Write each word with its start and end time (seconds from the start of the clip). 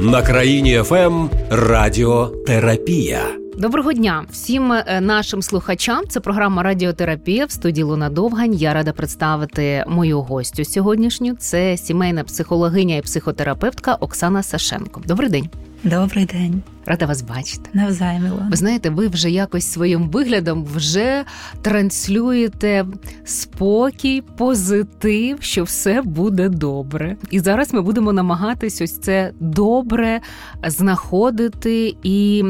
На 0.00 0.22
країні 0.22 0.82
ФМ 0.84 1.28
Радіотерапія. 1.50 3.20
Доброго 3.58 3.92
дня 3.92 4.24
всім 4.30 4.72
е, 4.72 5.00
нашим 5.00 5.42
слухачам. 5.42 6.04
Це 6.08 6.20
програма 6.20 6.62
Радіотерапія 6.62 7.44
в 7.46 7.50
студії 7.50 7.84
Луна 7.84 8.10
Довгань. 8.10 8.54
Я 8.54 8.74
рада 8.74 8.92
представити 8.92 9.84
мою 9.88 10.20
гостю 10.20 10.64
сьогоднішню. 10.64 11.34
Це 11.34 11.76
сімейна 11.76 12.24
психологиня 12.24 12.96
і 12.96 13.02
психотерапевтка 13.02 13.94
Оксана 13.94 14.42
Сашенко. 14.42 15.02
Добрий 15.06 15.30
день. 15.30 15.48
Добрий 15.84 16.24
день. 16.24 16.62
Рада 16.86 17.06
вас 17.06 17.22
бачити. 17.22 17.70
Навзайміло. 17.72 18.42
Ви 18.50 18.56
знаєте, 18.56 18.90
ви 18.90 19.08
вже 19.08 19.30
якось 19.30 19.72
своїм 19.72 20.08
виглядом 20.08 20.64
вже 20.64 21.24
транслюєте 21.62 22.86
спокій, 23.24 24.22
позитив, 24.36 25.36
що 25.40 25.64
все 25.64 26.02
буде 26.02 26.48
добре. 26.48 27.16
І 27.30 27.40
зараз 27.40 27.74
ми 27.74 27.82
будемо 27.82 28.12
намагатись 28.12 28.80
ось 28.80 28.98
це 28.98 29.32
добре 29.40 30.20
знаходити 30.66 31.96
і 32.02 32.44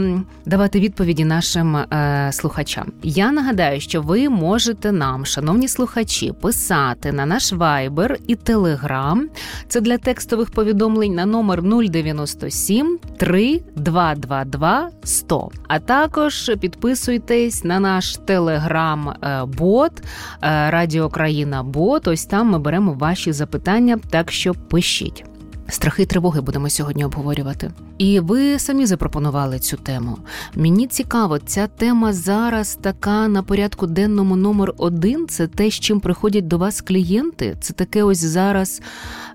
давати 0.47 0.81
відповіді 0.81 1.25
нашим 1.25 1.77
е, 1.77 2.29
слухачам. 2.33 2.93
Я 3.03 3.33
нагадаю, 3.33 3.81
що 3.81 4.03
ви 4.03 4.29
можете 4.29 4.93
нам, 4.93 5.27
шановні 5.27 5.69
слухачі, 5.69 6.33
писати 6.33 7.13
на 7.13 7.27
наш 7.27 7.53
вайбер 7.53 8.19
і 8.27 8.35
телеграм. 8.35 9.29
Це 9.69 9.81
для 9.81 9.99
текстових 9.99 10.51
повідомлень 10.51 11.15
на 11.15 11.27
номер 11.27 11.63
097 11.63 12.99
322 13.17 14.26
222 14.27 14.91
100. 15.05 15.51
А 15.69 15.79
також 15.79 16.51
підписуйтесь 16.61 17.65
на 17.65 17.81
наш 17.81 18.17
телеграм-бот 18.17 19.93
е, 20.03 20.71
Радіо 20.71 21.09
Країна 21.09 21.63
Бот. 21.63 22.09
Ось 22.09 22.25
там 22.25 22.51
ми 22.51 22.59
беремо 22.59 22.93
ваші 22.93 23.33
запитання, 23.33 23.99
так 24.11 24.33
що 24.33 24.55
пишіть. 24.55 25.25
Страхи 25.69 26.03
і 26.03 26.07
тривоги 26.07 26.41
будемо 26.41 26.71
сьогодні 26.71 27.05
обговорювати. 27.05 27.71
І 27.99 28.21
ви 28.21 28.59
самі 28.59 28.87
запропонували 28.87 29.59
цю 29.59 29.77
тему. 29.77 30.19
Мені 30.55 30.87
цікаво, 30.87 31.39
ця 31.39 31.67
тема 31.67 32.13
зараз 32.13 32.79
така 32.81 33.29
на 33.29 33.43
порядку 33.43 33.87
денному 33.87 34.37
номер 34.37 34.75
один. 34.77 35.29
Це 35.29 35.47
те, 35.47 35.71
з 35.71 35.75
чим 35.75 36.01
приходять 36.01 36.49
до 36.49 36.59
вас 36.59 36.81
клієнти. 36.81 37.57
Це 37.61 37.73
таке 37.73 38.03
ось 38.03 38.25
зараз 38.25 38.83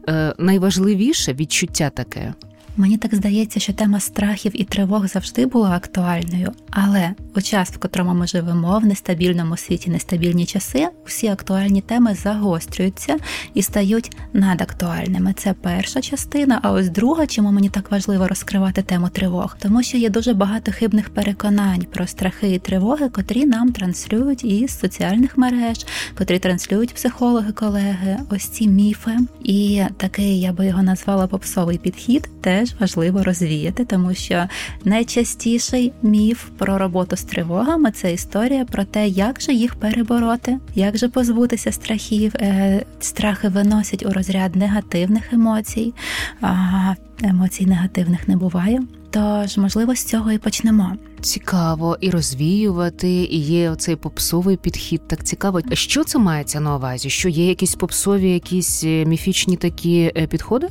е, 0.09 0.33
найважливіше 0.38 1.33
відчуття 1.33 1.89
таке. 1.89 2.33
Мені 2.77 2.97
так 2.97 3.16
здається, 3.16 3.59
що 3.59 3.73
тема 3.73 4.00
страхів 4.00 4.52
і 4.55 4.64
тривог 4.64 5.08
завжди 5.08 5.45
була 5.45 5.69
актуальною, 5.69 6.52
але 6.69 7.11
у 7.36 7.41
час, 7.41 7.69
в 7.72 7.77
котрому 7.77 8.14
ми 8.14 8.27
живемо 8.27 8.80
в 8.80 8.86
нестабільному 8.86 9.58
світі, 9.58 9.89
нестабільні 9.89 10.45
часи, 10.45 10.88
всі 11.05 11.27
актуальні 11.27 11.81
теми 11.81 12.16
загострюються 12.16 13.17
і 13.53 13.61
стають 13.61 14.17
надактуальними. 14.33 15.33
Це 15.38 15.53
перша 15.53 16.02
частина. 16.02 16.59
А 16.64 16.72
ось 16.72 16.89
друга, 16.89 17.27
чому 17.27 17.52
мені 17.52 17.69
так 17.69 17.92
важливо 17.92 18.27
розкривати 18.27 18.81
тему 18.81 19.09
тривог, 19.09 19.58
тому 19.59 19.83
що 19.83 19.97
є 19.97 20.09
дуже 20.09 20.33
багато 20.33 20.72
хибних 20.72 21.09
переконань 21.09 21.86
про 21.94 22.08
страхи 22.08 22.53
і 22.53 22.59
тривоги, 22.59 23.09
котрі 23.09 23.45
нам 23.45 23.72
транслюють 23.72 24.44
із 24.44 24.80
соціальних 24.80 25.38
мереж, 25.38 25.86
котрі 26.17 26.39
транслюють 26.39 26.94
психологи, 26.94 27.52
колеги. 27.52 28.17
Ось 28.30 28.47
ці 28.47 28.67
міфи, 28.67 29.17
і 29.44 29.81
такий 29.97 30.39
я 30.39 30.53
би 30.53 30.66
його 30.66 30.83
назвала 30.83 31.27
попсовий 31.27 31.77
підхід. 31.77 32.30
Те 32.42 32.61
теж 32.62 32.76
важливо 32.80 33.23
розвіяти, 33.23 33.86
тому 33.86 34.14
що 34.14 34.45
найчастіший 34.84 35.94
міф 36.02 36.50
про 36.58 36.78
роботу 36.78 37.16
з 37.16 37.23
тривогами 37.23 37.92
це 37.92 38.14
історія 38.14 38.66
про 38.66 38.84
те, 38.84 39.08
як 39.08 39.42
же 39.42 39.54
їх 39.54 39.76
перебороти, 39.76 40.58
як 40.76 40.98
же 40.98 41.09
позбутися 41.09 41.72
страхів. 41.72 42.36
Е, 42.36 42.86
страхи 43.00 43.48
виносять 43.48 44.06
у 44.06 44.14
розряд 44.14 44.56
негативних 44.56 45.34
емоцій, 45.34 45.94
а 46.42 46.94
емоцій 47.23 47.66
негативних 47.66 48.28
не 48.28 48.38
буває. 48.38 48.82
Тож, 49.09 49.58
можливо, 49.58 49.95
з 49.95 50.04
цього 50.04 50.32
і 50.32 50.38
почнемо. 50.38 50.95
Цікаво 51.22 51.98
і 52.02 52.09
розвіювати, 52.09 53.09
і 53.09 53.39
є 53.39 53.70
оцей 53.70 53.95
попсовий 53.95 54.58
підхід. 54.58 55.08
Так 55.08 55.23
цікаво. 55.23 55.61
Що 55.73 56.04
це 56.04 56.20
мається 56.20 56.60
на 56.60 56.76
увазі? 56.76 57.10
Що 57.10 57.30
є 57.30 57.48
якісь 57.48 57.76
попсові, 57.76 58.32
якісь 58.32 58.83
е, 58.83 59.05
міфічні 59.05 59.58
такі 59.58 60.11
е, 60.17 60.28
підходи? 60.28 60.67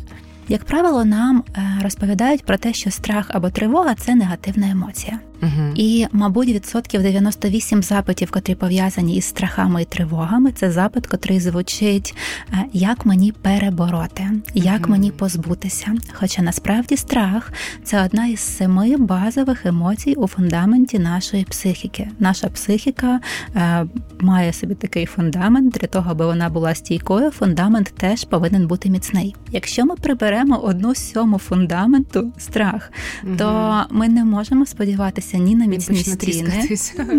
Як 0.50 0.64
правило, 0.64 1.04
нам 1.04 1.44
е, 1.56 1.62
розповідають 1.82 2.44
про 2.44 2.58
те, 2.58 2.72
що 2.72 2.90
страх 2.90 3.26
або 3.28 3.50
тривога 3.50 3.94
це 3.94 4.14
негативна 4.14 4.70
емоція. 4.70 5.18
Угу. 5.42 5.72
І, 5.74 6.06
мабуть, 6.12 6.48
відсотків 6.48 7.02
98 7.02 7.82
запитів, 7.82 8.30
котрі 8.30 8.54
пов'язані 8.54 9.16
із 9.16 9.24
страхами 9.24 9.82
і 9.82 9.84
тривогами, 9.84 10.52
це 10.52 10.70
запит, 10.70 11.06
котрий 11.06 11.40
звучить, 11.40 12.14
е, 12.52 12.64
як 12.72 13.06
мені 13.06 13.32
перебороти, 13.32 14.30
як 14.54 14.80
угу. 14.80 14.90
мені 14.90 15.10
позбутися. 15.10 15.86
Хоча 16.12 16.42
насправді 16.42 16.96
страх 16.96 17.52
це 17.84 18.04
одна 18.04 18.26
із 18.26 18.40
семи 18.40 18.96
базових 18.96 19.66
емоцій 19.66 20.14
у 20.14 20.26
фундаменті 20.26 20.98
нашої 20.98 21.44
психіки. 21.44 22.08
Наша 22.18 22.48
психіка 22.48 23.20
е, 23.56 23.86
має 24.20 24.52
собі 24.52 24.74
такий 24.74 25.06
фундамент 25.06 25.72
для 25.72 25.86
того, 25.86 26.10
аби 26.10 26.26
вона 26.26 26.48
була 26.48 26.74
стійкою. 26.74 27.30
Фундамент 27.30 27.92
теж 27.96 28.24
повинен 28.24 28.66
бути 28.66 28.90
міцний. 28.90 29.36
Якщо 29.50 29.86
ми 29.86 29.96
приберемо 29.96 30.56
одну 30.56 30.94
сьому 30.94 31.38
фундаменту 31.38 32.32
страх, 32.38 32.92
угу. 33.24 33.34
то 33.38 33.80
ми 33.90 34.08
не 34.08 34.24
можемо 34.24 34.66
сподіватися 34.66 35.29
сподіватися 35.30 35.38
ні 35.38 35.54
на 35.56 35.66
міцні 35.66 35.96
стіни, 35.96 36.68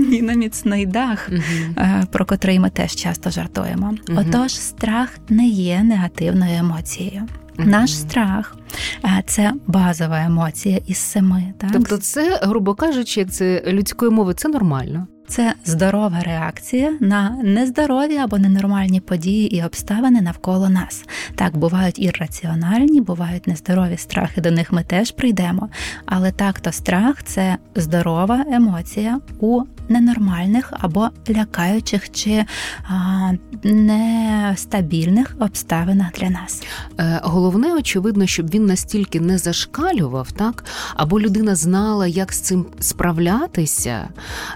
ні 0.09 0.21
на 0.21 0.33
міцний 0.33 0.85
дах, 0.85 1.29
uh 1.29 2.05
про 2.05 2.25
котрий 2.25 2.59
ми 2.59 2.69
теж 2.69 2.95
часто 2.95 3.29
жартуємо. 3.29 3.93
Отож, 4.15 4.59
страх 4.59 5.09
не 5.29 5.47
є 5.47 5.83
негативною 5.83 6.57
емоцією. 6.57 7.21
Наш 7.57 7.97
страх 7.97 8.57
е, 9.05 9.23
це 9.27 9.53
базова 9.67 10.19
емоція 10.19 10.79
із 10.87 10.97
семи. 10.97 11.53
Так? 11.57 11.69
Тобто, 11.73 11.97
це, 11.97 12.39
грубо 12.43 12.73
кажучи, 12.73 13.19
як 13.19 13.31
це 13.31 13.63
людської 13.67 14.11
мови, 14.11 14.33
це 14.33 14.49
нормально 14.49 15.07
це 15.31 15.53
здорова 15.65 16.19
реакція 16.19 16.93
на 16.99 17.29
нездорові 17.29 18.17
або 18.17 18.37
ненормальні 18.37 18.99
події 18.99 19.55
і 19.55 19.63
обставини 19.63 20.21
навколо 20.21 20.69
нас. 20.69 21.03
Так, 21.35 21.57
бувають 21.57 21.99
ірраціональні, 21.99 23.01
бувають 23.01 23.47
нездорові 23.47 23.97
страхи, 23.97 24.41
до 24.41 24.51
них 24.51 24.71
ми 24.71 24.83
теж 24.83 25.11
прийдемо. 25.11 25.69
Але 26.05 26.31
так, 26.31 26.59
то 26.59 26.71
страх 26.71 27.23
це 27.23 27.57
здорова 27.75 28.45
емоція 28.51 29.19
у 29.39 29.61
ненормальних 29.89 30.73
або 30.79 31.09
лякаючих 31.29 32.11
чи 32.11 32.45
а, 32.83 33.31
нестабільних 33.63 35.35
обставинах 35.39 36.11
для 36.11 36.29
нас. 36.29 36.63
Е, 36.99 37.19
головне, 37.23 37.75
очевидно, 37.75 38.25
щоб 38.27 38.49
він 38.49 38.65
настільки 38.65 39.19
не 39.19 39.37
зашкалював, 39.37 40.31
так 40.31 40.63
або 40.95 41.19
людина 41.19 41.55
знала, 41.55 42.07
як 42.07 42.33
з 42.33 42.39
цим 42.39 42.65
справлятися, 42.79 44.09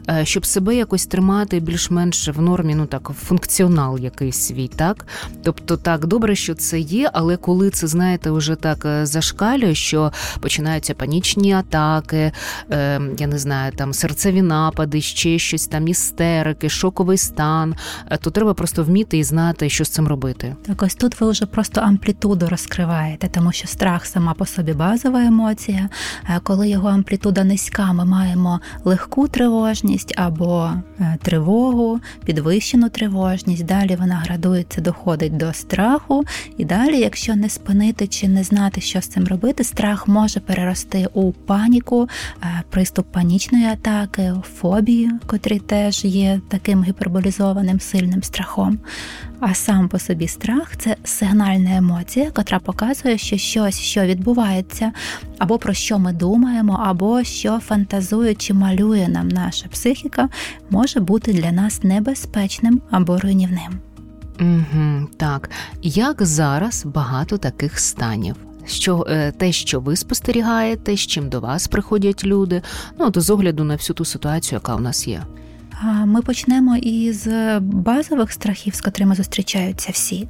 е, 0.09 0.25
щоб 0.25 0.45
себе 0.45 0.64
якось 0.71 1.05
тримати 1.05 1.59
більш-менш 1.59 2.27
в 2.27 2.41
нормі, 2.41 2.75
ну 2.75 2.85
так, 2.85 3.11
функціонал 3.25 3.99
якийсь 3.99 4.37
свій, 4.37 4.67
так? 4.67 5.05
Тобто, 5.43 5.77
так, 5.77 6.05
добре, 6.05 6.35
що 6.35 6.55
це 6.55 6.79
є, 6.79 7.09
але 7.13 7.37
коли 7.37 7.69
це, 7.69 7.87
знаєте, 7.87 8.31
вже 8.31 8.55
так 8.55 8.85
е, 8.85 9.05
зашкалює, 9.05 9.75
що 9.75 10.11
починаються 10.39 10.93
панічні 10.93 11.53
атаки, 11.53 12.31
е, 12.71 13.01
я 13.17 13.27
не 13.27 13.37
знаю, 13.37 13.71
там 13.71 13.93
серцеві 13.93 14.41
напади, 14.41 15.01
ще 15.01 15.39
щось 15.39 15.67
там, 15.67 15.87
істерики, 15.87 16.69
шоковий 16.69 17.17
стан, 17.17 17.75
е, 18.11 18.17
то 18.17 18.31
треба 18.31 18.53
просто 18.53 18.83
вміти 18.83 19.17
і 19.17 19.23
знати, 19.23 19.69
що 19.69 19.85
з 19.85 19.89
цим 19.89 20.07
робити. 20.07 20.55
Так, 20.65 20.83
ось 20.83 20.95
тут 20.95 21.21
ви 21.21 21.31
вже 21.31 21.45
просто 21.45 21.81
амплітуду 21.81 22.47
розкриваєте, 22.49 23.27
тому 23.27 23.51
що 23.51 23.67
страх 23.67 24.05
сама 24.05 24.33
по 24.33 24.45
собі 24.45 24.73
базова 24.73 25.23
емоція. 25.23 25.89
Коли 26.43 26.69
його 26.69 26.89
амплітуда 26.89 27.43
низька, 27.43 27.93
ми 27.93 28.05
маємо 28.05 28.59
легку 28.83 29.27
тривожність 29.27 30.13
або 30.17 30.54
Е, 30.99 31.17
тривогу, 31.21 31.99
підвищену 32.25 32.89
тривожність. 32.89 33.65
Далі 33.65 33.95
вона 33.95 34.15
градується, 34.15 34.81
доходить 34.81 35.37
до 35.37 35.53
страху. 35.53 36.23
І 36.57 36.65
далі, 36.65 36.99
якщо 36.99 37.35
не 37.35 37.49
спинити 37.49 38.07
чи 38.07 38.27
не 38.27 38.43
знати, 38.43 38.81
що 38.81 39.01
з 39.01 39.07
цим 39.07 39.27
робити, 39.27 39.63
страх 39.63 40.07
може 40.07 40.39
перерости 40.39 41.07
у 41.13 41.31
паніку, 41.31 42.09
е, 42.43 42.63
приступ 42.69 43.11
панічної 43.11 43.65
атаки, 43.65 44.33
фобії, 44.55 45.11
котрі 45.25 45.59
теж 45.59 46.05
є 46.05 46.41
таким 46.49 46.83
гіперболізованим 46.83 47.79
сильним 47.79 48.23
страхом. 48.23 48.79
А 49.39 49.53
сам 49.53 49.89
по 49.89 49.99
собі 49.99 50.27
страх 50.27 50.77
це 50.77 50.95
сигнальна 51.03 51.77
емоція, 51.77 52.31
котра 52.31 52.59
показує, 52.59 53.17
що 53.17 53.37
щось, 53.37 53.79
що 53.79 54.01
відбувається, 54.01 54.91
або 55.37 55.57
про 55.57 55.73
що 55.73 55.99
ми 55.99 56.13
думаємо, 56.13 56.81
або 56.85 57.23
що 57.23 57.59
фантазує 57.59 58.35
чи 58.35 58.53
малює 58.53 59.07
нам 59.07 59.27
наша 59.27 59.67
психіка, 59.67 60.29
може 60.69 60.99
бути 60.99 61.33
для 61.33 61.51
нас 61.51 61.83
небезпечним 61.83 62.81
або 62.91 63.17
руйнівним. 63.17 63.79
Угу, 64.41 65.07
Так, 65.17 65.49
як 65.81 66.25
зараз 66.25 66.85
багато 66.85 67.37
таких 67.37 67.79
станів. 67.79 68.35
Що 68.65 69.05
е, 69.09 69.31
те, 69.31 69.51
що 69.51 69.79
ви 69.79 69.95
спостерігаєте, 69.95 70.97
з 70.97 70.99
чим 70.99 71.29
до 71.29 71.39
вас 71.39 71.67
приходять 71.67 72.23
люди, 72.25 72.61
ну 72.99 73.11
то 73.11 73.21
з 73.21 73.29
огляду 73.29 73.63
на 73.63 73.75
всю 73.75 73.95
ту 73.95 74.05
ситуацію, 74.05 74.57
яка 74.57 74.75
у 74.75 74.79
нас 74.79 75.07
є. 75.07 75.23
Ми 76.05 76.21
почнемо 76.21 76.77
із 76.77 77.27
базових 77.59 78.31
страхів, 78.31 78.75
з 78.75 78.81
котрими 78.81 79.15
зустрічаються 79.15 79.91
всі. 79.91 80.27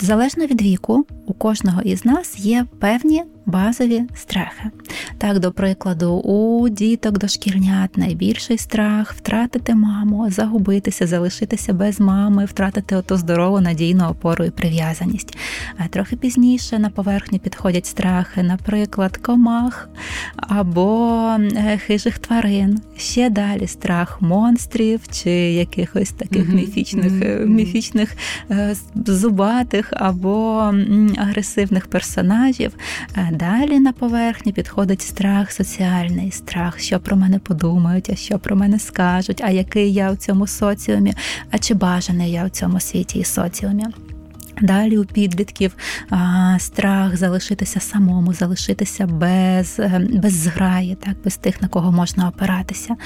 Залежно 0.00 0.46
від 0.46 0.62
віку, 0.62 1.06
у 1.26 1.32
кожного 1.32 1.82
із 1.82 2.04
нас 2.04 2.38
є 2.38 2.66
певні 2.78 3.22
базові 3.46 4.02
страхи. 4.14 4.70
Так, 5.18 5.38
до 5.38 5.52
прикладу, 5.52 6.12
у 6.12 6.68
діток 6.68 7.18
дошкільнят 7.18 7.96
найбільший 7.96 8.58
страх 8.58 9.14
втратити 9.14 9.74
маму, 9.74 10.30
загубитися, 10.30 11.06
залишитися 11.06 11.72
без 11.72 12.00
мами, 12.00 12.44
втратити 12.44 12.96
оту 12.96 13.16
здорову 13.16 13.60
надійну 13.60 14.04
опору 14.08 14.44
і 14.44 14.50
прив'язаність. 14.50 15.36
А 15.78 15.88
трохи 15.88 16.16
пізніше 16.16 16.78
на 16.78 16.90
поверхню 16.90 17.38
підходять 17.38 17.86
страхи, 17.86 18.42
наприклад, 18.42 19.16
комах 19.16 19.88
або 20.36 21.18
е, 21.56 21.78
хижих 21.86 22.18
тварин. 22.18 22.80
Ще 22.96 23.30
далі 23.30 23.66
страх 23.66 24.22
монстрів 24.22 25.00
чи 25.10 25.30
якихось 25.30 26.10
таких 26.10 26.48
mm-hmm. 26.48 26.54
міфічних 26.54 27.12
mm-hmm. 27.12 27.46
міфічних 27.46 28.16
е, 28.50 28.74
зубатих 29.06 29.92
або 29.92 30.72
агресивних 31.16 31.86
персонажів. 31.86 32.72
Далі 33.32 33.78
на 33.78 33.92
поверхні 33.92 34.52
підходить 34.52 35.02
страх 35.02 35.52
соціальний, 35.52 36.30
страх, 36.30 36.78
що 36.78 37.00
про 37.00 37.16
мене 37.16 37.38
подумають, 37.38 38.10
а 38.10 38.16
що 38.16 38.38
про 38.38 38.56
мене 38.56 38.78
скажуть, 38.78 39.40
а 39.44 39.50
який 39.50 39.92
я 39.92 40.10
в 40.10 40.16
цьому 40.16 40.46
соціумі, 40.46 41.14
а 41.50 41.58
чи 41.58 41.74
бажаний 41.74 42.32
я 42.32 42.44
в 42.44 42.50
цьому 42.50 42.80
світі 42.80 43.18
і 43.18 43.24
соціумі. 43.24 43.84
Далі 44.62 44.98
у 44.98 45.04
підлітків 45.04 45.76
страх 46.58 47.16
залишитися 47.16 47.80
самому, 47.80 48.34
залишитися 48.34 49.06
без 49.06 49.80
е, 49.80 50.08
без 50.12 50.32
зграї, 50.32 50.94
так 50.94 51.16
без 51.24 51.36
тих, 51.36 51.62
на 51.62 51.68
кого 51.68 51.92
можна 51.92 52.28
опиратися, 52.28 52.96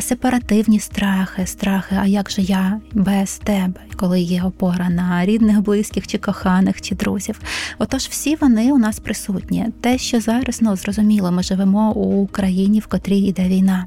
сепаративні 0.00 0.80
страхи, 0.80 1.46
страхи. 1.46 1.98
А 2.00 2.06
як 2.06 2.30
же 2.30 2.42
я 2.42 2.80
без 2.92 3.38
тебе, 3.38 3.80
коли 3.96 4.20
є 4.20 4.42
опора 4.42 4.88
на 4.88 5.24
рідних, 5.24 5.60
близьких, 5.60 6.06
чи 6.06 6.18
коханих, 6.18 6.80
чи 6.80 6.94
друзів? 6.94 7.40
Отож, 7.78 8.02
всі 8.02 8.36
вони 8.36 8.72
у 8.72 8.78
нас 8.78 9.00
присутні. 9.00 9.66
Те, 9.80 9.98
що 9.98 10.20
зараз 10.20 10.58
ну 10.62 10.76
зрозуміло, 10.76 11.32
ми 11.32 11.42
живемо 11.42 11.92
у 11.92 12.26
країні, 12.26 12.80
в 12.80 12.86
котрій 12.86 13.18
йде 13.18 13.48
війна. 13.48 13.86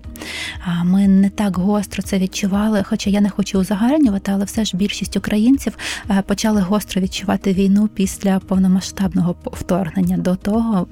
А, 0.65 0.83
Ми 0.83 1.07
не 1.07 1.29
так 1.29 1.57
гостро 1.57 2.03
це 2.03 2.19
відчували, 2.19 2.83
хоча 2.83 3.09
я 3.09 3.21
не 3.21 3.29
хочу 3.29 3.59
узагальнювати, 3.59 4.31
але 4.31 4.45
все 4.45 4.65
ж 4.65 4.77
більшість 4.77 5.17
українців 5.17 5.77
е, 6.09 6.23
почали 6.27 6.61
гостро 6.61 6.96
відчувати 6.99 7.53
війну 7.53 7.89
після 7.93 8.39
повномасштабного 8.39 9.35
вторгнення. 9.43 10.17
До 10.17 10.35
того 10.35 10.87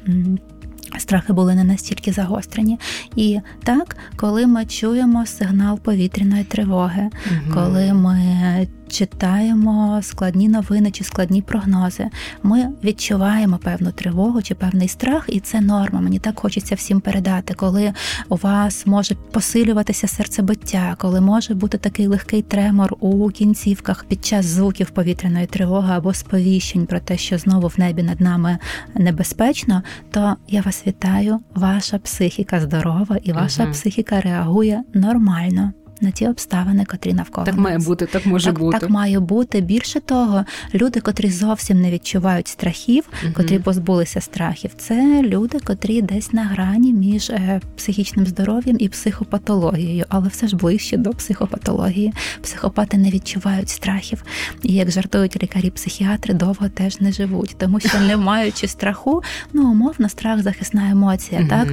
страхи 0.98 1.34
були 1.34 1.56
не 1.56 1.63
настільки 1.63 2.12
загострені. 2.12 2.80
І 3.16 3.40
так, 3.63 3.98
коли 4.16 4.48
ми 4.48 4.66
чуємо 4.66 5.25
сигнал 5.25 5.80
повітряної 5.80 6.44
тривоги, 6.44 7.10
угу. 7.31 7.54
коли 7.54 7.94
ми 7.94 8.68
читаємо 8.90 10.00
складні 10.04 10.50
новини 10.50 10.92
чи 10.92 11.04
складні 11.04 11.42
прогнози, 11.42 12.08
ми 12.44 12.70
відчуваємо 12.84 13.58
певну 13.58 13.92
тривогу 13.92 14.42
чи 14.42 14.56
певний 14.56 14.88
страх, 14.88 15.26
і 15.28 15.40
це 15.40 15.62
норма. 15.62 16.02
Мені 16.02 16.20
так 16.20 16.40
хочеться 16.40 16.76
всім 16.76 17.00
передати, 17.00 17.54
коли 17.54 17.94
у 18.30 18.36
вас 18.36 18.88
може 18.88 19.16
посилюватися 19.32 20.08
серцебиття, 20.08 20.96
коли 21.00 21.22
може 21.22 21.54
бути 21.54 21.78
такий 21.78 22.08
легкий 22.08 22.42
тремор 22.42 22.96
у 23.00 23.30
кінцівках 23.30 24.06
під 24.06 24.26
час 24.26 24.46
звуків 24.46 24.90
повітряної 24.90 25.46
тривоги 25.46 25.94
або 25.94 26.14
сповіщень 26.14 26.86
про 26.86 27.00
те, 27.00 27.18
що 27.18 27.38
знову 27.38 27.68
в 27.68 27.76
небі 27.78 28.04
над 28.04 28.22
нами 28.22 28.58
небезпечно, 28.96 29.84
то 30.12 30.36
я 30.48 30.62
вас 30.62 30.88
вітаю. 30.88 31.40
Ваша 31.56 31.98
психіка 31.98 32.60
здорова 32.60 33.18
і 33.24 33.31
ваша 33.31 33.64
угу. 33.64 33.72
психіка 33.72 34.22
реагує 34.22 34.84
нормально 34.94 35.74
на 36.01 36.12
ті 36.12 36.27
обставини, 36.27 36.86
котрі 36.86 37.13
навколо 37.13 37.45
так 37.45 37.56
нас. 37.56 37.63
має 37.63 37.77
бути, 37.77 38.06
так 38.06 38.25
може 38.25 38.45
так, 38.45 38.59
бути. 38.59 38.80
Так 38.80 38.89
має 38.89 39.19
бути. 39.19 39.62
Більше 39.62 40.00
того, 40.00 40.45
люди, 40.74 41.00
котрі 41.00 41.31
зовсім 41.31 41.81
не 41.81 41.92
відчувають 41.92 42.47
страхів, 42.47 43.03
угу. 43.24 43.33
котрі 43.36 43.59
позбулися 43.59 44.21
страхів, 44.21 44.71
це 44.77 45.21
люди, 45.21 45.59
котрі 45.59 46.01
десь 46.01 46.33
на 46.33 46.44
грані 46.44 46.94
між 46.94 47.30
е, 47.30 47.62
психічним 47.77 48.25
здоров'ям 48.25 48.75
і 48.80 48.89
психопатологією, 48.89 50.06
але 50.09 50.27
все 50.27 50.47
ж 50.47 50.56
ближче 50.56 50.97
до 50.97 51.09
психопатології. 51.09 52.13
Психопати 52.42 52.97
не 52.97 53.09
відчувають 53.09 53.69
страхів. 53.69 54.24
І 54.63 54.74
як 54.74 54.92
жартують 54.92 55.44
лікарі-психіатри, 55.44 56.33
довго 56.33 56.69
теж 56.69 57.01
не 57.01 57.12
живуть, 57.12 57.56
тому 57.57 57.80
що 57.80 58.00
не 58.00 58.18
маючи 58.18 58.68
страху, 58.68 59.24
ну 59.53 59.71
умовно 59.71 60.09
страх 60.09 60.42
захисна 60.42 60.89
емоція, 60.89 61.47
так 61.50 61.68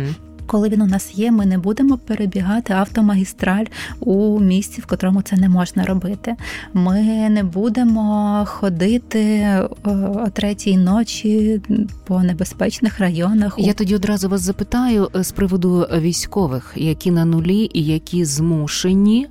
коли 0.52 0.68
він 0.68 0.82
у 0.82 0.86
нас 0.86 1.14
є, 1.14 1.30
ми 1.30 1.46
не 1.46 1.58
будемо 1.58 1.98
перебігати 1.98 2.72
автомагістраль 2.72 3.64
у 4.00 4.40
місці, 4.40 4.80
в 4.80 4.86
котрому 4.86 5.22
це 5.22 5.36
не 5.36 5.48
можна 5.48 5.84
робити. 5.84 6.36
Ми 6.72 7.02
не 7.30 7.44
будемо 7.44 8.44
ходити 8.48 9.18
е, 9.18 9.68
о 9.84 10.30
третій 10.32 10.76
ночі 10.76 11.60
по 12.04 12.22
небезпечних 12.22 12.98
районах. 12.98 13.54
Я 13.58 13.72
тоді 13.72 13.94
одразу 13.94 14.28
вас 14.28 14.40
запитаю 14.40 15.10
е, 15.16 15.24
з 15.24 15.32
приводу 15.32 15.86
військових, 15.98 16.72
які 16.76 17.10
на 17.10 17.24
нулі 17.24 17.70
і 17.74 17.84
які 17.84 18.24
змушені 18.24 19.26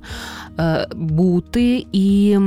е, 0.58 0.86
бути 0.96 1.86
і 1.92 2.38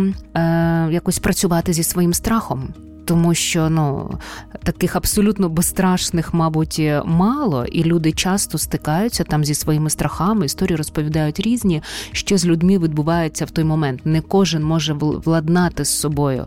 якось 0.91 1.19
працювати 1.19 1.73
зі 1.73 1.83
своїм 1.83 2.13
страхом 2.13 2.73
тому 3.05 3.33
що 3.33 3.69
ну 3.69 4.19
таких 4.63 4.95
абсолютно 4.95 5.49
безстрашних, 5.49 6.33
мабуть, 6.33 6.81
мало, 7.05 7.65
і 7.65 7.83
люди 7.83 8.11
часто 8.11 8.57
стикаються 8.57 9.23
там 9.23 9.45
зі 9.45 9.55
своїми 9.55 9.89
страхами. 9.89 10.45
Історії 10.45 10.75
розповідають 10.75 11.39
різні, 11.39 11.81
що 12.11 12.37
з 12.37 12.45
людьми 12.45 12.79
відбувається 12.79 13.45
в 13.45 13.51
той 13.51 13.63
момент. 13.63 14.05
Не 14.05 14.21
кожен 14.21 14.63
може 14.63 14.93
владнати 14.93 15.85
з 15.85 15.89
собою. 15.89 16.45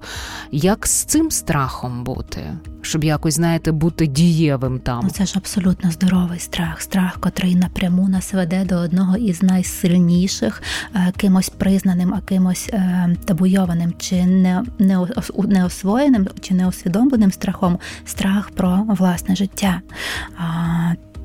Як 0.52 0.86
з 0.86 1.04
цим 1.04 1.30
страхом 1.30 2.04
бути? 2.04 2.40
Щоб 2.82 3.04
якось 3.04 3.34
знаєте, 3.34 3.72
бути 3.72 4.06
дієвим 4.06 4.78
там. 4.78 5.00
Ну, 5.02 5.10
це 5.10 5.26
ж 5.26 5.32
абсолютно 5.36 5.90
здоровий 5.90 6.38
страх, 6.38 6.80
страх, 6.80 7.16
котрий 7.20 7.54
напряму 7.54 8.08
нас 8.08 8.32
веде 8.32 8.64
до 8.64 8.76
одного 8.76 9.16
із 9.16 9.42
найсильніших, 9.42 10.62
е, 10.94 11.12
кимось 11.16 11.48
признаним, 11.48 12.14
а 12.14 12.20
кимось 12.20 12.70
е, 12.72 13.16
табуйованим 13.24 13.94
чи 13.98 14.26
не, 14.26 14.64
не, 14.78 15.06
неосвоєним 15.48 16.26
чи 16.48 16.54
неусвідомленим 16.54 17.32
страхом 17.32 17.78
страх 18.04 18.50
про 18.50 18.84
власне 18.88 19.36
життя. 19.36 19.80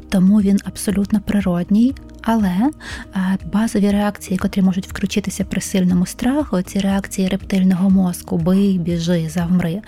Тому 0.09 0.41
він 0.41 0.59
абсолютно 0.63 1.21
природній, 1.21 1.95
але 2.23 2.69
е, 3.15 3.37
базові 3.53 3.91
реакції, 3.91 4.37
котрі 4.37 4.61
можуть 4.61 4.87
включитися 4.87 5.43
при 5.43 5.61
сильному 5.61 6.05
страху, 6.05 6.61
ці 6.61 6.79
реакції 6.79 7.27
рептильного 7.27 7.89
мозку, 7.89 8.37
бий, 8.37 8.77
біжи, 8.77 9.29
завмри. 9.29 9.81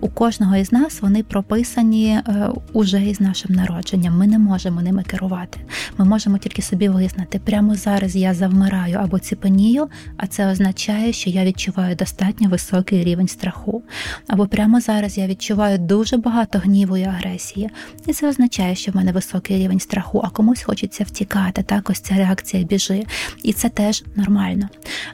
У 0.00 0.08
кожного 0.08 0.56
із 0.56 0.72
нас 0.72 1.02
вони 1.02 1.22
прописані 1.22 2.08
е, 2.08 2.48
уже 2.72 3.02
із 3.02 3.20
нашим 3.20 3.56
народженням. 3.56 4.18
Ми 4.18 4.26
не 4.26 4.38
можемо 4.38 4.82
ними 4.82 5.02
керувати. 5.02 5.60
Ми 5.98 6.04
можемо 6.04 6.38
тільки 6.38 6.62
собі 6.62 6.88
визнати, 6.88 7.38
прямо 7.44 7.74
зараз 7.74 8.16
я 8.16 8.34
завмираю 8.34 8.98
або 8.98 9.18
ціпенію, 9.18 9.88
а 10.16 10.26
це 10.26 10.50
означає, 10.50 11.12
що 11.12 11.30
я 11.30 11.44
відчуваю 11.44 11.96
достатньо 11.96 12.48
високий 12.48 13.04
рівень 13.04 13.28
страху. 13.28 13.82
Або 14.26 14.46
прямо 14.46 14.80
зараз 14.80 15.18
я 15.18 15.26
відчуваю 15.26 15.78
дуже 15.78 16.16
багато 16.16 16.58
гніву 16.58 16.96
і 16.96 17.04
агресії, 17.04 17.70
і 18.06 18.12
це 18.12 18.28
означає, 18.28 18.74
що 18.74 18.92
в 18.92 18.96
мене 18.96 19.12
високий 19.12 19.58
рівень 19.58 19.80
страху, 19.80 20.22
а 20.24 20.30
комусь 20.30 20.62
хочеться 20.62 21.04
втікати. 21.04 21.62
Так, 21.62 21.77
ось 21.90 22.00
ця 22.00 22.14
реакція 22.14 22.62
біжи, 22.62 23.04
і 23.42 23.52
це 23.52 23.68
теж 23.68 24.04
нормально. 24.16 24.68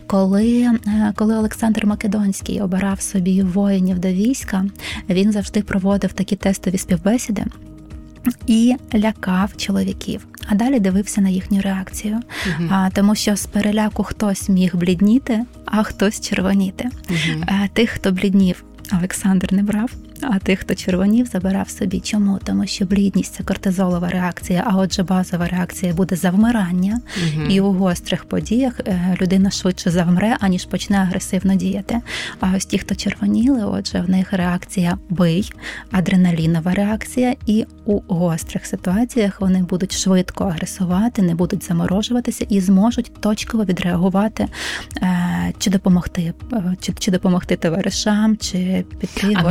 Коли, 0.07 0.71
е, 0.87 1.13
Коли 1.17 1.37
Олександр 1.37 1.87
Македонський 1.87 2.61
обирав 2.61 3.01
собі 3.01 3.43
воїнів 3.43 3.99
до 3.99 4.09
війська 4.09 4.65
він 5.11 5.33
завжди 5.33 5.63
проводив 5.63 6.13
такі 6.13 6.37
тестові 6.37 6.79
співбесіди. 6.79 7.45
І 8.47 8.75
лякав 8.95 9.57
чоловіків, 9.57 10.27
а 10.49 10.55
далі 10.55 10.81
дивився 10.81 11.21
на 11.21 11.29
їхню 11.29 11.61
реакцію. 11.61 12.21
uh 12.59 12.69
А, 12.71 12.91
Тому 12.91 13.15
що 13.15 13.37
з 13.37 13.47
переляку 13.47 14.03
хтось 14.03 14.49
міг 14.49 14.77
блідніти, 14.77 15.45
а 15.65 15.83
хтось 15.83 16.21
червоніти. 16.21 16.89
uh 17.11 17.45
А, 17.47 17.69
Тих, 17.69 17.91
хто 17.91 18.13
бліднів, 18.13 18.65
Олександр 18.99 19.53
не 19.53 19.63
брав. 19.63 19.91
А 20.21 20.39
тих, 20.39 20.59
хто 20.59 20.75
червонів, 20.75 21.27
забирав 21.27 21.71
собі. 21.71 22.01
Чому? 22.01 22.39
Тому 22.45 22.67
що 22.67 22.85
блідність 22.85 23.35
це 23.35 23.43
кортизолова 23.43 24.09
реакція, 24.09 24.65
а 24.67 24.77
отже, 24.77 25.03
базова 25.03 25.49
реакція 25.49 25.93
буде 25.93 26.17
завмирання, 26.17 27.01
угу. 27.17 27.47
і 27.49 27.61
у 27.61 27.73
гострих 27.73 28.25
подіях 28.25 28.81
е, 28.81 29.17
людина 29.21 29.51
швидше 29.51 29.91
завмре, 29.91 30.37
аніж 30.41 30.65
почне 30.65 30.99
агресивно 30.99 31.55
діяти. 31.55 32.01
А 32.41 32.53
ось 32.57 32.67
ті, 32.67 32.79
хто 32.79 32.95
червоніли, 32.95 33.65
отже, 33.65 34.01
в 34.01 34.11
них 34.11 34.33
реакція 34.33 34.99
бий, 35.11 35.53
адреналінова 35.91 36.75
реакція, 36.75 37.35
і 37.47 37.67
у 37.85 38.01
гострих 38.09 38.67
ситуаціях 38.67 39.41
вони 39.41 39.63
будуть 39.63 39.93
швидко 39.93 40.45
агресувати, 40.45 41.23
не 41.23 41.35
будуть 41.35 41.65
заморожуватися 41.65 42.47
і 42.49 42.61
зможуть 42.61 43.13
точково 43.21 43.65
відреагувати, 43.65 44.47
е, 45.03 45.53
чи 45.59 45.71
допомогти, 45.71 46.35
е, 46.53 46.77
чи 46.81 46.93
чи 46.99 47.11
допомогти 47.11 47.57
товаришам, 47.57 48.37
чи 48.37 48.85
піти 49.01 49.35
а 49.37 49.43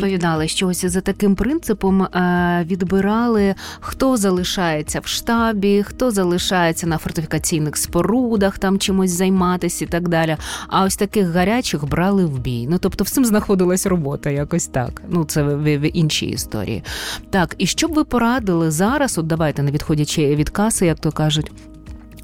розповідали, 0.00 0.48
що 0.48 0.68
ось 0.68 0.84
за 0.84 1.00
таким 1.00 1.34
принципом 1.34 2.02
е, 2.02 2.64
відбирали, 2.66 3.54
хто 3.80 4.16
залишається 4.16 5.00
в 5.00 5.06
штабі, 5.06 5.82
хто 5.82 6.10
залишається 6.10 6.86
на 6.86 6.98
фортифікаційних 6.98 7.76
спорудах, 7.76 8.58
там 8.58 8.78
чимось 8.78 9.10
займатися 9.10 9.84
і 9.84 9.88
так 9.88 10.08
далі. 10.08 10.36
А 10.68 10.84
ось 10.84 10.96
таких 10.96 11.28
гарячих 11.28 11.88
брали 11.88 12.24
в 12.24 12.38
бій. 12.38 12.66
Ну 12.70 12.78
тобто, 12.78 13.04
всім 13.04 13.24
знаходилась 13.24 13.86
робота, 13.86 14.30
якось 14.30 14.66
так. 14.66 15.02
Ну 15.08 15.24
це 15.24 15.42
в, 15.42 15.78
в 15.78 15.96
іншій 15.96 16.26
історії. 16.26 16.82
Так, 17.30 17.54
і 17.58 17.66
що 17.66 17.88
б 17.88 17.92
ви 17.92 18.04
порадили 18.04 18.70
зараз? 18.70 19.18
От 19.18 19.26
давайте 19.26 19.62
не 19.62 19.70
відходячи 19.70 20.36
від 20.36 20.50
каси, 20.50 20.86
як 20.86 20.98
то 20.98 21.12
кажуть. 21.12 21.52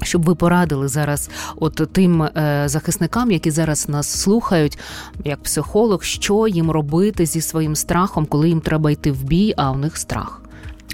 Щоб 0.03 0.25
ви 0.25 0.35
порадили 0.35 0.87
зараз, 0.87 1.29
от 1.55 1.81
тим 1.91 2.23
е, 2.23 2.63
захисникам, 2.65 3.31
які 3.31 3.51
зараз 3.51 3.89
нас 3.89 4.07
слухають, 4.21 4.79
як 5.23 5.43
психолог, 5.43 6.03
що 6.03 6.47
їм 6.47 6.71
робити 6.71 7.25
зі 7.25 7.41
своїм 7.41 7.75
страхом, 7.75 8.25
коли 8.25 8.49
їм 8.49 8.61
треба 8.61 8.91
йти 8.91 9.11
в 9.11 9.23
бій, 9.23 9.53
а 9.57 9.71
у 9.71 9.77
них 9.77 9.97
страх. 9.97 10.41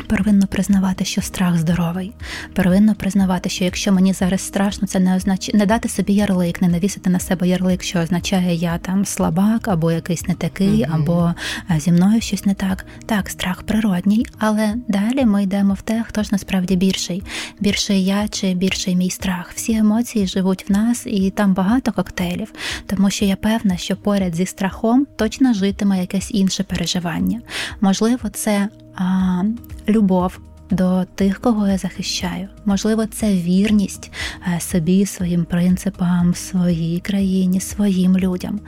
Первинно 0.08 0.48
признавати, 0.48 1.06
що 1.06 1.22
страх 1.22 1.58
здоровий. 1.58 2.14
Первинно 2.54 2.96
признавати, 2.96 3.50
що 3.50 3.64
якщо 3.64 3.92
мені 3.92 4.14
зараз 4.14 4.42
страшно, 4.42 4.88
це 4.88 5.00
не 5.00 5.16
означає 5.16 5.60
не 5.60 5.66
дати 5.66 5.90
собі 5.90 6.14
ярлик, 6.14 6.62
не 6.62 6.68
навісити 6.68 7.10
на 7.10 7.20
себе 7.20 7.48
ярлик, 7.48 7.84
що 7.84 8.00
означає 8.00 8.56
я 8.56 8.78
там 8.78 9.06
слабак, 9.06 9.68
або 9.68 9.92
якийсь 9.92 10.28
не 10.28 10.34
такий, 10.34 10.70
mm-hmm. 10.70 10.96
або 10.96 11.34
е, 11.72 11.80
зі 11.80 11.92
мною 11.92 12.22
щось 12.22 12.46
не 12.46 12.54
так. 12.54 12.86
Так, 13.06 13.30
страх 13.30 13.64
природній, 13.64 14.26
але 14.38 14.76
далі 14.88 15.26
ми 15.26 15.44
йдемо 15.44 15.74
в 15.74 15.82
те, 15.82 16.04
хто 16.08 16.24
ж 16.24 16.30
насправді 16.32 16.76
більший. 16.76 17.24
Більший 17.60 18.06
я 18.06 18.28
чи 18.28 18.54
більший 18.54 18.96
мій 18.96 19.10
страх. 19.10 19.52
Всі 19.56 19.74
емоції 19.74 20.28
живуть 20.28 20.70
в 20.70 20.72
нас, 20.72 21.04
і 21.06 21.30
там 21.30 21.54
багато 21.54 21.92
коктейлів, 21.92 22.54
тому 22.86 23.10
що 23.10 23.26
я 23.26 23.36
певна, 23.36 23.78
що 23.78 23.96
поряд 23.96 24.36
зі 24.36 24.46
страхом 24.46 25.08
точно 25.16 25.54
житиме 25.54 26.00
якесь 26.00 26.32
інше 26.32 26.64
переживання. 26.64 27.42
Можливо, 27.82 28.30
це 28.30 28.70
а, 28.96 29.44
любов 29.88 30.40
до 30.74 31.06
тих, 31.16 31.40
кого 31.40 31.68
я 31.68 31.78
захищаю. 31.78 32.48
Можливо, 32.66 33.06
це 33.06 33.34
вірність 33.34 34.12
е, 34.56 34.60
собі, 34.60 35.06
своїм 35.06 35.46
принципам, 35.46 36.34
своїй 36.34 37.00
країні, 37.00 37.60
своїм 37.60 38.18
людям. 38.18 38.60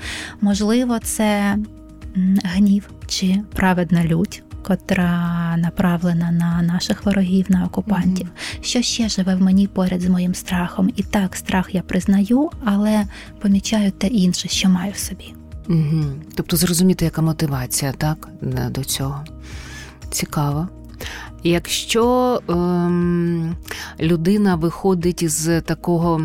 Можливо, 0.41 0.99
це 0.99 1.57
гнів 2.43 2.89
чи 3.07 3.41
праведна 3.55 4.05
лють. 4.05 4.43
Котра 4.63 5.55
направлена 5.57 6.31
на 6.31 6.61
наших 6.61 7.05
ворогів, 7.05 7.45
на 7.49 7.65
окупантів, 7.65 8.27
mm-hmm. 8.27 8.63
що 8.63 8.81
ще 8.81 9.09
живе 9.09 9.35
в 9.35 9.41
мені 9.41 9.67
поряд 9.67 10.01
з 10.01 10.07
моїм 10.07 10.35
страхом. 10.35 10.91
І 10.95 11.03
так, 11.03 11.35
страх 11.35 11.75
я 11.75 11.81
признаю, 11.81 12.49
але 12.63 13.05
помічаю 13.41 13.91
те 13.91 14.07
інше, 14.07 14.47
що 14.47 14.69
маю 14.69 14.91
в 14.91 14.97
собі. 14.97 15.33
Угу. 15.69 16.03
Тобто 16.35 16.57
зрозуміти, 16.57 17.05
яка 17.05 17.21
мотивація, 17.21 17.91
так, 17.91 18.29
до 18.69 18.83
цього. 18.83 19.23
Цікаво. 20.15 20.67
Якщо 21.43 22.41
ем, 22.49 23.55
людина 23.99 24.55
виходить 24.55 25.23
із 25.23 25.49
такого 25.65 26.21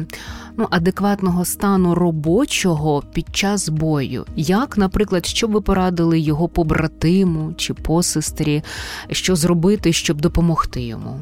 ну, 0.57 0.67
адекватного 0.71 1.45
стану 1.45 1.95
робочого 1.95 3.03
під 3.13 3.37
час 3.37 3.69
бою, 3.69 4.27
як, 4.37 4.79
наприклад, 4.79 5.27
що 5.27 5.47
ви 5.47 5.61
порадили 5.61 6.21
його 6.21 6.49
побратиму 6.49 7.53
чи 7.57 7.75
посестрі, 7.75 8.63
що 9.11 9.37
зробити, 9.37 9.93
щоб 9.93 10.21
допомогти 10.21 10.83
йому? 10.83 11.21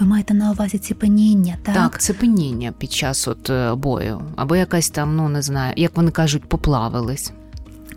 Ви 0.00 0.06
маєте 0.06 0.34
на 0.34 0.50
увазі 0.50 0.78
ціпеніння, 0.78 1.56
так? 1.62 1.74
Так, 1.74 2.00
ціпеніння 2.00 2.72
під 2.78 2.92
час 2.92 3.28
от 3.28 3.50
е, 3.50 3.74
бою, 3.74 4.20
або 4.36 4.56
якась 4.56 4.90
там, 4.90 5.16
ну 5.16 5.28
не 5.28 5.42
знаю, 5.42 5.74
як 5.76 5.96
вони 5.96 6.10
кажуть, 6.10 6.44
поплавились 6.44 7.32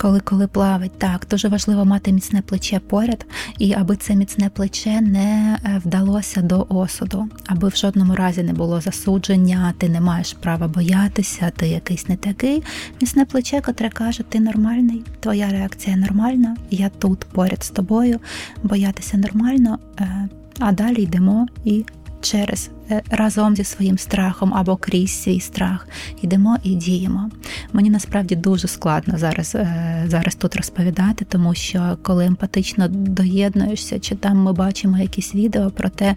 коли 0.01 0.19
коли 0.19 0.47
плавить. 0.47 0.99
Так, 0.99 1.27
дуже 1.29 1.47
важливо 1.47 1.85
мати 1.85 2.11
міцне 2.11 2.41
плече 2.41 2.79
поряд, 2.79 3.25
і 3.57 3.73
аби 3.73 3.95
це 3.95 4.15
міцне 4.15 4.49
плече 4.49 5.01
не 5.01 5.57
е, 5.63 5.81
вдалося 5.85 6.41
до 6.41 6.65
осуду, 6.69 7.27
аби 7.45 7.67
в 7.67 7.75
жодному 7.75 8.15
разі 8.15 8.43
не 8.43 8.53
було 8.53 8.81
засудження, 8.81 9.73
ти 9.77 9.89
не 9.89 10.01
маєш 10.01 10.33
права 10.33 10.67
боятися, 10.67 11.51
ти 11.55 11.67
якийсь 11.67 12.09
не 12.09 12.15
такий. 12.15 12.63
Міцне 13.01 13.25
плече, 13.25 13.61
котре 13.61 13.89
каже, 13.89 14.23
ти 14.29 14.39
нормальний, 14.39 15.03
твоя 15.19 15.49
реакція 15.49 15.97
нормальна, 15.97 16.55
я 16.71 16.89
тут 16.89 17.19
поряд 17.19 17.63
з 17.63 17.69
тобою, 17.69 18.19
боятися 18.63 19.17
нормально, 19.17 19.79
е, 19.99 20.29
а 20.59 20.71
далі 20.71 21.01
йдемо 21.01 21.47
і 21.65 21.85
через 22.21 22.69
е, 22.91 23.01
разом 23.09 23.55
зі 23.55 23.63
своїм 23.63 23.97
страхом 23.97 24.53
або 24.53 24.75
крізь 24.75 25.21
свій 25.21 25.39
страх 25.39 25.87
йдемо 26.21 26.57
і 26.63 26.75
діємо. 26.75 27.29
Мені 27.73 27.89
насправді 27.89 28.35
дуже 28.35 28.67
складно 28.67 29.17
зараз 29.17 29.55
е, 29.55 30.03
зараз 30.07 30.35
тут 30.35 30.55
розповідати, 30.55 31.25
тому 31.29 31.55
що 31.55 31.97
коли 32.01 32.25
емпатично 32.25 32.87
доєднуєшся, 32.87 33.99
чи 33.99 34.15
там 34.15 34.37
ми 34.37 34.53
бачимо 34.53 34.97
якісь 34.97 35.35
відео 35.35 35.71
про 35.71 35.89
те, 35.89 36.15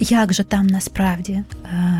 як 0.00 0.32
же 0.32 0.44
там 0.44 0.66
насправді 0.66 1.32
е, 1.32 1.44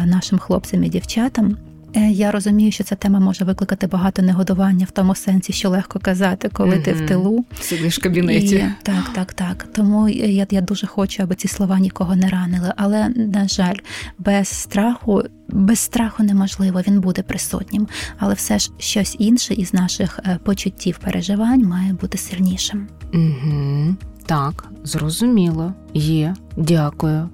нашим 0.06 0.38
хлопцям 0.38 0.84
і 0.84 0.88
дівчатам. 0.88 1.56
Е, 1.96 2.10
я 2.10 2.30
розумію, 2.30 2.72
що 2.72 2.84
ця 2.84 2.94
тема 2.94 3.20
може 3.20 3.44
викликати 3.44 3.86
багато 3.86 4.22
негодування 4.22 4.86
в 4.86 4.90
тому 4.90 5.14
сенсі, 5.14 5.52
що 5.52 5.70
легко 5.70 5.98
казати, 5.98 6.50
коли 6.52 6.76
mm-hmm. 6.76 6.82
ти 6.82 6.92
в 6.92 7.06
тилу 7.06 7.44
сидиш 7.60 7.98
в 7.98 8.02
кабінеті. 8.02 8.54
І, 8.54 8.64
так, 8.82 9.12
так, 9.14 9.32
так. 9.32 9.66
Тому 9.72 10.08
я 10.08 10.46
я 10.50 10.60
дуже 10.60 10.86
хочу, 10.86 11.22
аби 11.22 11.34
ці 11.34 11.48
слова 11.48 11.78
нікого 11.78 12.16
не 12.16 12.28
ранили. 12.28 12.72
Але 12.76 13.08
на 13.08 13.48
жаль, 13.48 13.76
без 14.18 14.48
страху, 14.48 15.22
без 15.48 15.78
страху 15.78 16.22
неможливо, 16.22 16.82
він 16.88 17.00
буде 17.00 17.22
присутнім. 17.22 17.88
Але 18.18 18.34
все 18.34 18.58
ж 18.58 18.70
щось 18.78 19.16
інше 19.18 19.54
із 19.54 19.74
наших 19.74 20.20
е, 20.26 20.38
почуттів, 20.44 20.98
переживань 20.98 21.64
має 21.64 21.92
бути 21.92 22.18
сильнішим. 22.18 22.88
Угу. 23.14 23.96
Так, 24.26 24.64
зрозуміло, 24.84 25.74
є. 25.94 26.34
Дякую. 26.56 27.28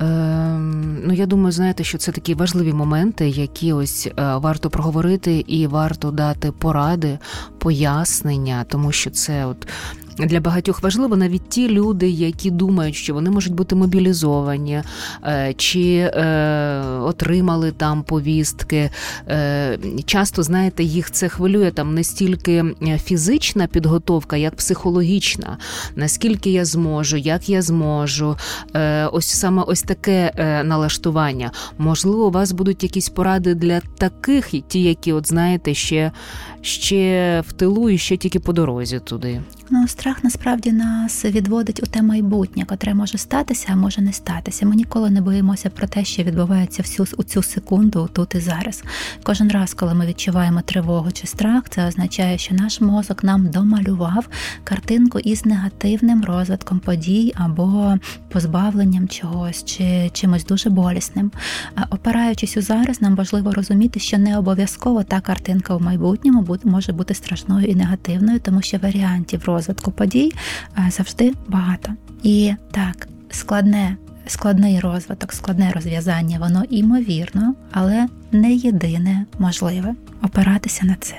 Ем, 0.00 1.02
ну, 1.06 1.12
я 1.12 1.26
думаю, 1.26 1.52
знаєте, 1.52 1.84
що 1.84 1.98
це 1.98 2.12
такі 2.12 2.34
важливі 2.34 2.72
моменти, 2.72 3.28
які 3.28 3.72
ось 3.72 4.06
е, 4.06 4.12
варто 4.36 4.70
проговорити, 4.70 5.44
і 5.46 5.66
варто 5.66 6.10
дати 6.10 6.52
поради, 6.52 7.18
пояснення, 7.58 8.64
тому 8.68 8.92
що 8.92 9.10
це 9.10 9.46
от 9.46 9.68
для 10.18 10.40
багатьох 10.40 10.82
важливо 10.82 11.16
навіть 11.16 11.48
ті 11.48 11.68
люди, 11.68 12.08
які 12.08 12.50
думають, 12.50 12.94
що 12.94 13.14
вони 13.14 13.30
можуть 13.30 13.54
бути 13.54 13.74
мобілізовані, 13.74 14.82
е, 15.24 15.54
чи 15.56 15.96
е, 15.96 16.82
отримали 17.00 17.72
там 17.72 18.02
повістки. 18.02 18.90
Е, 19.28 19.78
часто, 20.04 20.42
знаєте, 20.42 20.84
їх 20.84 21.10
це 21.10 21.28
хвилює 21.28 21.70
там 21.70 21.94
не 21.94 22.04
стільки 22.04 22.64
фізична 23.04 23.66
підготовка, 23.66 24.36
як 24.36 24.56
психологічна. 24.56 25.58
Наскільки 25.96 26.50
я 26.50 26.64
зможу, 26.64 27.16
як 27.16 27.48
я 27.48 27.62
зможу. 27.62 28.36
Ось 29.12 29.26
саме 29.26 29.62
ось 29.62 29.82
таке 29.82 30.32
налаштування. 30.64 31.50
Можливо, 31.78 32.26
у 32.26 32.30
вас 32.30 32.52
будуть 32.52 32.82
якісь 32.82 33.08
поради 33.08 33.54
для 33.54 33.80
таких, 33.80 34.50
ті, 34.68 34.82
які, 34.82 35.12
от 35.12 35.28
знаєте, 35.28 35.74
ще, 35.74 36.12
ще 36.66 37.40
в 37.48 37.52
тилу 37.52 37.90
і 37.90 37.98
ще 37.98 38.16
тільки 38.16 38.40
по 38.40 38.52
дорозі 38.52 39.00
туди. 39.00 39.42
Ну, 39.70 39.88
страх 39.88 40.24
насправді 40.24 40.72
нас 40.72 41.24
відводить 41.24 41.82
у 41.82 41.86
те 41.86 42.02
майбутнє, 42.02 42.64
котре 42.64 42.94
може 42.94 43.18
статися, 43.18 43.68
а 43.72 43.76
може 43.76 44.02
не 44.02 44.12
статися. 44.12 44.66
Ми 44.66 44.76
ніколи 44.76 45.10
не 45.10 45.20
боїмося 45.20 45.70
про 45.70 45.86
те, 45.86 46.04
що 46.04 46.22
відбувається 46.22 46.82
всю 46.82 47.06
у 47.16 47.22
цю 47.22 47.42
секунду, 47.42 48.08
тут 48.12 48.34
і 48.34 48.40
зараз. 48.40 48.84
Кожен 49.22 49.50
раз, 49.50 49.74
коли 49.74 49.94
ми 49.94 50.06
відчуваємо 50.06 50.60
тривогу 50.60 51.10
чи 51.12 51.26
страх, 51.26 51.68
це 51.68 51.86
означає, 51.86 52.38
що 52.38 52.54
наш 52.54 52.80
мозок 52.80 53.24
нам 53.24 53.50
домалював 53.50 54.28
картинку 54.64 55.18
із 55.18 55.46
негативним 55.46 56.24
розвитком 56.24 56.78
подій 56.78 57.32
або 57.36 57.94
позбавленням 58.28 59.08
чогось 59.08 59.64
чи 59.64 60.10
чимось 60.12 60.44
дуже 60.44 60.70
болісним. 60.70 61.30
Опираючись 61.90 62.56
у 62.56 62.60
зараз, 62.60 63.02
нам 63.02 63.16
важливо 63.16 63.52
розуміти, 63.52 64.00
що 64.00 64.18
не 64.18 64.38
обов'язково 64.38 65.02
та 65.02 65.20
картинка 65.20 65.76
в 65.76 65.82
майбутньому 65.82 66.42
може 66.64 66.92
бути 66.92 67.14
страшною 67.14 67.66
і 67.66 67.74
негативною, 67.74 68.40
тому 68.40 68.62
що 68.62 68.78
варіантів 68.78 69.44
розвитку 69.44 69.90
подій 69.90 70.32
е, 70.78 70.90
завжди 70.90 71.32
багато. 71.48 71.92
І 72.22 72.52
так, 72.70 73.08
складне. 73.30 73.96
Складний 74.28 74.80
розвиток, 74.80 75.32
складне 75.32 75.72
розв'язання, 75.72 76.38
воно 76.38 76.64
імовірно, 76.70 77.54
але 77.72 78.08
не 78.32 78.54
єдине 78.54 79.26
можливе 79.38 79.94
опиратися 80.22 80.86
на 80.86 80.96
це. 81.00 81.14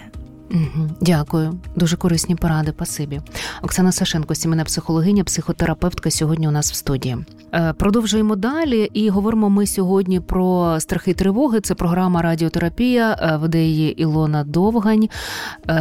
Угу, 0.51 0.89
Дякую, 1.01 1.53
дуже 1.75 1.97
корисні 1.97 2.35
поради. 2.35 2.71
Пасибі. 2.71 3.21
Оксана 3.61 3.91
Сашенко, 3.91 4.35
сімейна 4.35 4.63
психологиня, 4.63 5.23
психотерапевтка. 5.23 6.11
Сьогодні 6.11 6.47
у 6.47 6.51
нас 6.51 6.71
в 6.71 6.75
студії. 6.75 7.17
Е, 7.53 7.73
продовжуємо 7.73 8.35
далі 8.35 8.89
і 8.93 9.09
говоримо 9.09 9.49
ми 9.49 9.67
сьогодні 9.67 10.19
про 10.19 10.79
страхи 10.79 11.13
тривоги. 11.13 11.61
Це 11.61 11.75
програма 11.75 12.21
Радіотерапія, 12.21 13.17
е, 13.21 13.37
веде 13.37 13.63
її 13.63 14.01
Ілона 14.01 14.43
Довгань. 14.43 15.09
Е, 15.67 15.73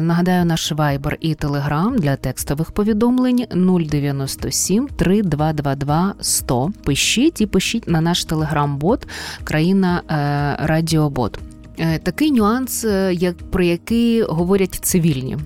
нагадаю, 0.00 0.44
наш 0.44 0.72
вайбер 0.72 1.16
і 1.20 1.34
телеграм 1.34 1.98
для 1.98 2.16
текстових 2.16 2.70
повідомлень 2.70 3.46
097 3.90 4.88
3222 4.96 6.14
100. 6.20 6.70
Пишіть 6.84 7.40
і 7.40 7.46
пишіть 7.46 7.88
на 7.88 8.00
наш 8.00 8.24
телеграм-бот 8.24 9.08
країна 9.44 10.02
Радіобот. 10.58 11.38
Е, 11.78 11.98
такий 11.98 12.32
нюанс, 12.32 12.84
е, 12.84 13.14
як 13.14 13.36
про 13.50 13.62
який 13.62 14.22
говорять 14.22 14.78
цивільні, 14.82 15.36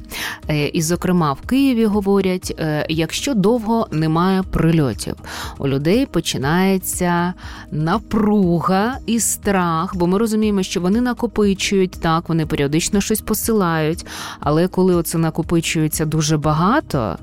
е, 0.48 0.68
і, 0.68 0.82
зокрема, 0.82 1.32
в 1.32 1.40
Києві 1.40 1.84
говорять: 1.84 2.60
якщо 2.88 3.34
довго 3.34 3.88
немає 3.90 4.42
прильотів, 4.42 5.14
у 5.58 5.68
людей 5.68 6.06
починається 6.06 7.34
напруга 7.70 8.98
і 9.06 9.20
страх, 9.20 9.96
бо 9.96 10.06
ми 10.06 10.18
розуміємо, 10.18 10.62
що 10.62 10.80
вони 10.80 11.00
накопичують 11.00 11.90
так, 11.90 12.28
вони 12.28 12.46
періодично 12.46 13.00
щось 13.00 13.20
посилають, 13.20 14.06
але 14.40 14.68
коли 14.68 14.94
оце 14.94 15.18
накопичується 15.18 16.04
дуже 16.04 16.36
багато. 16.36 17.18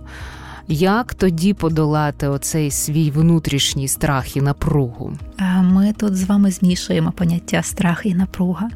Як 0.67 1.13
тоді 1.13 1.53
подолати 1.53 2.27
оцей 2.27 2.71
свій 2.71 3.11
внутрішній 3.11 3.87
страх 3.87 4.37
і 4.37 4.41
напругу? 4.41 5.13
Ми 5.61 5.93
тут 5.97 6.17
з 6.17 6.23
вами 6.23 6.51
змішуємо 6.51 7.11
поняття 7.11 7.63
страх 7.63 8.01
і 8.05 8.13
напруга. 8.13 8.69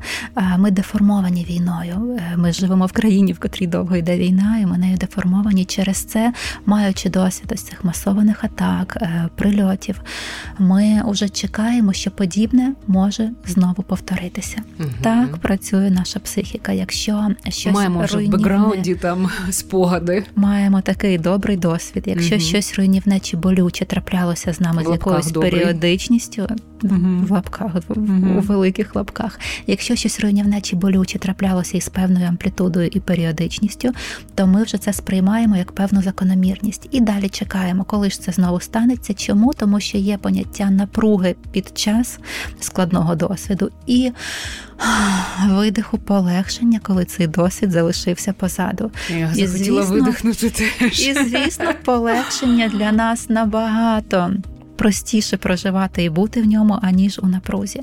Ми 0.57 0.71
деформовані 0.71 1.45
війною. 1.49 2.17
Е, 2.19 2.37
ми 2.37 2.53
живемо 2.53 2.85
в 2.85 2.91
країні, 2.91 3.33
в 3.33 3.39
котрій 3.39 3.67
довго 3.67 3.95
йде 3.95 4.17
війна, 4.17 4.59
і 4.61 4.65
ми 4.65 4.77
нею 4.77 4.97
деформовані 4.97 5.65
через 5.65 5.97
це, 5.97 6.33
маючи 6.65 7.09
досвід 7.09 7.51
ось 7.53 7.61
цих 7.61 7.83
масованих 7.83 8.43
атак, 8.43 8.97
е, 9.01 9.29
прильотів. 9.35 10.01
Ми 10.59 11.01
вже 11.07 11.29
чекаємо, 11.29 11.93
що 11.93 12.11
подібне 12.11 12.73
може 12.87 13.31
знову 13.45 13.83
повторитися. 13.83 14.57
Угу. 14.79 14.89
Так 15.01 15.37
працює 15.37 15.91
наша 15.91 16.19
психіка. 16.19 16.71
Якщо 16.71 17.27
щось 17.49 17.73
маємо 17.73 18.03
вже 18.03 18.17
в 18.17 18.27
бекграунді 18.27 18.95
там 18.95 19.29
спогади, 19.49 20.23
маємо 20.35 20.81
такий 20.81 21.17
добрий 21.17 21.57
досвід. 21.57 21.76
Якщо 22.05 22.35
угу. 22.35 22.43
щось 22.43 22.75
руйнівне 22.75 23.19
чи 23.19 23.37
болюче 23.37 23.85
траплялося 23.85 24.53
з 24.53 24.59
нами 24.59 24.83
з 24.83 24.89
якоюсь 24.89 25.31
періодичністю 25.31 26.47
uh 26.83 27.25
в 27.25 27.31
лапках, 27.31 27.75
uh 27.75 28.37
у 28.37 28.41
великих 28.41 28.95
лапках. 28.95 29.39
Якщо 29.67 29.95
щось 29.95 30.19
руйнівне 30.19 30.61
чи 30.61 30.75
болюче 30.75 31.19
траплялося 31.19 31.77
із 31.77 31.89
певною 31.89 32.27
амплітудою 32.27 32.89
і 32.93 32.99
періодичністю, 32.99 33.91
то 34.35 34.47
ми 34.47 34.63
вже 34.63 34.77
це 34.77 34.93
сприймаємо 34.93 35.57
як 35.57 35.71
певну 35.71 36.01
закономірність 36.01 36.87
і 36.91 37.01
далі 37.01 37.29
чекаємо, 37.29 37.83
коли 37.83 38.09
ж 38.09 38.21
це 38.21 38.31
знову 38.31 38.59
станеться. 38.59 39.13
Чому? 39.13 39.53
Тому 39.53 39.79
що 39.79 39.97
є 39.97 40.17
поняття 40.17 40.69
напруги 40.69 41.35
під 41.51 41.77
час 41.77 42.19
складного 42.59 43.15
досвіду 43.15 43.71
і 43.87 44.11
видиху 45.45 45.97
полегшення, 45.97 46.79
коли 46.83 47.05
цей 47.05 47.27
досвід 47.27 47.71
залишився 47.71 48.33
позаду. 48.33 48.91
Я 49.09 49.33
і, 49.35 49.47
звісно, 49.47 49.83
видихнути 49.83 50.49
теж. 50.49 51.07
І 51.07 51.13
звісно, 51.13 51.66
полегшення 51.73 52.67
для 52.67 52.91
нас 52.91 53.29
набагато 53.29 54.31
простіше 54.75 55.37
проживати 55.37 56.03
і 56.03 56.09
бути 56.09 56.41
в 56.41 56.45
ньому, 56.45 56.79
аніж 56.81 57.19
у 57.23 57.27
напрузі. 57.27 57.81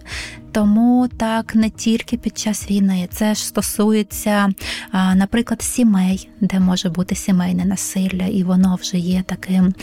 Тому 0.54 1.08
так 1.16 1.54
не 1.54 1.70
тільки 1.70 2.16
під 2.16 2.38
час 2.38 2.70
війни, 2.70 3.08
це 3.10 3.34
ж 3.34 3.46
стосується, 3.46 4.48
наприклад, 5.14 5.62
сімей, 5.62 6.28
де 6.40 6.60
може 6.60 6.88
бути 6.88 7.14
сімейне 7.14 7.64
насилля, 7.64 8.26
і 8.26 8.42
воно 8.42 8.78
вже 8.80 8.98
є 8.98 9.22
таким 9.26 9.74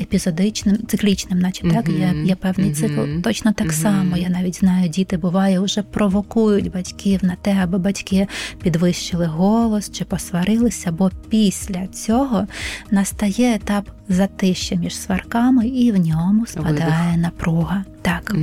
епізодичним, 0.00 0.86
циклічним, 0.86 1.38
наче 1.38 1.68
так 1.70 1.88
є 1.88 2.14
є 2.24 2.34
певний 2.34 2.72
цикл. 2.72 3.00
Точно 3.22 3.52
так 3.52 3.72
само. 3.72 4.16
Я 4.16 4.28
навіть 4.28 4.58
знаю, 4.60 4.88
діти 4.88 5.16
буває 5.16 5.60
вже 5.60 5.82
провокують 5.82 6.72
батьків 6.72 7.24
на 7.24 7.36
те, 7.42 7.58
аби 7.62 7.78
батьки 7.78 8.26
підвищили 8.62 9.26
голос 9.26 9.90
чи 9.92 10.04
посварилися, 10.04 10.92
бо 10.92 11.10
після 11.28 11.86
цього 11.86 12.46
настає 12.90 13.54
етап 13.54 13.90
затища 14.08 14.74
між 14.74 14.96
сварками, 14.96 15.68
і 15.68 15.92
в 15.92 15.96
ньому 15.96 16.46
спадає 16.46 16.74
Видих. 16.74 17.16
напруга. 17.16 17.84
Так. 18.02 18.36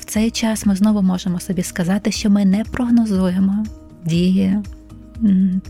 В 0.00 0.04
цей 0.04 0.30
час 0.30 0.66
ми 0.66 0.76
знову 0.76 1.02
можемо 1.02 1.40
собі 1.40 1.62
сказати, 1.62 2.10
що 2.10 2.30
ми 2.30 2.44
не 2.44 2.64
прогнозуємо 2.64 3.64
дії 4.04 4.58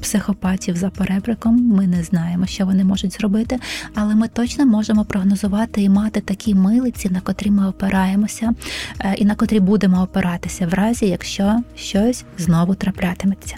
психопатів 0.00 0.76
за 0.76 0.90
перебриком. 0.90 1.66
Ми 1.66 1.86
не 1.86 2.02
знаємо, 2.02 2.46
що 2.46 2.66
вони 2.66 2.84
можуть 2.84 3.12
зробити, 3.12 3.58
але 3.94 4.14
ми 4.14 4.28
точно 4.28 4.66
можемо 4.66 5.04
прогнозувати 5.04 5.82
і 5.82 5.88
мати 5.88 6.20
такі 6.20 6.54
милиці, 6.54 7.10
на 7.10 7.20
котрі 7.20 7.50
ми 7.50 7.68
опираємося, 7.68 8.54
е, 9.00 9.14
і 9.14 9.24
на 9.24 9.34
котрі 9.34 9.60
будемо 9.60 10.02
опиратися 10.02 10.66
в 10.66 10.74
разі, 10.74 11.06
якщо 11.06 11.62
щось 11.76 12.24
знову 12.38 12.74
траплятиметься. 12.74 13.56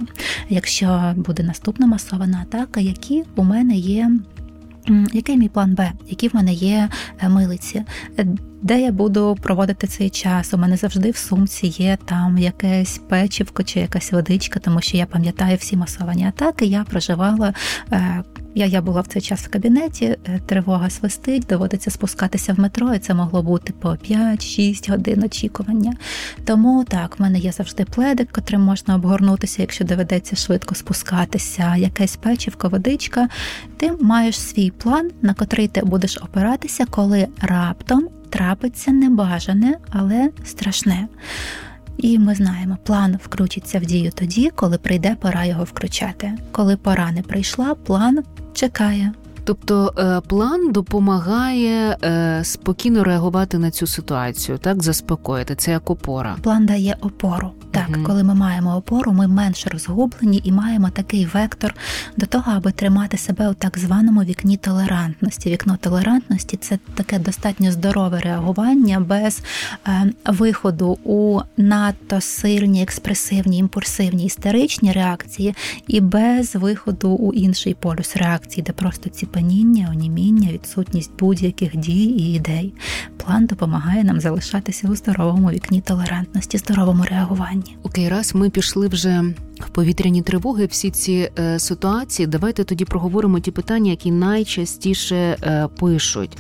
Якщо 0.49 1.14
буде 1.16 1.42
наступна 1.42 1.87
масована 1.87 2.40
атака, 2.42 2.80
які 2.80 3.25
у 3.37 3.44
мене 3.44 3.75
є. 3.76 4.10
Який 5.12 5.37
мій 5.37 5.49
план 5.49 5.75
Б? 5.75 5.92
Які 6.08 6.28
в 6.28 6.34
мене 6.34 6.52
є 6.52 6.88
е, 7.22 7.28
милиці? 7.28 7.84
Е, 8.18 8.26
де 8.62 8.80
я 8.80 8.92
буду 8.92 9.38
проводити 9.42 9.87
цей 9.87 10.10
час? 10.10 10.54
У 10.54 10.58
мене 10.58 10.76
завжди 10.76 11.10
в 11.10 11.16
сумці 11.16 11.66
є 11.66 11.99
там 12.04 12.38
якесь 12.38 13.00
печівко 13.08 13.62
чи 13.62 13.80
якась 13.80 14.12
водичка, 14.12 14.60
тому 14.60 14.80
що 14.80 14.97
я 14.97 15.06
пам'ятаю 15.06 15.56
всі 15.56 15.76
масовані 15.76 16.26
атаки. 16.26 16.66
Я 16.66 16.84
проживала 16.84 17.54
е, 17.93 18.23
я 18.54 18.67
я 18.67 18.82
була 18.82 19.00
в 19.00 19.06
цей 19.06 19.23
час 19.23 19.41
в 19.41 19.49
кабінеті, 19.49 20.04
е, 20.04 20.41
тривога 20.47 20.91
свистить, 20.91 21.47
доводиться 21.49 21.91
спускатися 21.91 22.52
в 22.52 22.60
метро, 22.60 22.95
і 22.95 22.99
це 22.99 23.15
могло 23.15 23.43
бути 23.43 23.73
по 23.73 23.89
5-6 23.89 24.91
годин 24.91 25.23
очікування. 25.23 25.93
Тому 26.45 26.84
так, 26.84 27.19
в 27.19 27.23
мене 27.23 27.39
є 27.39 27.52
завжди 27.52 27.84
пледик, 27.84 28.32
котрим 28.32 28.60
можна 28.60 28.95
обгорнутися, 28.95 29.63
якщо 29.63 29.84
доведеться 29.84 30.36
швидко 30.36 30.75
спускатися, 30.75 31.76
якесь 31.76 32.17
печівко, 32.17 32.69
водичка. 32.69 33.28
Ти 33.76 33.93
маєш 34.00 34.41
свій 34.41 34.71
план, 34.71 35.10
на 35.23 35.34
котрий 35.34 35.69
ти 35.69 35.82
будеш 35.84 36.19
опиратися, 36.19 36.86
коли 36.91 37.28
раптом 37.41 38.08
трапиться 38.30 38.91
небажане, 38.91 39.75
але 39.91 40.30
страшне. 40.45 41.08
І 42.02 42.19
ми 42.19 42.34
знаємо, 42.34 42.78
план 42.84 43.19
вкрутиться 43.23 43.78
в 43.78 43.84
дію 43.84 44.10
тоді, 44.15 44.50
коли 44.54 44.78
прийде 44.78 45.17
пора 45.21 45.45
його 45.45 45.65
включати. 45.65 46.32
Коли 46.52 46.76
пора 46.76 47.13
не 47.13 47.23
прийшла, 47.23 47.75
план 47.75 48.19
чекає. 48.54 49.13
Тобто 49.50 49.93
е, 49.99 50.21
план 50.28 50.73
допомагає 50.73 51.97
е, 52.04 52.41
спокійно 52.45 53.04
реагувати 53.04 53.58
на 53.58 53.71
цю 53.71 53.86
ситуацію, 53.86 54.58
так 54.58 54.82
заспокоїти 54.82 55.54
це 55.54 55.71
як 55.71 55.91
опора. 55.91 56.36
План 56.43 56.67
дає 56.67 56.97
опору. 57.00 57.50
Так, 57.71 57.89
угу. 57.89 58.04
коли 58.06 58.25
ми 58.25 58.34
маємо 58.34 58.76
опору, 58.76 59.13
ми 59.13 59.28
менш 59.28 59.67
розгублені 59.67 60.41
і 60.45 60.52
маємо 60.52 60.91
такий 60.91 61.26
вектор 61.26 61.75
до 62.17 62.26
того, 62.26 62.52
аби 62.56 62.73
тримати 62.73 63.17
себе 63.17 63.49
у 63.49 63.54
так 63.54 63.78
званому 63.78 64.23
вікні 64.23 64.56
толерантності. 64.56 65.50
Вікно 65.50 65.76
толерантності 65.80 66.56
це 66.56 66.78
таке 66.95 67.19
достатньо 67.19 67.73
здорове 67.73 68.21
реагування 68.21 69.00
без 69.00 69.43
е, 69.86 70.13
виходу 70.26 70.99
у 71.04 71.41
надто 71.56 72.21
сильні, 72.21 72.82
експресивні, 72.82 73.58
імпульсивні 73.58 74.25
істеричні 74.25 74.93
реакції, 74.93 75.54
і 75.86 76.00
без 76.00 76.56
виходу 76.56 77.10
у 77.10 77.32
інший 77.32 77.75
полюс 77.75 78.17
реакції, 78.17 78.65
де 78.67 78.73
просто 78.73 79.10
ціпаніння, 79.40 79.88
оніміння, 79.90 80.52
відсутність 80.52 81.10
будь-яких 81.18 81.76
дій 81.76 82.04
і 82.04 82.34
ідей. 82.34 82.72
План 83.16 83.46
допомагає 83.46 84.04
нам 84.04 84.20
залишатися 84.20 84.88
у 84.88 84.96
здоровому 84.96 85.50
вікні 85.50 85.80
толерантності, 85.80 86.58
здоровому 86.58 87.04
реагуванні. 87.04 87.76
Окей, 87.82 88.08
раз 88.08 88.34
ми 88.34 88.50
пішли 88.50 88.88
вже 88.88 89.24
повітряні 89.68 90.23
тривоги. 90.23 90.66
Всі 90.66 90.90
ці 90.90 91.30
е, 91.38 91.58
ситуації. 91.58 92.26
Давайте 92.26 92.64
тоді 92.64 92.84
проговоримо 92.84 93.40
ті 93.40 93.50
питання, 93.50 93.90
які 93.90 94.10
найчастіше 94.10 95.16
е, 95.16 95.68
пишуть. 95.80 96.38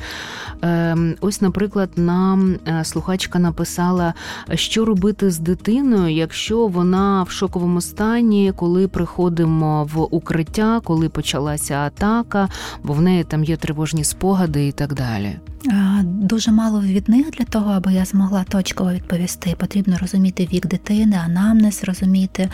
Е, 0.64 0.96
ось, 1.20 1.40
наприклад, 1.40 1.90
нам 1.96 2.56
е, 2.68 2.84
слухачка 2.84 3.38
написала, 3.38 4.14
що 4.54 4.84
робити 4.84 5.30
з 5.30 5.38
дитиною, 5.38 6.14
якщо 6.14 6.66
вона 6.66 7.22
в 7.22 7.30
шоковому 7.30 7.80
стані, 7.80 8.52
коли 8.56 8.88
приходимо 8.88 9.84
в 9.84 10.06
укриття, 10.10 10.80
коли 10.84 11.08
почалася 11.08 11.74
атака, 11.74 12.48
бо 12.84 12.92
в 12.92 13.02
неї 13.02 13.24
там 13.24 13.44
є 13.44 13.56
тривожні 13.56 14.04
спогади 14.04 14.66
і 14.66 14.72
так 14.72 14.94
далі. 14.94 15.38
Дуже 16.02 16.52
мало 16.52 16.80
від 16.80 17.08
них 17.08 17.30
для 17.30 17.44
того, 17.44 17.70
аби 17.70 17.92
я 17.92 18.04
змогла 18.04 18.44
точково 18.44 18.92
відповісти. 18.92 19.54
Потрібно 19.58 19.98
розуміти 20.00 20.48
вік 20.52 20.66
дитини, 20.66 21.16
анамнез, 21.24 21.84
розуміти, 21.84 22.48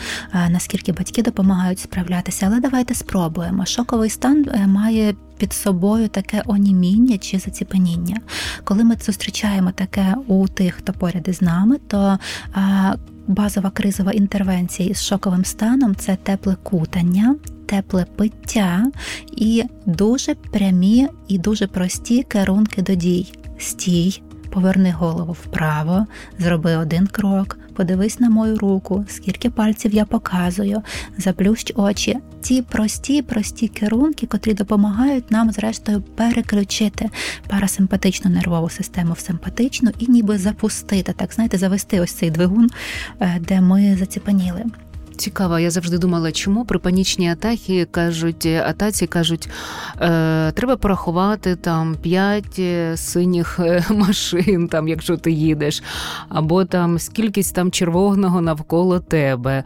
наскільки 0.49 0.91
батьки 0.91 1.21
допомагають 1.21 1.79
справлятися. 1.79 2.45
Але 2.45 2.59
давайте 2.59 2.93
спробуємо. 2.93 3.65
Шоковий 3.65 4.09
стан 4.09 4.45
е, 4.53 4.67
має 4.67 5.15
під 5.37 5.53
собою 5.53 6.07
таке 6.07 6.43
оніміння 6.45 7.17
чи 7.17 7.39
заціпеніння. 7.39 8.17
Коли 8.63 8.83
ми 8.83 8.95
зустрічаємо 9.05 9.71
таке 9.71 10.15
у 10.27 10.47
тих, 10.47 10.75
хто 10.75 10.93
поряд 10.93 11.27
із 11.27 11.41
нами, 11.41 11.77
то 11.87 12.19
базова 13.27 13.69
кризова 13.69 14.11
інтервенція 14.11 14.89
із 14.89 15.03
шоковим 15.03 15.45
станом 15.45 15.95
це 15.95 16.15
тепле 16.15 16.55
кутання. 16.63 17.35
Тепле 17.67 18.05
пиття 18.15 18.91
і 19.31 19.63
дуже 19.85 20.35
прямі 20.35 21.07
і 21.27 21.37
дуже 21.37 21.67
прості 21.67 22.23
керунки 22.23 22.81
до 22.81 22.95
дій. 22.95 23.33
Стій, 23.57 24.21
поверни 24.49 24.91
голову 24.91 25.33
вправо, 25.33 26.05
зроби 26.39 26.75
один 26.75 27.07
крок, 27.07 27.57
подивись 27.75 28.19
на 28.19 28.29
мою 28.29 28.57
руку, 28.57 29.05
скільки 29.07 29.49
пальців 29.49 29.93
я 29.93 30.05
показую, 30.05 30.81
заплющ 31.17 31.73
очі. 31.75 32.17
Ті 32.41 32.61
прості, 32.61 33.21
прості 33.21 33.67
керунки, 33.67 34.27
котрі 34.27 34.53
допомагають 34.53 35.31
нам, 35.31 35.51
зрештою, 35.51 36.01
переключити 36.01 37.09
парасимпатичну 37.47 38.31
нервову 38.31 38.69
систему 38.69 39.13
в 39.13 39.19
симпатичну 39.19 39.91
і 39.99 40.07
ніби 40.07 40.37
запустити, 40.37 41.13
так 41.13 41.33
знаєте, 41.33 41.57
завести 41.57 41.99
ось 41.99 42.13
цей 42.13 42.31
двигун, 42.31 42.69
е, 43.19 43.39
де 43.47 43.61
ми 43.61 43.95
заціпаніли. 43.99 44.65
Цікаво, 45.17 45.59
я 45.59 45.69
завжди 45.69 45.97
думала, 45.97 46.31
чому 46.31 46.65
при 46.65 46.79
панічній 46.79 47.29
атаці 47.29 47.87
кажуть, 47.91 48.45
атаці 48.45 49.07
кажуть, 49.07 49.49
е, 50.01 50.51
треба 50.51 50.77
порахувати 50.77 51.55
там 51.55 51.95
п'ять 51.95 52.59
е, 52.59 52.97
синіх 52.97 53.59
е, 53.59 53.83
машин, 53.89 54.67
там, 54.67 54.87
якщо 54.87 55.17
ти 55.17 55.31
їдеш, 55.31 55.83
або 56.29 56.65
там 56.65 56.99
скількись 56.99 57.51
там 57.51 57.71
червоного 57.71 58.41
навколо 58.41 58.99
тебе. 58.99 59.63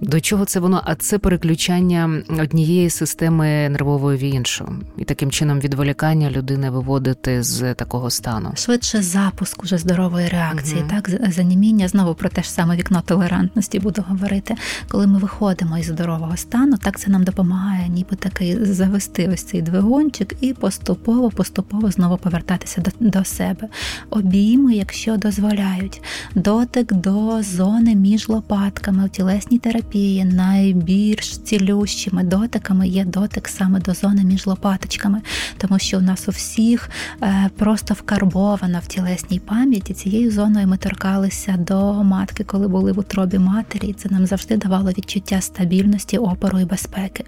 До 0.00 0.20
чого 0.20 0.44
це 0.44 0.60
воно? 0.60 0.82
А 0.84 0.94
це 0.94 1.18
переключання 1.18 2.22
однієї 2.40 2.90
системи 2.90 3.68
нервової 3.68 4.18
в 4.18 4.22
іншу, 4.22 4.68
і 4.98 5.04
таким 5.04 5.30
чином 5.30 5.60
відволікання 5.60 6.30
людини 6.30 6.70
виводити 6.70 7.42
з 7.42 7.74
такого 7.74 8.10
стану. 8.10 8.52
Швидше 8.56 9.02
запуск 9.02 9.62
уже 9.62 9.78
здорової 9.78 10.28
реакції, 10.28 10.80
угу. 10.80 10.90
так 10.90 11.32
заніміння 11.32 11.88
знову 11.88 12.14
про 12.14 12.28
те 12.28 12.42
ж 12.42 12.50
саме 12.50 12.76
вікно 12.76 13.02
толерантності 13.06 13.78
буду 13.78 14.04
говорити 14.08 14.54
коли 14.94 15.06
ми 15.06 15.18
виходимо 15.18 15.78
із 15.78 15.86
здорового 15.86 16.36
стану, 16.36 16.76
так 16.76 16.98
це 16.98 17.10
нам 17.10 17.24
допомагає, 17.24 17.88
ніби 17.88 18.16
такий 18.16 18.64
завести 18.64 19.30
ось 19.32 19.42
цей 19.42 19.62
двигунчик 19.62 20.34
і 20.40 20.52
поступово, 20.52 21.30
поступово 21.30 21.90
знову 21.90 22.16
повертатися 22.16 22.80
до, 22.80 22.90
до 23.00 23.24
себе. 23.24 23.68
Обійми, 24.10 24.74
якщо 24.74 25.16
дозволяють, 25.16 26.02
дотик 26.34 26.92
до 26.92 27.42
зони 27.42 27.94
між 27.94 28.28
лопатками. 28.28 29.04
У 29.04 29.08
тілесній 29.08 29.58
терапії, 29.58 30.24
найбільш 30.24 31.38
цілющими 31.38 32.24
дотиками 32.24 32.88
є 32.88 33.04
дотик 33.04 33.48
саме 33.48 33.80
до 33.80 33.94
зони 33.94 34.24
між 34.24 34.46
лопаточками, 34.46 35.22
тому 35.58 35.78
що 35.78 35.98
у 35.98 36.00
нас 36.00 36.28
у 36.28 36.30
всіх 36.30 36.90
е, 37.22 37.50
просто 37.56 37.94
вкарбована 37.94 38.78
в 38.78 38.86
тілесній 38.86 39.38
пам'яті. 39.38 39.94
Цією 39.94 40.30
зоною 40.30 40.66
ми 40.66 40.76
торкалися 40.76 41.56
до 41.58 42.04
матки, 42.04 42.44
коли 42.44 42.68
були 42.68 42.92
в 42.92 42.98
утробі 42.98 43.38
матері, 43.38 43.86
і 43.86 43.92
це 43.92 44.08
нам 44.08 44.26
завжди 44.26 44.56
давало 44.56 44.83
давало 44.84 44.98
відчуття 44.98 45.40
стабільності, 45.40 46.18
опору 46.18 46.60
і 46.60 46.64
безпеки. 46.64 47.24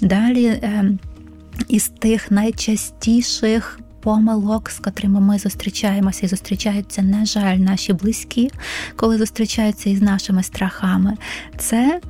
Далі 0.00 0.44
е, 0.44 0.84
із 1.68 1.88
тих 1.88 2.30
найчастіших. 2.30 3.80
Помилок, 4.00 4.70
з 4.70 4.78
котрими 4.78 5.20
ми 5.20 5.38
зустрічаємося 5.38 6.26
і 6.26 6.28
зустрічаються, 6.28 7.02
на 7.02 7.26
жаль, 7.26 7.56
наші 7.56 7.92
близькі, 7.92 8.50
коли 8.96 9.18
зустрічаються 9.18 9.90
із 9.90 10.02
нашими 10.02 10.42
страхами, 10.42 11.16
це 11.58 12.00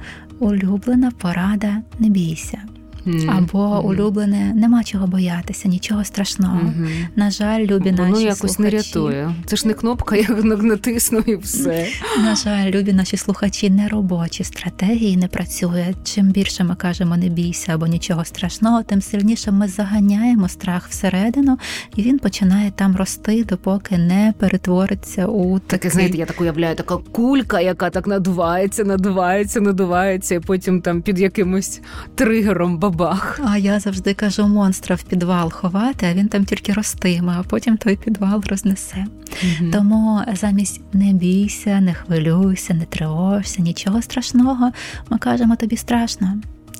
улюблена 0.40 1.10
порада 1.10 1.76
не 1.98 2.08
бійся 2.08 2.58
mm-hmm. 3.06 3.38
або 3.38 3.84
улюблене 3.84 4.52
нема 4.54 4.84
чого 4.84 5.06
боятися, 5.06 5.68
нічого 5.68 6.04
страшного. 6.04 6.60
Mm-hmm. 6.60 7.06
На 7.16 7.30
жаль, 7.30 7.60
любі 7.60 7.90
Воно 7.90 8.08
наші 8.08 8.22
якось 8.22 8.52
слухачі. 8.52 8.62
не 8.62 8.70
рятує. 8.70 9.34
Це 9.46 9.56
ж 9.56 9.68
не 9.68 9.74
кнопка, 9.74 10.16
я 10.16 10.28
натисну 10.28 11.18
і 11.18 11.36
все. 11.36 11.86
На 12.24 12.36
жаль, 12.36 12.70
любі 12.70 12.92
наші 12.92 13.16
слухачі 13.16 13.70
не 13.70 13.88
робочі 13.88 14.44
стратегії 14.44 15.16
не 15.16 15.28
працює. 15.28 15.94
Чим 16.04 16.26
більше 16.26 16.64
ми 16.64 16.74
кажемо 16.74 17.16
не 17.16 17.28
бійся 17.28 17.74
або 17.74 17.86
нічого 17.86 18.24
страшного, 18.24 18.82
тим 18.82 19.02
сильніше 19.02 19.52
ми 19.52 19.68
заганяємо 19.68 20.48
страх 20.48 20.88
всередину, 20.88 21.58
і 21.96 22.02
він 22.02 22.18
починає 22.18 22.70
там 22.70 22.96
рости, 22.96 23.44
допоки 23.44 23.98
не 23.98 24.34
перетвориться 24.38 25.26
у 25.26 25.58
такий... 25.58 25.78
таке. 25.78 25.90
Знаєте, 25.90 26.18
я 26.18 26.26
так 26.26 26.40
уявляю, 26.40 26.76
така 26.76 26.96
кулька, 26.96 27.60
яка 27.60 27.90
так 27.90 28.06
надувається, 28.06 28.84
надувається, 28.84 29.60
надувається, 29.60 30.34
і 30.34 30.40
потім 30.40 30.80
там 30.80 31.02
під 31.02 31.18
якимось 31.18 31.80
тригером 32.14 32.78
бабах. 32.96 33.40
А 33.44 33.58
я 33.58 33.80
завжди 33.80 34.14
кажу 34.14 34.48
монстра 34.48 34.96
в 34.96 35.02
підвал 35.02 35.52
ховати, 35.52 36.06
а 36.10 36.14
він 36.14 36.28
там 36.28 36.44
тільки 36.44 36.72
ростиме, 36.72 37.36
а 37.38 37.42
потім 37.42 37.76
той 37.76 37.96
підвал 37.96 38.42
рознесе. 38.46 39.06
Угу. 39.42 39.70
Тому 39.72 40.22
замість 40.32 40.80
не 40.92 41.12
бійся, 41.12 41.80
не 41.80 41.94
хвилюйся, 41.94 42.74
не 42.74 42.84
тривожся, 42.84 43.62
нічого 43.62 44.02
страшного. 44.02 44.70
Ми 45.10 45.18
кажемо 45.18 45.56
тобі 45.56 45.76
страшно, 45.76 46.34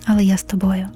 але 0.06 0.24
я 0.24 0.36
з 0.36 0.42
тобою. 0.42 0.88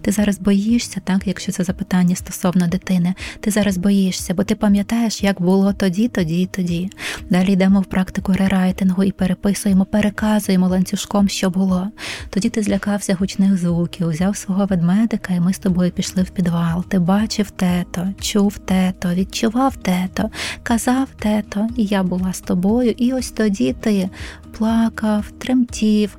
Ти 0.00 0.12
зараз 0.12 0.38
боїшся, 0.38 1.00
так, 1.04 1.26
якщо 1.26 1.52
це 1.52 1.64
запитання 1.64 2.16
стосовно 2.16 2.66
дитини. 2.68 3.14
Ти 3.40 3.50
зараз 3.50 3.76
боїшся, 3.76 4.34
бо 4.34 4.44
ти 4.44 4.54
пам'ятаєш, 4.54 5.22
як 5.22 5.42
було 5.42 5.72
тоді, 5.72 6.08
тоді 6.08 6.48
тоді. 6.52 6.90
Далі 7.30 7.52
йдемо 7.52 7.80
в 7.80 7.84
практику 7.84 8.32
рерайтингу 8.32 9.04
і 9.04 9.12
переписуємо, 9.12 9.84
переказуємо 9.84 10.68
ланцюжком, 10.68 11.28
що 11.28 11.50
було. 11.50 11.88
Тоді 12.30 12.48
ти 12.48 12.62
злякався 12.62 13.14
гучних 13.14 13.56
звуків, 13.56 14.08
взяв 14.08 14.36
свого 14.36 14.66
ведмедика, 14.66 15.34
і 15.34 15.40
ми 15.40 15.52
з 15.52 15.58
тобою 15.58 15.90
пішли 15.90 16.22
в 16.22 16.30
підвал. 16.30 16.84
Ти 16.84 16.98
бачив 16.98 17.50
тето, 17.50 18.08
чув 18.20 18.58
тето, 18.58 19.14
відчував 19.14 19.76
тето, 19.76 20.30
казав 20.62 21.08
тето, 21.18 21.68
і 21.76 21.84
я 21.84 22.02
була 22.02 22.32
з 22.32 22.40
тобою. 22.40 22.90
І 22.90 23.12
ось 23.12 23.30
тоді 23.30 23.72
ти 23.72 24.10
плакав, 24.58 25.30
тремтів. 25.38 26.16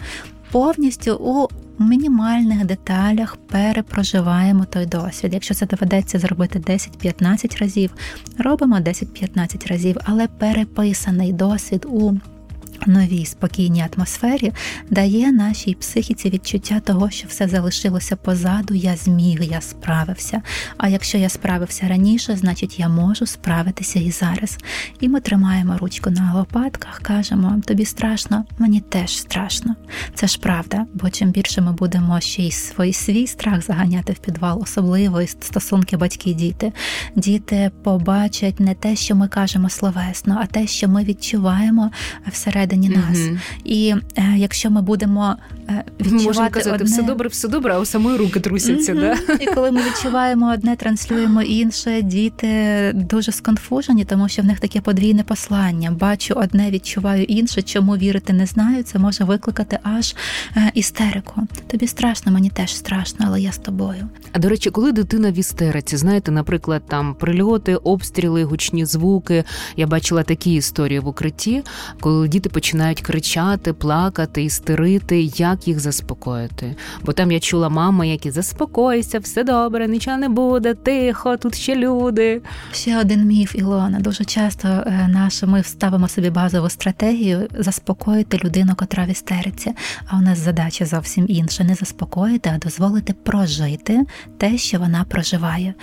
Повністю 0.52 1.16
у 1.16 1.63
мінімальних 1.80 2.66
деталях 2.66 3.36
перепроживаємо 3.36 4.66
той 4.66 4.86
досвід. 4.86 5.34
Якщо 5.34 5.54
це 5.54 5.66
доведеться 5.66 6.20
зробити 6.20 6.60
10-15 6.60 7.60
разів, 7.60 7.94
робимо 8.38 8.78
10-15 8.78 9.68
разів, 9.68 9.98
але 10.04 10.28
переписаний 10.28 11.34
досвід 11.34 11.86
у 11.90 12.14
новій 12.88 13.26
спокійній 13.26 13.86
атмосфері 13.96 14.54
дає 14.90 15.32
нашій 15.32 15.74
психіці 15.74 16.30
відчуття 16.30 16.80
того, 16.80 17.10
що 17.10 17.28
все 17.28 17.48
залишилося 17.48 18.16
позаду, 18.16 18.74
я 18.74 18.96
зміг, 18.96 19.42
я 19.42 19.62
справився. 19.62 20.42
А 20.78 20.90
якщо 20.90 21.18
я 21.18 21.30
справився 21.30 21.88
раніше, 21.88 22.36
значить 22.36 22.80
я 22.80 22.90
можу 22.90 23.26
справитися 23.26 24.00
і 24.00 24.12
зараз. 24.12 24.58
І 25.00 25.10
ми 25.10 25.20
тримаємо 25.20 25.78
ручку 25.78 26.10
на 26.10 26.34
лопатках, 26.34 27.00
кажемо, 27.00 27.62
тобі 27.66 27.86
страшно, 27.86 28.46
мені 28.60 28.80
теж 28.80 29.18
страшно. 29.18 29.76
Це 30.14 30.28
ж 30.28 30.40
правда, 30.40 30.86
бо 30.94 31.10
чим 31.10 31.32
більше 31.32 31.62
ми 31.62 31.72
будемо 31.72 32.22
ще 32.22 32.44
й 32.44 32.52
свій 32.52 32.94
свій 32.94 33.28
страх 33.28 33.62
заганяти 33.62 34.14
в 34.14 34.20
підвал, 34.20 34.60
особливо 34.62 35.22
і 35.22 35.28
стосунки 35.28 35.98
батьки-діти. 35.98 36.74
Діти 37.16 37.72
побачать 37.84 38.60
не 38.60 38.74
те, 38.74 38.96
що 38.96 39.16
ми 39.16 39.28
кажемо 39.28 39.70
словесно, 39.70 40.40
а 40.42 40.46
те, 40.46 40.68
що 40.68 40.88
ми 40.90 41.04
відчуваємо 41.04 41.92
всередині 42.32 42.73
всередині 42.74 42.90
нас. 42.90 43.18
Mm-hmm. 43.18 43.38
І 43.64 43.96
е, 44.18 44.34
якщо 44.38 44.72
ми 44.72 44.82
будемо 44.82 45.36
е, 45.70 45.84
відчувати 46.00 46.26
Можна 46.26 46.50
казати, 46.50 46.76
одне... 46.76 46.86
все 46.86 47.04
добре, 47.04 47.30
все 47.30 47.48
добре, 47.48 47.74
а 47.74 47.80
у 47.80 47.86
самої 47.86 48.18
руки 48.18 48.40
трусяться. 48.40 48.94
Mm-hmm. 48.94 49.28
Да? 49.28 49.34
І 49.34 49.46
коли 49.46 49.72
ми 49.72 49.82
відчуваємо 49.82 50.54
одне, 50.54 50.76
транслюємо 50.76 51.42
інше, 51.42 52.02
діти 52.02 52.92
дуже 52.96 53.32
сконфужені, 53.32 54.06
тому 54.06 54.30
що 54.30 54.42
в 54.42 54.46
них 54.46 54.60
таке 54.60 54.82
подвійне 54.82 55.24
послання. 55.24 55.92
Бачу 55.92 56.34
одне, 56.38 56.72
відчуваю 56.72 57.24
інше. 57.24 57.62
Чому 57.62 57.98
вірити 57.98 58.34
не 58.34 58.46
знаю, 58.46 58.84
це 58.84 59.00
може 59.00 59.24
викликати 59.24 59.80
аж 59.84 60.16
е, 60.58 60.72
істерику. 60.74 61.42
Тобі 61.68 61.88
страшно, 61.88 62.32
мені 62.32 62.50
теж 62.50 62.76
страшно, 62.76 63.26
але 63.28 63.42
я 63.42 63.52
з 63.52 63.58
тобою. 63.58 64.10
А 64.32 64.40
до 64.40 64.50
речі, 64.50 64.70
коли 64.70 64.92
дитина 64.92 65.32
в 65.32 65.40
істериці, 65.40 65.98
знаєте, 65.98 66.32
наприклад, 66.32 66.82
там 66.88 67.16
прильоти, 67.16 67.76
обстріли, 67.76 68.44
гучні 68.44 68.86
звуки. 68.86 69.44
Я 69.78 69.88
бачила 69.88 70.24
такі 70.24 70.54
історії 70.54 71.00
в 71.00 71.08
укритті, 71.08 71.64
коли 72.00 72.28
діти 72.28 72.50
починають 72.64 73.02
кричати, 73.02 73.74
плакати, 73.74 74.44
істерити, 74.44 75.22
як 75.22 75.68
їх 75.68 75.80
заспокоїти. 75.80 76.76
Бо 77.06 77.14
там 77.14 77.32
я 77.32 77.40
чула 77.40 77.70
мами, 77.70 78.08
які 78.08 78.32
заспокойся, 78.32 79.20
все 79.20 79.44
добре, 79.44 79.88
нічого 79.88 80.18
не 80.18 80.30
буде, 80.30 80.74
тихо, 80.74 81.38
тут 81.38 81.56
ще 81.56 81.76
люди. 81.76 82.42
Ще 82.72 83.00
один 83.00 83.26
міф, 83.26 83.56
Ілона. 83.56 84.00
Дуже 84.00 84.26
часто 84.26 84.68
е, 84.68 85.10
наш, 85.14 85.44
ми 85.44 85.64
ставимо 85.64 86.08
собі 86.08 86.30
базову 86.30 86.70
стратегію 86.70 87.48
заспокоїти 87.60 88.40
людину, 88.44 88.74
котра 88.76 89.06
в 89.06 89.10
істериці. 89.10 89.74
А 90.08 90.18
у 90.18 90.22
нас 90.22 90.40
задача 90.40 90.86
зовсім 90.86 91.26
інша: 91.30 91.64
не 91.64 91.76
заспокоїти, 91.76 92.52
а 92.56 92.58
дозволити 92.58 93.14
прожити 93.14 94.06
те, 94.38 94.58
що 94.58 94.80
вона 94.80 95.04
проживає. 95.04 95.74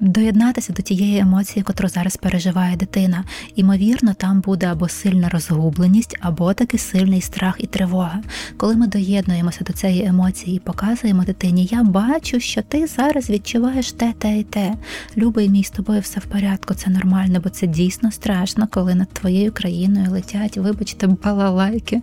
Доєднатися 0.00 0.72
до 0.72 0.82
тієї 0.82 1.18
емоції, 1.18 1.62
котру 1.62 1.88
зараз 1.88 2.16
переживає 2.16 2.76
дитина. 2.76 3.24
Імовірно, 3.54 4.14
там 4.14 4.40
буде 4.40 4.66
або 4.66 4.88
сильна 4.88 5.28
розгубленість, 5.28 6.16
або 6.20 6.54
таки 6.54 6.78
сильний 6.78 7.20
страх 7.20 7.54
і 7.58 7.66
тривога. 7.66 8.22
Коли 8.56 8.76
ми 8.76 8.86
доєднуємося 8.86 9.64
до 9.64 9.72
цієї 9.72 10.04
емоції 10.04 10.56
і 10.56 10.60
показуємо 10.60 11.24
дитині, 11.24 11.68
я 11.70 11.82
бачу, 11.82 12.40
що 12.40 12.62
ти 12.62 12.86
зараз 12.86 13.30
відчуваєш 13.30 13.92
те, 13.92 14.12
те 14.18 14.38
і 14.38 14.42
те. 14.42 14.74
Любий 15.16 15.48
мій 15.48 15.64
з 15.64 15.70
тобою 15.70 16.00
все 16.00 16.20
в 16.20 16.24
порядку, 16.24 16.74
це 16.74 16.90
нормально, 16.90 17.40
бо 17.44 17.50
це 17.50 17.66
дійсно 17.66 18.12
страшно, 18.12 18.68
коли 18.70 18.94
над 18.94 19.08
твоєю 19.08 19.52
країною 19.52 20.10
летять, 20.10 20.56
вибачте, 20.56 21.06
балалайки 21.06 22.02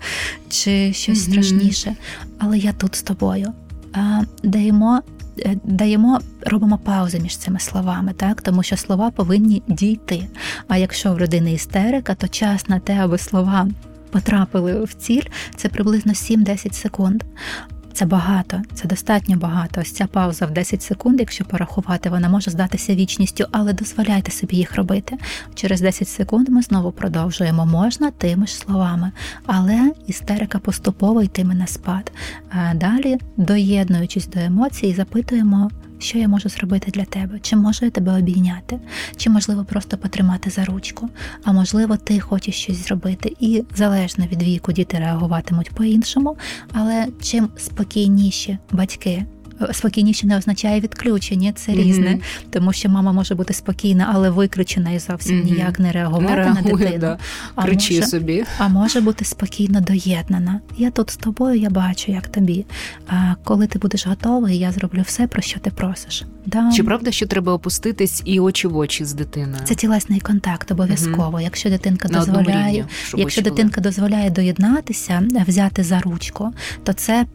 чи 0.50 0.94
щось 0.94 1.20
mm-hmm. 1.20 1.32
страшніше. 1.32 1.96
Але 2.38 2.58
я 2.58 2.74
тут 2.74 2.96
з 2.96 3.04
тобою. 3.04 3.54
Даємо 4.44 5.02
даємо, 5.64 6.20
робимо 6.42 6.78
паузи 6.78 7.20
між 7.20 7.38
цими 7.38 7.60
словами, 7.60 8.14
так 8.14 8.42
тому 8.42 8.64
що 8.64 8.78
слова 8.78 9.12
повинні 9.12 9.64
дійти. 9.68 10.28
А 10.68 10.78
якщо 10.78 11.14
в 11.14 11.20
людини 11.20 11.54
істерика, 11.54 12.16
то 12.16 12.28
час 12.28 12.70
на 12.70 12.80
те, 12.80 12.94
аби 12.94 13.18
слова 13.18 13.68
потрапили 14.12 14.84
в 14.84 14.94
ціль, 14.94 15.28
це 15.56 15.70
приблизно 15.70 16.14
7-10 16.14 16.74
секунд. 16.74 17.24
Це 17.94 18.06
багато, 18.06 18.62
це 18.74 18.88
достатньо 18.88 19.38
багато. 19.38 19.82
Ось 19.82 19.92
ця 19.92 20.08
пауза 20.08 20.46
в 20.46 20.52
10 20.52 20.84
секунд, 20.84 21.20
якщо 21.20 21.46
порахувати, 21.46 22.10
вона 22.10 22.30
може 22.30 22.52
здатися 22.52 22.96
вічністю, 22.96 23.46
але 23.52 23.74
дозволяйте 23.74 24.32
собі 24.32 24.56
їх 24.56 24.76
робити. 24.76 25.18
Через 25.56 25.82
10 25.82 26.08
секунд 26.08 26.50
ми 26.50 26.62
знову 26.62 26.92
продовжуємо. 26.92 27.66
Можна 27.66 28.12
тими 28.12 28.48
ж 28.48 28.56
словами, 28.56 29.12
але 29.46 29.92
істерика 30.08 30.60
поступово 30.60 31.22
йтиме 31.22 31.56
на 31.56 31.68
спад. 31.68 32.12
Далі, 32.76 33.18
доєднуючись 33.38 34.28
до 34.28 34.40
емоцій, 34.40 34.94
запитуємо 34.94 35.72
що 36.04 36.18
я 36.18 36.28
можу 36.28 36.50
зробити 36.50 36.92
для 36.92 37.06
тебе, 37.06 37.40
чи 37.40 37.56
можу 37.56 37.86
я 37.86 37.92
тебе 37.92 38.18
обійняти, 38.20 38.80
чи 39.18 39.30
можливо 39.30 39.66
просто 39.66 39.98
потримати 39.98 40.50
за 40.50 40.66
ручку, 40.66 41.10
а 41.44 41.52
можливо, 41.52 41.98
ти 41.98 42.20
хочеш 42.20 42.56
щось 42.56 42.88
зробити. 42.88 43.36
І 43.40 43.64
залежно 43.76 44.26
від 44.26 44.44
віку 44.44 44.72
діти 44.72 44.98
реагуватимуть 45.00 45.72
по-іншому, 45.72 46.38
але 46.74 47.08
чим 47.22 47.50
спокійніші 47.58 48.58
батьки 48.72 49.26
спокійніше 49.72 50.28
не 50.28 50.38
означає 50.38 50.80
відключення, 50.80 51.54
це 51.54 51.72
mm-hmm. 51.72 51.84
різне, 51.84 52.20
тому 52.50 52.74
що 52.74 52.90
мама 52.90 53.12
може 53.12 53.36
бути 53.36 53.54
спокійна, 53.54 54.12
але 54.14 54.30
виключена 54.30 54.92
і 54.92 55.00
зовсім 55.00 55.36
mm-hmm. 55.36 55.46
ніяк 55.46 55.80
не 55.80 55.92
реагувати 55.92 56.30
не 56.30 56.36
реагує, 56.36 56.64
на 56.64 56.78
дитину. 56.78 56.98
Да. 57.00 57.18
А 57.56 57.64
Кричи 57.64 57.96
може, 57.96 58.08
собі. 58.08 58.44
А 58.58 58.68
може 58.68 59.02
бути 59.02 59.26
спокійно 59.26 59.82
доєднана. 59.82 60.62
Я 60.78 60.92
тут 60.92 61.10
з 61.10 61.18
тобою, 61.18 61.60
я 61.60 61.70
бачу, 61.70 62.12
як 62.12 62.28
тобі. 62.28 62.66
А 63.08 63.36
коли 63.44 63.68
ти 63.68 63.80
будеш 63.80 64.08
готовий, 64.08 64.58
я 64.58 64.72
зроблю 64.72 65.02
все, 65.02 65.28
про 65.28 65.42
що 65.42 65.60
ти 65.60 65.70
просиш. 65.70 66.24
Да. 66.46 66.72
Чи 66.72 66.84
правда, 66.84 67.12
що 67.12 67.28
треба 67.28 67.54
опуститись 67.54 68.22
і 68.26 68.40
очі 68.40 68.68
в 68.68 68.78
очі 68.78 69.06
з 69.06 69.14
дитиною? 69.14 69.62
Це 69.64 69.76
тілесний 69.76 70.20
контакт 70.20 70.72
обов'язково. 70.72 71.38
Mm-hmm. 71.38 71.44
Якщо 71.44 71.70
дитинка 71.70 72.10
На 72.10 72.20
дозволяє, 72.20 72.78
рівні, 72.78 72.86
якщо 73.18 73.42
дитинка 73.42 73.82
дозволяє 73.82 74.30
доєднатися, 74.30 75.24
взяти 75.48 75.84
за 75.84 76.00
ручку, 76.00 76.54
то 76.84 76.94
це 76.94 77.26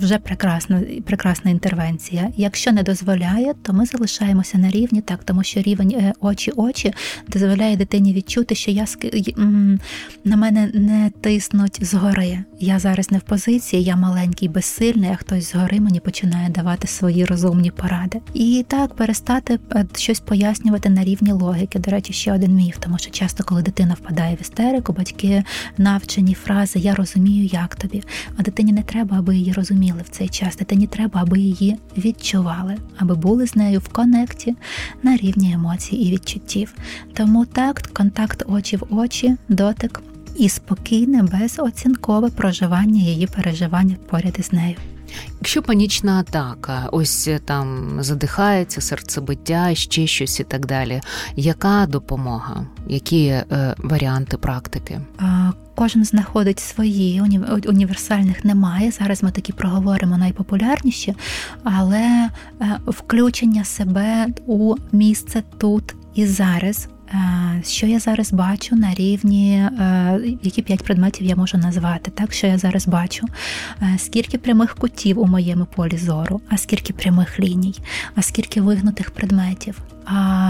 вже 0.00 0.18
прекрасна 0.18 0.82
прекрасна 1.06 1.50
інтервенція. 1.50 2.28
Якщо 2.36 2.72
не 2.72 2.82
дозволяє, 2.82 3.54
то 3.62 3.72
ми 3.72 3.86
залишаємося 3.86 4.58
на 4.58 4.70
рівні, 4.70 5.00
так 5.00 5.24
тому 5.24 5.42
що 5.42 5.60
рівень 5.60 6.12
очі-очі 6.20 6.92
дозволяє 7.28 7.76
дитині 7.76 8.12
відчути, 8.12 8.54
що 8.54 8.70
я 8.70 8.86
на 10.24 10.36
мене 10.36 10.70
не 10.74 11.10
тиснуть 11.20 11.78
згори. 11.80 12.38
Я 12.60 12.78
зараз 12.78 13.10
не 13.10 13.18
в 13.18 13.20
позиції, 13.20 13.82
я 13.82 13.96
маленький, 13.96 14.48
безсильний, 14.48 15.10
а 15.10 15.16
хтось 15.16 15.52
згори 15.52 15.80
мені 15.80 16.00
починає 16.00 16.48
давати 16.48 16.86
свої 16.86 17.24
розумні 17.24 17.70
поради. 17.70 18.20
І 18.34 18.64
так 18.68 18.94
перестати 18.94 19.58
е, 19.72 19.86
щось 19.96 20.20
пояснювати 20.20 20.88
на 20.88 21.04
рівні 21.04 21.32
логіки. 21.32 21.78
До 21.78 21.90
речі, 21.90 22.12
ще 22.12 22.32
один 22.32 22.54
міф, 22.54 22.76
тому 22.80 22.98
що 22.98 23.10
часто, 23.10 23.44
коли 23.44 23.62
дитина 23.62 23.94
впадає 23.94 24.36
в 24.36 24.40
істерику, 24.40 24.92
батьки 24.92 25.44
навчені 25.78 26.34
фрази 26.34 26.78
Я 26.78 26.94
розумію, 26.94 27.46
як 27.52 27.76
тобі, 27.76 28.02
а 28.36 28.42
дитині 28.42 28.72
не 28.72 28.82
треба, 28.82 29.18
аби 29.18 29.36
її 29.36 29.49
розуміли 29.52 30.00
в 30.04 30.08
цей 30.08 30.28
час. 30.28 30.56
Дитині 30.56 30.86
треба, 30.86 31.20
аби 31.22 31.38
її 31.38 31.76
відчували, 31.96 32.76
аби 32.98 33.14
були 33.14 33.46
з 33.46 33.56
нею 33.56 33.80
в 33.80 33.88
конекті 33.88 34.56
на 35.02 35.16
рівні 35.16 35.52
емоцій 35.52 35.96
і 35.96 36.12
відчуттів. 36.12 36.74
Тому 37.14 37.46
такт, 37.46 37.86
контакт 37.86 38.42
очі 38.46 38.76
в 38.76 38.84
очі, 38.90 39.36
дотик 39.48 40.02
і 40.36 40.48
спокійне, 40.48 41.22
безоцінкове 41.22 42.28
проживання 42.28 43.02
її 43.02 43.26
переживання 43.26 43.96
поряд 44.10 44.36
із 44.38 44.52
нею. 44.52 44.76
Якщо 45.40 45.62
панічна 45.62 46.20
атака, 46.20 46.88
ось 46.92 47.28
там 47.44 47.96
задихається 48.00 48.80
серцебиття, 48.80 49.74
ще 49.74 50.06
щось 50.06 50.40
і 50.40 50.44
так 50.44 50.66
далі. 50.66 51.00
Яка 51.36 51.86
допомога? 51.86 52.66
Які 52.88 53.26
е, 53.26 53.74
варіанти 53.78 54.36
практики? 54.36 55.00
Кожен 55.80 56.04
знаходить 56.04 56.60
свої 56.60 57.22
універсальних 57.66 58.44
немає. 58.44 58.90
Зараз 58.90 59.22
ми 59.22 59.30
такі 59.30 59.52
проговоримо 59.52 60.18
найпопулярніші, 60.18 61.14
але 61.64 62.28
е, 62.60 62.80
включення 62.86 63.64
себе 63.64 64.26
у 64.46 64.74
місце 64.92 65.42
тут 65.58 65.94
і 66.14 66.26
зараз. 66.26 66.88
Е, 67.14 67.62
що 67.66 67.86
я 67.86 67.98
зараз 67.98 68.32
бачу 68.32 68.76
на 68.76 68.94
рівні, 68.94 69.54
е, 69.54 70.20
які 70.42 70.62
п'ять 70.62 70.84
предметів 70.84 71.26
я 71.26 71.36
можу 71.36 71.58
назвати, 71.58 72.10
так? 72.10 72.32
Що 72.32 72.46
я 72.46 72.58
зараз 72.58 72.88
бачу, 72.88 73.26
скільки 73.98 74.38
прямих 74.38 74.74
кутів 74.74 75.18
у 75.18 75.26
моєму 75.26 75.64
полі 75.64 75.96
зору, 75.96 76.40
а 76.48 76.56
скільки 76.56 76.92
прямих 76.92 77.40
ліній, 77.40 77.74
а 78.14 78.22
скільки 78.22 78.60
вигнутих 78.60 79.10
предметів, 79.10 79.78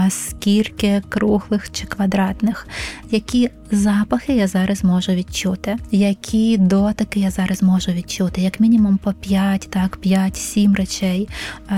скільки 0.09 1.01
круглих 1.09 1.71
чи 1.71 1.85
квадратних, 1.85 2.67
які 3.11 3.49
запахи 3.71 4.33
я 4.33 4.47
зараз 4.47 4.83
можу 4.83 5.11
відчути, 5.11 5.77
які 5.91 6.57
дотики 6.57 7.19
я 7.19 7.31
зараз 7.31 7.63
можу 7.63 7.91
відчути, 7.91 8.41
як 8.41 8.59
мінімум 8.59 8.97
по 8.97 9.13
5, 9.13 9.67
так, 9.69 9.99
5-7 10.05 10.75
речей, 10.75 11.29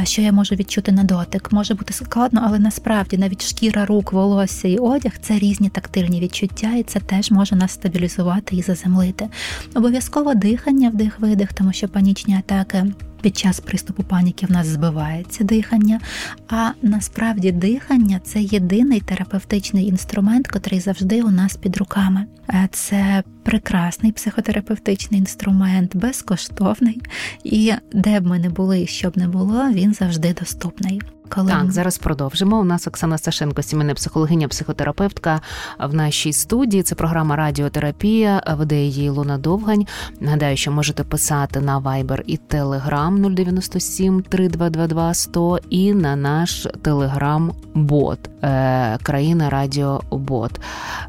що 0.04 0.22
я 0.22 0.32
можу 0.32 0.56
відчути 0.56 0.92
на 0.92 1.04
дотик. 1.04 1.52
Може 1.52 1.74
бути 1.74 1.94
складно, 1.94 2.42
але 2.46 2.60
насправді 2.60 3.18
навіть 3.18 3.46
шкіра 3.46 3.86
рук, 3.86 4.14
волосся 4.14 4.68
і 4.68 4.78
одяг 4.78 5.12
це 5.22 5.40
різні 5.40 5.70
тактильні 5.70 6.20
відчуття, 6.20 6.72
і 6.78 6.84
це 6.84 7.00
теж 7.00 7.32
може 7.32 7.56
нас 7.56 7.72
стабілізувати 7.72 8.56
і 8.56 8.62
заземлити. 8.62 9.30
Обов'язково 9.76 10.34
дихання, 10.34 10.90
вдих-видих, 10.90 11.54
тому 11.54 11.74
що 11.74 11.88
панічні 11.88 12.36
атаки 12.36 12.86
під 13.24 13.38
час 13.38 13.60
приступу 13.60 14.04
паніки 14.04 14.46
в 14.46 14.52
нас 14.52 14.68
збивається 14.68 15.44
дихання. 15.44 16.00
А 16.48 16.70
насправді 16.82 17.52
дихання 17.52 18.20
це 18.24 18.42
єдиний 18.42 19.00
терапевтичний 19.00 19.88
інструмент, 19.88 20.48
котрий 20.48 20.80
завжди 20.80 21.22
у 21.22 21.32
нас 21.32 21.56
під 21.56 21.78
руками. 21.78 22.26
Е, 22.50 22.70
це 22.72 23.24
прекрасний 23.44 24.12
психотерапевтичний 24.12 25.20
інструмент, 25.20 25.96
безкоштовний, 25.96 27.02
і 27.44 27.74
де 27.94 28.20
б 28.20 28.28
ми 28.28 28.40
не 28.40 28.50
були, 28.50 28.88
що 28.88 29.10
б 29.10 29.18
не 29.18 29.28
було, 29.28 29.70
він 29.70 29.94
завжди 29.94 30.36
доступний. 30.40 31.02
Коли 31.30 31.52
так, 31.52 31.72
зараз 31.72 31.98
продовжимо. 31.98 32.60
У 32.60 32.64
нас 32.64 32.88
Оксана 32.88 33.18
Сашенко, 33.18 33.62
сімейна 33.62 33.94
психологиня, 33.94 34.48
психотерапевтка 34.48 35.42
в 35.80 35.94
нашій 35.94 36.34
студії. 36.34 36.84
Це 36.84 36.96
програма 36.96 37.36
Радіотерапія, 37.36 38.44
веде 38.58 38.76
її 38.76 39.10
Луна 39.10 39.38
Довгань. 39.38 39.86
Нагадаю, 40.20 40.58
що 40.58 40.72
можете 40.72 41.04
писати 41.04 41.60
на 41.60 41.80
Viber 41.80 42.22
і 42.28 42.40
Telegram 42.50 43.34
097 43.34 44.22
3222 44.22 45.14
100 45.14 45.60
і 45.70 45.94
на 45.94 46.16
наш 46.16 46.68
Telegram-бот 46.84 48.20
е, 48.44 48.98
Країна 49.04 49.50
Радіо 49.50 50.02
Бот. 50.12 50.62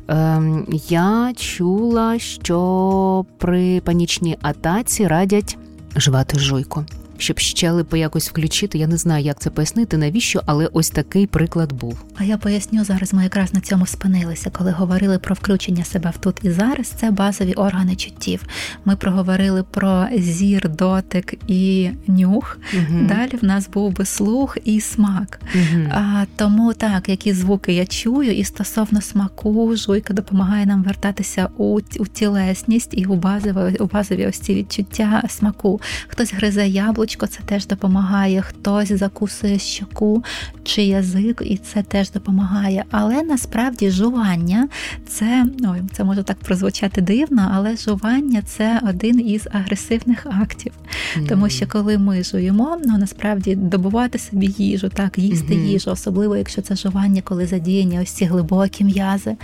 Ем, 0.08 0.66
я 0.88 1.32
чула, 1.36 2.18
що 2.18 3.24
при 3.38 3.80
панічній 3.80 4.38
атаці 4.42 5.06
радять 5.06 5.58
жвати 5.96 6.38
жуйку 6.38 6.84
щоб 7.18 7.38
щелепи 7.38 7.98
якось 7.98 8.28
включити. 8.28 8.78
Я 8.78 8.86
не 8.86 8.96
знаю, 8.96 9.24
як 9.24 9.40
це 9.40 9.50
пояснити, 9.50 9.96
навіщо, 9.96 10.42
але 10.46 10.66
ось 10.72 10.90
такий 10.90 11.26
приклад 11.26 11.72
був. 11.72 12.04
А 12.16 12.24
я 12.24 12.38
поясню 12.38 12.84
зараз. 12.84 13.14
Ми 13.14 13.22
якраз 13.22 13.54
на 13.54 13.60
цьому 13.60 13.86
спинилися, 13.86 14.50
коли 14.50 14.70
говорили 14.70 15.18
про 15.18 15.34
включення 15.34 15.84
себе 15.84 16.12
в 16.16 16.18
тут 16.18 16.36
і 16.42 16.50
зараз. 16.50 16.86
Це 16.86 17.10
базові 17.10 17.52
органи 17.52 17.96
чуттів. 17.96 18.42
Ми 18.84 18.96
проговорили 18.96 19.62
про 19.62 20.06
зір, 20.18 20.68
дотик 20.68 21.34
і 21.46 21.90
нюх. 22.06 22.58
Угу. 22.74 23.06
Далі 23.08 23.38
в 23.42 23.44
нас 23.44 23.68
був 23.68 23.92
би 23.92 24.04
слух 24.04 24.58
і 24.64 24.80
смак. 24.80 25.40
Угу. 25.54 25.82
А 25.90 26.24
тому 26.36 26.72
так, 26.72 27.08
які 27.08 27.32
звуки 27.32 27.72
я 27.72 27.86
чую, 27.86 28.32
і 28.32 28.44
стосовно 28.44 29.00
смаку, 29.00 29.76
жуйка 29.76 30.14
допомагає 30.14 30.66
нам 30.66 30.82
вертатися 30.82 31.48
у 31.56 31.80
у 31.98 32.06
тілесність 32.06 32.90
і 32.92 33.04
у 33.04 33.14
базові, 33.14 33.76
у 33.76 33.86
базові 33.86 34.26
ось 34.26 34.38
ці 34.38 34.54
відчуття 34.54 35.22
смаку. 35.28 35.80
Хтось 36.08 36.34
гризе 36.34 36.68
яблуко 36.68 37.03
яблучко 37.04 37.26
це 37.26 37.40
теж 37.46 37.66
допомагає, 37.66 38.42
хтось 38.42 38.92
закусує 38.92 39.58
щоку 39.58 40.24
чи 40.62 40.82
язик, 40.82 41.42
і 41.44 41.56
це 41.56 41.82
теж 41.82 42.10
допомагає. 42.10 42.84
Але 42.90 43.22
насправді 43.22 43.90
жування 43.90 44.68
це 45.08 45.46
ой, 45.68 45.82
це 45.92 46.04
може 46.04 46.22
так 46.22 46.36
прозвучати 46.38 47.00
дивно, 47.00 47.50
але 47.54 47.76
жування 47.76 48.42
це 48.42 48.80
один 48.88 49.20
із 49.20 49.48
агресивних 49.52 50.26
актів. 50.26 50.72
Mm-hmm. 50.72 51.28
Тому 51.28 51.48
що 51.48 51.66
коли 51.66 51.98
ми 51.98 52.24
жуємо, 52.24 52.78
ну 52.86 52.98
насправді 52.98 53.54
добувати 53.54 54.18
собі 54.18 54.54
їжу, 54.58 54.88
так, 54.88 55.18
їсти 55.18 55.54
mm-hmm. 55.54 55.66
їжу, 55.66 55.90
особливо 55.90 56.36
якщо 56.36 56.62
це 56.62 56.76
жування, 56.76 57.22
коли 57.24 57.46
задіяні 57.46 58.00
ось 58.00 58.10
ці 58.10 58.24
глибокі 58.24 58.84
м'язи, 58.84 59.36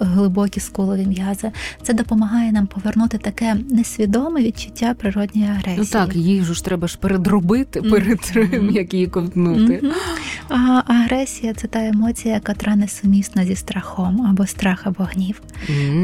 глибокі 0.00 0.60
скулові 0.60 1.06
м'язи, 1.06 1.50
це 1.82 1.92
допомагає 1.92 2.52
нам 2.52 2.66
повернути 2.66 3.18
таке 3.18 3.56
несвідоме 3.70 4.42
відчуття 4.42 4.94
природньої 4.98 5.48
агресії. 5.48 5.76
Ну 5.78 5.84
так, 5.84 6.16
їжу 6.16 6.54
ж 6.58 6.64
треба 6.64 6.88
ж 6.88 6.98
передробити 6.98 7.82
перед 7.82 8.20
тим, 8.20 8.70
як 8.70 8.94
її 8.94 9.06
ковтнути. 9.06 9.82
А 10.48 10.82
агресія 10.86 11.54
це 11.54 11.68
та 11.68 11.86
емоція, 11.86 12.34
яка 12.34 12.76
несумісна 12.76 13.44
зі 13.44 13.56
страхом, 13.56 14.26
або 14.30 14.46
страх, 14.46 14.86
або 14.86 15.04
гнів. 15.04 15.42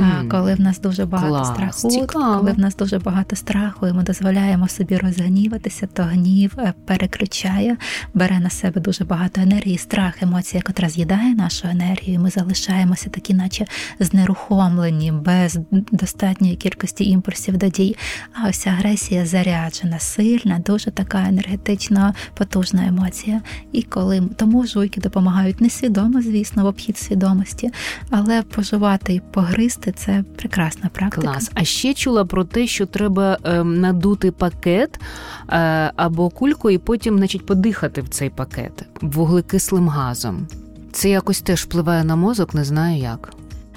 А 0.03 0.25
коли 0.31 0.55
в 0.55 0.61
нас 0.61 0.81
дуже 0.81 1.07
багато 1.07 1.35
Клас, 1.35 1.49
страху, 1.49 1.89
цікаво. 1.91 2.39
коли 2.39 2.53
в 2.53 2.59
нас 2.59 2.77
дуже 2.77 2.99
багато 2.99 3.37
страху, 3.37 3.87
і 3.87 3.93
ми 3.93 4.03
дозволяємо 4.03 4.69
собі 4.69 4.97
розгніватися, 4.97 5.89
то 5.93 6.03
гнів 6.03 6.53
е, 6.59 6.75
переключає, 6.85 7.77
бере 8.15 8.41
на 8.41 8.51
себе 8.51 8.81
дуже 8.81 9.05
багато 9.05 9.41
енергії. 9.41 9.79
Страх, 9.79 10.23
емоція, 10.23 10.63
яка 10.67 10.89
з'їдає 10.89 11.35
нашу 11.35 11.69
енергію. 11.69 12.15
і 12.15 12.19
Ми 12.19 12.31
залишаємося 12.31 13.11
такі, 13.11 13.35
наче 13.35 13.65
знерухомлені, 14.01 15.13
без 15.13 15.59
достатньої 15.93 16.57
кількості 16.57 17.05
імпульсів 17.05 17.57
до 17.57 17.69
дій. 17.69 17.97
А 18.33 18.49
ось 18.49 18.67
агресія 18.67 19.27
заряджена, 19.27 19.99
сильна, 20.45 20.59
дуже 20.59 20.91
така 20.91 21.29
енергетично 21.29 22.15
потужна 22.35 22.87
емоція. 22.87 23.41
І 23.73 23.83
коли 23.83 24.23
тому 24.37 24.67
жуйки 24.67 25.01
допомагають 25.01 25.61
несвідомо, 25.61 26.23
звісно, 26.23 26.65
в 26.65 26.67
обхід 26.67 26.99
свідомості, 26.99 27.71
але 28.11 28.43
поживати 28.43 29.15
і 29.15 29.21
погризти 29.21 29.93
це 29.93 30.25
прекрасна 30.37 30.91
практика. 30.93 31.27
Клас. 31.27 31.51
А 31.55 31.65
ще 31.65 31.95
чула 31.95 32.25
про 32.25 32.45
те, 32.45 32.67
що 32.67 32.87
треба 32.87 33.39
е, 33.45 33.65
надути 33.65 34.31
пакет 34.31 35.01
е, 35.49 35.93
або 35.97 36.31
кульку, 36.31 36.71
і 36.71 36.79
потім, 36.79 37.19
значить, 37.19 37.47
подихати 37.47 38.01
в 38.01 38.09
цей 38.09 38.31
пакет 38.31 38.85
вуглекислим 39.01 39.89
газом. 39.89 40.47
Це 40.93 41.09
якось 41.09 41.41
теж 41.41 41.63
впливає 41.63 42.05
на 42.05 42.17
мозок, 42.17 42.55
не 42.55 42.65
знаю 42.65 42.99
як. 42.99 43.35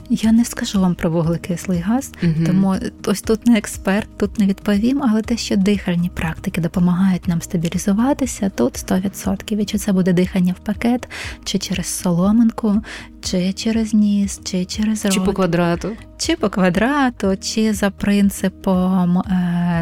Я 0.09 0.31
не 0.31 0.45
скажу 0.45 0.81
вам 0.81 0.95
про 0.95 1.09
вуглекислий 1.09 1.79
газ, 1.79 2.11
угу. 2.23 2.45
тому 2.45 2.75
ось 3.05 3.21
тут 3.21 3.47
не 3.47 3.57
експерт, 3.57 4.07
тут 4.17 4.39
не 4.39 4.45
відповім, 4.45 5.03
але 5.03 5.21
те, 5.21 5.37
що 5.37 5.55
дихальні 5.55 6.09
практики 6.09 6.61
допомагають 6.61 7.27
нам 7.27 7.41
стабілізуватися, 7.41 8.49
тут 8.49 8.73
100%. 8.73 9.59
І 9.59 9.65
чи 9.65 9.77
це 9.77 9.93
буде 9.93 10.13
дихання 10.13 10.53
в 10.53 10.65
пакет, 10.65 11.09
чи 11.43 11.59
через 11.59 11.85
соломинку, 11.85 12.81
чи 13.21 13.53
через 13.53 13.93
ніс, 13.93 14.41
чи 14.43 14.65
через 14.65 15.05
рот. 15.05 15.13
Чи 15.13 15.19
по 15.19 15.33
квадрату. 15.33 15.89
Чи 16.17 16.35
по 16.35 16.49
квадрату, 16.49 17.37
чи 17.41 17.73
за 17.73 17.89
принципом 17.89 19.21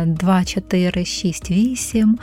2, 0.05 0.45
4, 0.45 1.05
6, 1.05 1.51
8. 1.51 2.19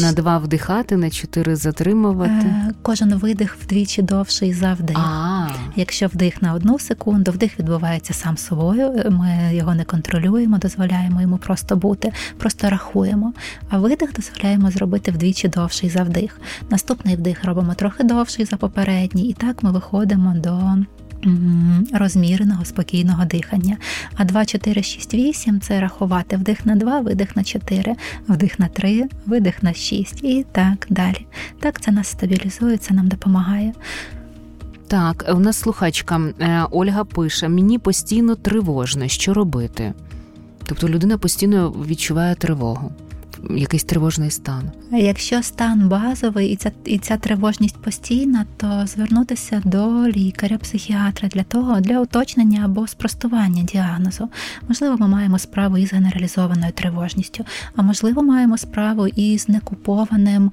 На 0.00 0.12
2 0.12 0.38
вдихати, 0.38 0.96
на 0.96 1.10
4 1.10 1.56
затримувати. 1.56 2.46
Е, 2.46 2.72
кожен 2.82 3.14
видих 3.14 3.56
вдвічі 3.62 4.02
довший 4.02 4.52
за 4.52 4.74
вдих. 4.74 4.98
А. 4.98 5.48
Якщо 5.76 6.06
вдих 6.06 6.42
на 6.42 6.54
одну 6.54 6.78
секунду, 6.78 7.32
вдих 7.32 7.58
відбувається 7.58 8.14
сам 8.14 8.36
собою, 8.36 9.10
ми 9.10 9.54
його 9.54 9.74
не 9.74 9.84
контролюємо, 9.84 10.58
дозволяємо 10.58 11.22
йому 11.22 11.36
просто 11.36 11.76
бути, 11.76 12.12
просто 12.38 12.70
рахуємо. 12.70 13.32
А 13.68 13.78
видих 13.78 14.12
дозволяємо 14.12 14.70
зробити 14.70 15.10
вдвічі 15.10 15.48
довший 15.48 15.90
за 15.90 16.02
вдих. 16.02 16.40
Наступний 16.70 17.16
вдих 17.16 17.44
робимо 17.44 17.74
трохи 17.74 18.04
довший 18.04 18.44
за 18.44 18.56
попередній, 18.56 19.28
і 19.28 19.32
так 19.32 19.62
ми 19.62 19.70
виходимо 19.70 20.34
до 20.36 20.76
розміреного, 21.92 22.64
спокійного 22.64 23.24
дихання. 23.24 23.76
А 24.16 24.24
2, 24.24 24.44
4, 24.44 24.82
6, 24.82 25.14
8 25.14 25.60
це 25.60 25.80
рахувати 25.80 26.36
вдих 26.36 26.66
на 26.66 26.76
2, 26.76 27.00
видих 27.00 27.36
на 27.36 27.44
4, 27.44 27.94
вдих 28.28 28.58
на 28.58 28.68
3, 28.68 29.08
видих 29.26 29.62
на 29.62 29.72
6 29.72 30.24
і 30.24 30.46
так 30.52 30.86
далі. 30.90 31.26
Так 31.60 31.80
це 31.80 31.92
нас 31.92 32.08
стабілізує, 32.08 32.76
це 32.76 32.94
нам 32.94 33.08
допомагає. 33.08 33.72
Так, 34.88 35.24
у 35.34 35.38
нас 35.38 35.56
слухачка 35.56 36.20
е, 36.40 36.66
Ольга 36.70 37.04
пише: 37.04 37.48
мені 37.48 37.78
постійно 37.78 38.34
тривожно, 38.34 39.08
що 39.08 39.34
робити. 39.34 39.92
Тобто 40.66 40.88
людина 40.88 41.18
постійно 41.18 41.70
відчуває 41.70 42.34
тривогу 42.34 42.92
якийсь 43.50 43.84
тривожний 43.84 44.30
стан. 44.30 44.70
Якщо 44.92 45.42
стан 45.42 45.88
базовий 45.88 46.48
і 46.48 46.56
ця 46.56 46.72
і 46.84 46.98
ця 46.98 47.16
тривожність 47.16 47.76
постійна, 47.76 48.46
то 48.56 48.86
звернутися 48.86 49.62
до 49.64 50.08
лікаря, 50.08 50.58
психіатра 50.58 51.28
для 51.28 51.42
того, 51.42 51.80
для 51.80 52.00
уточнення 52.00 52.64
або 52.64 52.86
спростування 52.86 53.62
діагнозу. 53.62 54.28
Можливо, 54.68 54.96
ми 55.00 55.08
маємо 55.08 55.38
справу 55.38 55.78
із 55.78 55.92
генералізованою 55.92 56.72
тривожністю, 56.72 57.44
а 57.76 57.82
можливо, 57.82 58.22
маємо 58.22 58.58
справу 58.58 59.06
із 59.06 59.48
некупованим 59.48 60.52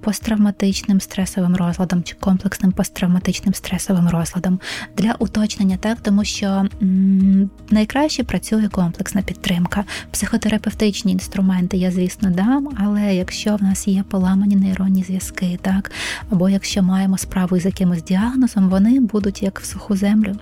посттравматичним 0.00 1.00
стресовим 1.00 1.56
розладом 1.56 2.02
чи 2.02 2.14
комплексним 2.20 2.72
посттравматичним 2.72 3.54
стресовим 3.54 4.08
розладом 4.08 4.60
для 4.96 5.14
уточнення, 5.18 5.76
так 5.76 5.98
тому 6.00 6.24
що 6.24 6.46
м, 6.82 7.50
найкраще 7.70 8.24
працює 8.24 8.68
комплексна 8.68 9.22
підтримка, 9.22 9.84
психотерапевтичні 10.10 11.12
інструменти. 11.12 11.76
Я 11.76 11.90
звісно, 11.94 12.30
дам, 12.30 12.68
але 12.76 13.14
якщо 13.14 13.56
в 13.56 13.62
нас 13.62 13.88
є 13.88 14.04
поламані 14.08 14.56
нейронні 14.56 15.02
зв'язки, 15.02 15.58
так 15.62 15.92
або 16.30 16.48
якщо 16.48 16.82
маємо 16.82 17.18
справу 17.18 17.58
з 17.58 17.64
якимось 17.64 18.02
діагнозом, 18.02 18.68
вони 18.68 19.00
будуть 19.00 19.42
як 19.42 19.60
в 19.60 19.64
суху 19.64 19.96
землю 19.96 20.36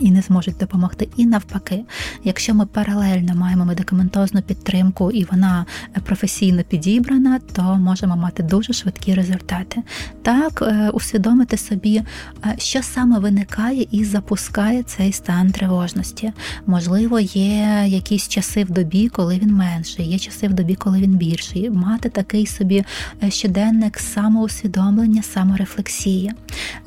і 0.00 0.10
не 0.10 0.22
зможуть 0.22 0.56
допомогти. 0.56 1.08
І 1.16 1.26
навпаки, 1.26 1.84
якщо 2.24 2.54
ми 2.54 2.66
паралельно 2.66 3.34
маємо 3.34 3.64
медикаментозну 3.64 4.42
підтримку 4.42 5.10
і 5.10 5.24
вона 5.24 5.66
професійно 6.04 6.62
підібрана, 6.62 7.40
то 7.52 7.62
можемо 7.62 8.16
мати 8.16 8.42
дуже 8.42 8.72
швидкі 8.72 9.14
результати. 9.14 9.82
Так, 10.22 10.62
е, 10.62 10.90
усвідомити 10.90 11.56
собі, 11.56 12.02
е, 12.46 12.54
що 12.58 12.82
саме 12.82 13.18
виникає 13.18 13.86
і 13.90 14.04
запускає 14.04 14.82
цей 14.82 15.12
стан 15.12 15.50
тривожності. 15.50 16.32
Можливо, 16.66 17.20
є 17.20 17.84
якісь 17.86 18.28
часи 18.28 18.64
в 18.64 18.70
добі, 18.70 19.08
коли 19.08 19.38
він 19.38 19.54
менший, 19.54 20.06
є 20.06 20.18
часи 20.18 20.48
в 20.48 20.52
добі, 20.52 20.74
коли 20.74 20.98
він 20.98 21.16
більший. 21.16 21.70
Мати 21.70 22.08
такий 22.08 22.46
собі 22.46 22.84
е, 23.22 23.30
щоденник 23.30 23.98
самоусвідомлення, 23.98 25.22
саморефлексії. 25.22 26.32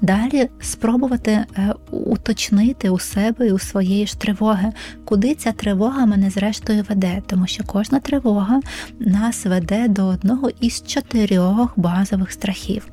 Далі 0.02 0.50
спробувати 0.62 1.46
уточнити 1.91 2.89
у 2.96 3.00
себе 3.00 3.48
і 3.48 3.52
у 3.52 3.60
своєї 3.60 4.08
ж 4.08 4.20
тривоги, 4.20 4.72
куди 5.06 5.36
ця 5.36 5.52
тривога 5.52 6.06
мене 6.06 6.30
зрештою 6.30 6.86
веде, 6.90 7.22
тому 7.28 7.48
що 7.48 7.64
кожна 7.64 8.00
тривога 8.00 8.60
нас 9.00 9.46
веде 9.46 9.88
до 9.88 10.06
одного 10.06 10.50
із 10.62 10.84
чотирьох 10.88 11.74
базових 11.76 12.32
страхів. 12.32 12.88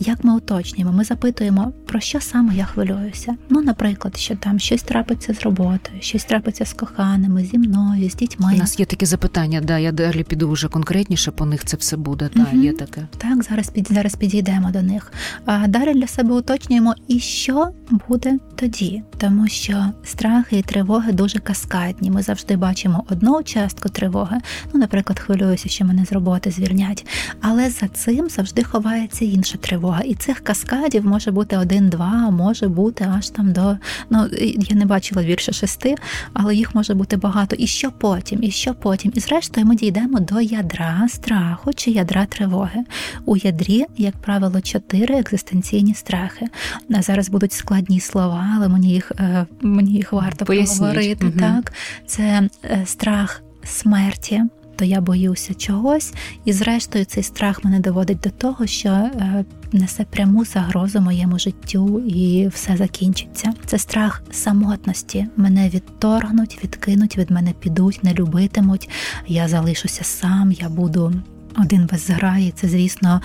Як 0.00 0.24
ми 0.24 0.36
уточнюємо, 0.36 0.92
ми 0.92 1.04
запитуємо, 1.04 1.72
про 1.86 2.00
що 2.00 2.20
саме 2.20 2.54
я 2.54 2.64
хвилююся. 2.64 3.36
Ну, 3.48 3.62
наприклад, 3.62 4.16
що 4.16 4.36
там 4.36 4.58
щось 4.58 4.82
трапиться 4.82 5.34
з 5.34 5.42
роботою, 5.42 6.00
щось 6.00 6.24
трапиться 6.24 6.64
з 6.64 6.72
коханими, 6.72 7.44
зі 7.44 7.58
мною, 7.58 8.10
з 8.10 8.14
дітьми. 8.14 8.52
У 8.54 8.58
нас 8.58 8.80
є 8.80 8.86
такі 8.86 9.06
запитання, 9.06 9.60
да, 9.60 9.78
я 9.78 9.92
далі 9.92 10.24
піду 10.24 10.50
вже 10.50 10.68
конкретніше, 10.68 11.30
по 11.30 11.46
них 11.46 11.64
це 11.64 11.76
все 11.76 11.96
буде. 11.96 12.28
Та, 12.28 12.46
угу. 12.52 12.62
є 12.62 12.72
таке. 12.72 13.06
Так, 13.18 13.42
зараз 13.42 13.70
під 13.70 13.88
зараз 13.92 14.14
підійдемо 14.14 14.70
до 14.70 14.82
них. 14.82 15.12
А 15.44 15.66
далі 15.66 15.94
для 15.94 16.06
себе 16.06 16.34
уточнюємо, 16.34 16.94
і 17.08 17.18
що 17.18 17.68
буде 18.08 18.38
тоді 18.56 18.85
тоді, 18.86 19.02
тому 19.18 19.48
що 19.48 19.84
страхи 20.04 20.58
і 20.58 20.62
тривоги 20.62 21.12
дуже 21.12 21.38
каскадні. 21.38 22.10
Ми 22.10 22.22
завжди 22.22 22.56
бачимо 22.56 23.04
одну 23.10 23.42
частку 23.42 23.88
тривоги. 23.88 24.36
Ну, 24.74 24.80
наприклад, 24.80 25.18
хвилююся, 25.18 25.68
що 25.68 25.84
мене 25.84 26.04
з 26.04 26.12
роботи 26.12 26.50
звільнять. 26.50 27.06
Але 27.40 27.70
за 27.70 27.88
цим 27.88 28.28
завжди 28.28 28.64
ховається 28.64 29.24
інша 29.24 29.58
тривога. 29.58 30.00
І 30.00 30.14
цих 30.14 30.40
каскадів 30.40 31.06
може 31.06 31.30
бути 31.30 31.56
один-два, 31.56 32.30
може 32.30 32.68
бути 32.68 33.08
аж 33.18 33.28
там 33.28 33.52
до 33.52 33.76
ну 34.10 34.28
я 34.70 34.76
не 34.76 34.86
бачила 34.86 35.22
більше 35.22 35.52
шести, 35.52 35.94
але 36.32 36.54
їх 36.54 36.74
може 36.74 36.94
бути 36.94 37.16
багато. 37.16 37.56
І 37.56 37.66
що 37.66 37.90
потім, 37.90 38.42
і 38.42 38.50
що 38.50 38.74
потім? 38.74 39.12
І 39.14 39.20
зрештою 39.20 39.66
ми 39.66 39.76
дійдемо 39.76 40.20
до 40.20 40.40
ядра 40.40 41.06
страху 41.08 41.72
чи 41.72 41.90
ядра 41.90 42.26
тривоги. 42.26 42.84
У 43.24 43.36
ядрі, 43.36 43.84
як 43.96 44.16
правило, 44.16 44.60
чотири 44.60 45.14
екзистенційні 45.18 45.94
страхи. 45.94 46.46
Зараз 46.88 47.28
будуть 47.28 47.52
складні 47.52 48.00
слова, 48.00 48.52
але 48.56 48.65
мені 48.68 48.88
їх 48.88 49.12
е, 49.18 49.46
мені 49.60 49.92
їх 49.92 50.12
варто 50.12 50.44
Поясніть. 50.44 50.78
поговорити. 50.78 51.26
Угу. 51.26 51.38
Так, 51.38 51.72
це 52.06 52.48
е, 52.64 52.82
страх 52.86 53.42
смерті. 53.64 54.42
То 54.76 54.84
я 54.84 55.00
боюся 55.00 55.54
чогось, 55.54 56.14
і 56.44 56.52
зрештою 56.52 57.04
цей 57.04 57.22
страх 57.22 57.64
мене 57.64 57.80
доводить 57.80 58.20
до 58.20 58.30
того, 58.30 58.66
що 58.66 58.88
е, 58.88 59.44
несе 59.72 60.04
пряму 60.10 60.44
загрозу 60.44 61.00
моєму 61.00 61.38
життю, 61.38 62.00
і 62.00 62.48
все 62.48 62.76
закінчиться. 62.76 63.52
Це 63.66 63.78
страх 63.78 64.22
самотності. 64.30 65.26
Мене 65.36 65.68
відторгнуть, 65.68 66.58
відкинуть, 66.64 67.18
від 67.18 67.30
мене 67.30 67.52
підуть, 67.60 68.04
не 68.04 68.14
любитимуть. 68.14 68.88
Я 69.26 69.48
залишуся 69.48 70.04
сам, 70.04 70.52
я 70.52 70.68
буду 70.68 71.12
один 71.58 71.88
без 71.92 72.06
зграї. 72.06 72.52
Це, 72.56 72.68
звісно, 72.68 73.20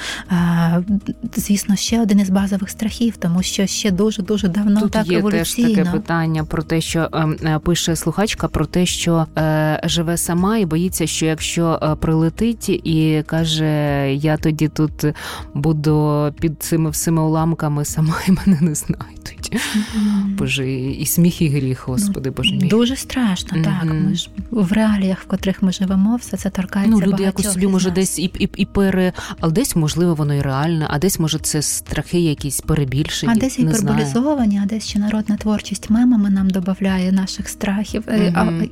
звісно, 1.36 1.76
ще 1.76 2.02
один 2.02 2.20
із 2.20 2.30
базових 2.30 2.70
страхів, 2.70 3.18
тому 3.18 3.44
що 3.44 3.68
ще 3.68 3.92
дуже 3.92 4.22
дуже 4.22 4.48
давно 4.48 4.82
Тут 4.82 4.92
так 4.92 5.08
є 5.08 5.18
еволюційно. 5.18 5.68
теж 5.68 5.78
таке 5.78 5.92
питання 5.92 6.44
про 6.44 6.64
те, 6.64 6.82
що 6.82 7.10
ем, 7.14 7.38
е, 7.44 7.60
пише 7.60 7.96
слухачка 7.96 8.48
про 8.48 8.66
те, 8.66 8.86
що 8.86 9.26
е, 9.38 9.82
живе 9.84 10.18
сама 10.18 10.58
і 10.58 10.66
боїться, 10.66 11.08
що 11.08 11.26
якщо 11.26 11.80
е, 11.84 11.96
прилетить 11.96 12.70
і 12.70 13.24
каже, 13.26 14.14
я 14.14 14.38
тоді 14.38 14.68
тут 14.68 15.06
буду 15.54 16.34
під 16.40 16.64
цими 16.64 16.90
всіми 16.90 17.22
уламками 17.22 17.86
сама 17.86 18.16
і 18.28 18.32
мене 18.32 18.62
не 18.62 18.76
знайдуть. 18.76 19.52
Mm-hmm. 19.52 20.36
Боже, 20.38 20.72
і 20.72 21.06
сміх, 21.06 21.42
і 21.42 21.50
гріх, 21.50 21.88
господи, 21.88 22.30
ну, 22.30 22.36
боже 22.38 22.56
мій. 22.56 22.70
Дуже 22.70 22.96
страшно, 22.96 23.58
mm-hmm. 23.58 23.64
так. 23.64 23.84
Ми 23.84 24.16
ж 24.16 24.30
в 24.52 24.72
реаліях, 24.72 25.22
в 25.22 25.28
котрих 25.28 25.62
ми 25.62 25.72
живемо, 25.72 26.16
все 26.16 26.38
це 26.38 26.50
торкається. 26.50 26.98
Ну, 26.98 27.12
люди 27.12 27.24
якось 27.24 27.54
собі 27.54 27.68
може 27.68 27.92
десь 27.92 28.20
і 28.22 28.32
і, 28.40 28.50
і 28.58 28.66
пере, 28.66 29.14
але 29.40 29.54
десь 29.54 29.76
можливо 29.76 30.16
воно 30.16 30.34
і 30.34 30.42
реальне, 30.42 30.88
а 30.90 31.00
десь 31.00 31.20
може 31.20 31.40
це 31.40 31.62
страхи, 31.62 32.20
якісь 32.20 32.62
перебільшені. 32.62 33.34
А 33.36 33.36
десь 33.36 33.60
гіперболізовані, 33.60 34.60
а 34.64 34.66
десь 34.66 34.88
ще 34.88 35.00
народна 35.00 35.38
творчість 35.38 35.90
мемами 35.90 36.30
нам 36.30 36.50
додає 36.50 37.12
наших 37.12 37.50
страхів, 37.50 38.04
mm 38.08 38.32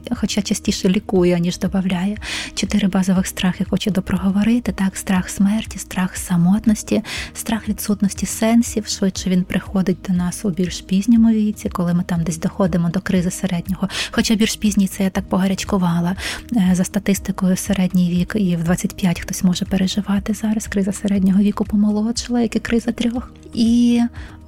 а, 0.09 0.15
хоча 0.15 0.41
частіше 0.41 0.89
лікує, 0.89 1.39
ніж 1.39 1.59
додає. 1.59 2.17
Чотири 2.53 2.87
базових 2.87 3.27
страхи 3.27 3.65
хочу 3.69 3.91
допроговорити. 3.91 4.71
Так, 4.71 4.97
страх 4.97 5.29
смерті, 5.29 5.79
страх 5.79 6.17
самотності, 6.17 7.01
страх 7.33 7.69
відсутності 7.69 8.25
сенсів. 8.25 8.87
Швидше 8.87 9.29
він 9.29 9.43
приходить 9.43 9.97
до 10.07 10.13
нас 10.13 10.45
у 10.45 10.49
більш 10.49 10.81
пізньому 10.81 11.29
віці, 11.29 11.69
коли 11.69 11.93
ми 11.93 12.03
там 12.03 12.23
десь 12.23 12.37
доходимо 12.37 12.89
до 12.89 12.99
кризи 12.99 13.31
середнього. 13.31 13.89
Хоча 14.11 14.35
більш 14.35 14.55
пізній 14.55 14.87
це 14.87 15.03
я 15.03 15.09
так 15.09 15.29
погарячкувала 15.29 16.15
е, 16.55 16.71
за 16.73 16.83
статистикою 16.83 17.57
середній 17.57 18.09
вік, 18.09 18.35
і 18.39 18.55
в 18.55 18.63
25 18.63 19.19
хтось 19.19 19.38
може 19.43 19.65
переживати 19.65 20.33
зараз. 20.33 20.67
Криза 20.67 20.91
середнього 20.91 21.39
віку 21.39 21.65
помолодшила, 21.65 22.41
як 22.41 22.55
і 22.55 22.59
криза 22.59 22.91
трьох. 22.91 23.33
І 23.53 24.01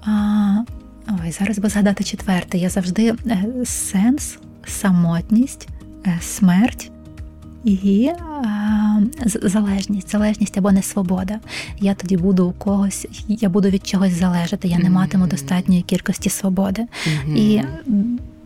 а, 0.06 0.64
ой, 1.08 1.32
зараз 1.32 1.60
би 1.60 1.70
згадати 1.70 2.04
четверте. 2.04 2.58
Я 2.58 2.70
завжди 2.70 3.16
е, 3.28 3.46
сенс, 3.66 4.38
самотність, 4.66 5.68
е, 6.08 6.18
смерть. 6.22 6.92
І 7.64 8.12
а, 8.44 9.00
залежність, 9.26 10.12
залежність 10.12 10.58
або 10.58 10.72
несвобода. 10.72 11.40
Я 11.80 11.94
тоді 11.94 12.18
буду 12.18 12.48
у 12.48 12.52
когось, 12.52 13.08
я 13.28 13.50
буду 13.50 13.70
від 13.70 13.88
чогось 13.88 14.14
залежати, 14.14 14.68
я 14.68 14.78
не 14.78 14.90
матиму 14.90 15.28
достатньої 15.28 15.82
кількості 15.82 16.30
свободи. 16.30 16.82
Mm-hmm. 16.82 17.36
І 17.36 17.64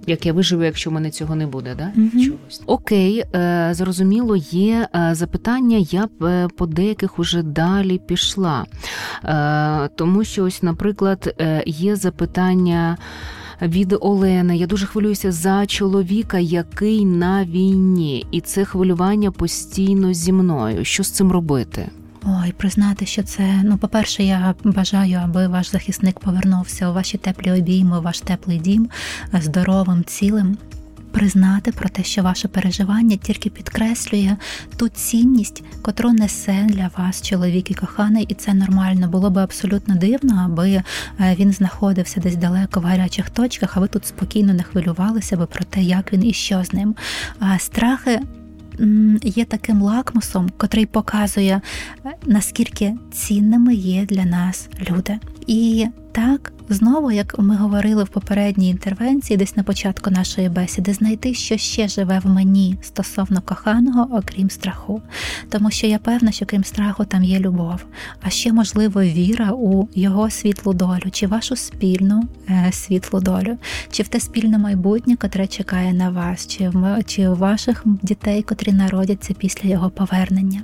як 0.07 0.25
я 0.25 0.33
виживу, 0.33 0.63
якщо 0.63 0.89
в 0.89 0.93
мене 0.93 1.11
цього 1.11 1.35
не 1.35 1.47
буде, 1.47 1.75
да? 1.77 1.91
Угу. 1.97 2.23
Чогось. 2.25 2.61
Окей, 2.65 3.23
е, 3.35 3.69
зрозуміло, 3.73 4.35
є 4.51 4.87
е, 4.95 5.15
запитання, 5.15 5.77
я 5.77 6.07
б 6.07 6.25
е, 6.25 6.47
по 6.57 6.65
деяких 6.65 7.19
уже 7.19 7.43
далі 7.43 8.01
пішла. 8.07 8.65
Тому 9.95 10.23
що, 10.23 10.43
ось, 10.43 10.63
наприклад, 10.63 11.35
є 11.65 11.95
запитання. 11.95 12.97
Від 13.61 13.95
Олени 14.01 14.57
я 14.57 14.67
дуже 14.67 14.85
хвилююся 14.85 15.31
за 15.31 15.65
чоловіка, 15.65 16.39
який 16.39 17.05
на 17.05 17.45
війні, 17.45 18.25
і 18.31 18.41
це 18.41 18.65
хвилювання 18.65 19.31
постійно 19.31 20.13
зі 20.13 20.31
мною. 20.31 20.85
Що 20.85 21.03
з 21.03 21.11
цим 21.11 21.31
робити? 21.31 21.89
Ой, 22.27 22.53
признати, 22.57 23.05
що 23.05 23.23
це 23.23 23.61
ну, 23.63 23.77
по-перше, 23.77 24.23
я 24.23 24.55
бажаю, 24.63 25.21
аби 25.23 25.47
ваш 25.47 25.71
захисник 25.71 26.19
повернувся 26.19 26.89
у 26.89 26.93
ваші 26.93 27.17
теплі 27.17 27.51
обійми, 27.51 27.99
у 27.99 28.01
ваш 28.01 28.19
теплий 28.19 28.59
дім 28.59 28.89
здоровим, 29.33 30.03
цілим. 30.03 30.57
Признати 31.11 31.71
про 31.71 31.89
те, 31.89 32.03
що 32.03 32.23
ваше 32.23 32.47
переживання 32.47 33.17
тільки 33.17 33.49
підкреслює 33.49 34.37
ту 34.77 34.89
цінність, 34.89 35.63
котру 35.81 36.11
несе 36.11 36.67
для 36.69 36.91
вас 36.97 37.21
чоловік 37.21 37.71
і 37.71 37.73
коханий, 37.73 38.25
і 38.29 38.33
це 38.33 38.53
нормально. 38.53 39.07
Було 39.07 39.29
би 39.29 39.41
абсолютно 39.41 39.95
дивно, 39.95 40.41
аби 40.45 40.69
е, 40.71 40.83
він 41.39 41.51
знаходився 41.51 42.19
десь 42.19 42.35
далеко 42.35 42.79
в 42.79 42.83
гарячих 42.83 43.29
точках, 43.29 43.77
а 43.77 43.79
ви 43.79 43.87
тут 43.87 44.05
спокійно 44.05 44.53
не 44.53 44.63
хвилювалися 44.63 45.37
би 45.37 45.45
про 45.45 45.63
те, 45.63 45.81
як 45.81 46.13
він 46.13 46.25
і 46.25 46.33
що 46.33 46.63
з 46.63 46.73
ним. 46.73 46.95
Страхи 47.57 48.19
є 49.23 49.45
таким 49.45 49.81
лакмусом, 49.81 50.49
котрий 50.57 50.85
показує, 50.85 51.61
е, 52.05 52.09
наскільки 52.25 52.93
цінними 53.11 53.73
є 53.73 54.05
для 54.05 54.25
нас 54.25 54.69
люди. 54.89 55.19
І 55.47 55.87
так, 56.11 56.53
знову, 56.69 57.11
як 57.11 57.39
ми 57.39 57.55
говорили 57.55 58.03
в 58.03 58.07
попередній 58.07 58.69
інтервенції, 58.69 59.37
десь 59.37 59.57
на 59.57 59.63
початку 59.63 60.09
нашої 60.09 60.49
бесіди, 60.49 60.93
знайти, 60.93 61.33
що 61.33 61.57
ще 61.57 61.87
живе 61.87 62.19
в 62.23 62.29
мені 62.29 62.77
стосовно 62.81 63.41
коханого, 63.41 64.07
окрім 64.17 64.49
страху. 64.49 65.01
Тому 65.49 65.71
що 65.71 65.87
я 65.87 65.97
певна, 65.97 66.31
що 66.31 66.45
крім 66.45 66.63
страху 66.63 67.05
там 67.05 67.23
є 67.23 67.39
любов, 67.39 67.85
а 68.21 68.29
ще, 68.29 68.53
можливо, 68.53 69.01
віра 69.01 69.51
у 69.51 69.87
його 69.95 70.29
світлу 70.29 70.73
долю, 70.73 71.11
чи 71.11 71.27
вашу 71.27 71.55
спільну 71.55 72.23
е, 72.49 72.71
світлу 72.71 73.19
долю, 73.19 73.57
чи 73.91 74.03
в 74.03 74.07
те 74.07 74.19
спільне 74.19 74.57
майбутнє, 74.57 75.15
котре 75.15 75.47
чекає 75.47 75.93
на 75.93 76.09
вас, 76.09 76.47
чи 76.47 76.69
в 76.69 77.03
чи 77.05 77.27
у 77.27 77.35
ваших 77.35 77.83
дітей, 77.85 78.43
котрі 78.43 78.71
народяться 78.71 79.33
після 79.33 79.69
його 79.69 79.89
повернення. 79.89 80.61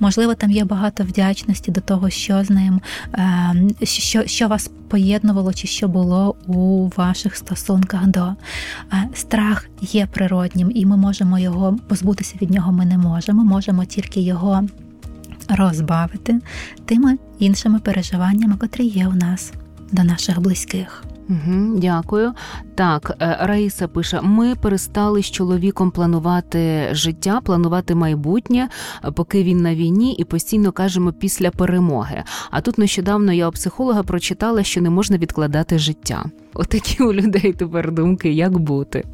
Можливо, 0.00 0.34
там 0.34 0.50
є 0.50 0.64
багато 0.64 1.04
вдячності 1.04 1.70
до 1.70 1.80
того, 1.80 2.10
що 2.10 2.44
з 2.44 2.50
ним, 2.50 2.80
е, 3.14 3.54
що, 3.82 4.26
що 4.26 4.48
вас 4.48 4.70
поєднувало 4.88 5.35
чи 5.52 5.66
що 5.68 5.88
було 5.88 6.36
у 6.46 6.88
ваших 6.96 7.36
стосунках 7.36 8.06
до 8.06 8.32
страх 9.14 9.68
є 9.80 10.06
природнім, 10.06 10.72
і 10.74 10.86
ми 10.86 10.96
можемо 10.96 11.38
його 11.38 11.78
позбутися 11.88 12.34
від 12.42 12.50
нього. 12.50 12.72
Ми 12.72 12.86
не 12.86 12.98
можемо, 12.98 13.44
можемо 13.44 13.84
тільки 13.84 14.20
його 14.20 14.64
розбавити 15.48 16.40
тими 16.84 17.18
іншими 17.38 17.78
переживаннями, 17.78 18.56
котрі 18.56 18.84
є 18.84 19.08
у 19.08 19.14
нас 19.14 19.52
до 19.92 20.04
наших 20.04 20.40
близьких. 20.40 21.04
Угу, 21.28 21.78
Дякую. 21.78 22.32
Так, 22.74 23.16
е, 23.20 23.38
Раїса 23.40 23.88
пише: 23.88 24.20
ми 24.22 24.54
перестали 24.54 25.22
з 25.22 25.30
чоловіком 25.30 25.90
планувати 25.90 26.88
життя, 26.92 27.40
планувати 27.40 27.94
майбутнє, 27.94 28.68
поки 29.14 29.42
він 29.42 29.62
на 29.62 29.74
війні, 29.74 30.12
і 30.12 30.24
постійно 30.24 30.72
кажемо 30.72 31.12
після 31.12 31.50
перемоги. 31.50 32.24
А 32.50 32.60
тут 32.60 32.78
нещодавно 32.78 33.32
я 33.32 33.48
у 33.48 33.52
психолога 33.52 34.02
прочитала, 34.02 34.62
що 34.62 34.80
не 34.80 34.90
можна 34.90 35.18
відкладати 35.18 35.78
життя. 35.78 36.24
Отакі 36.54 37.02
у 37.02 37.12
людей 37.12 37.52
тепер 37.52 37.92
думки, 37.92 38.32
як 38.32 38.58
бути. 38.58 39.04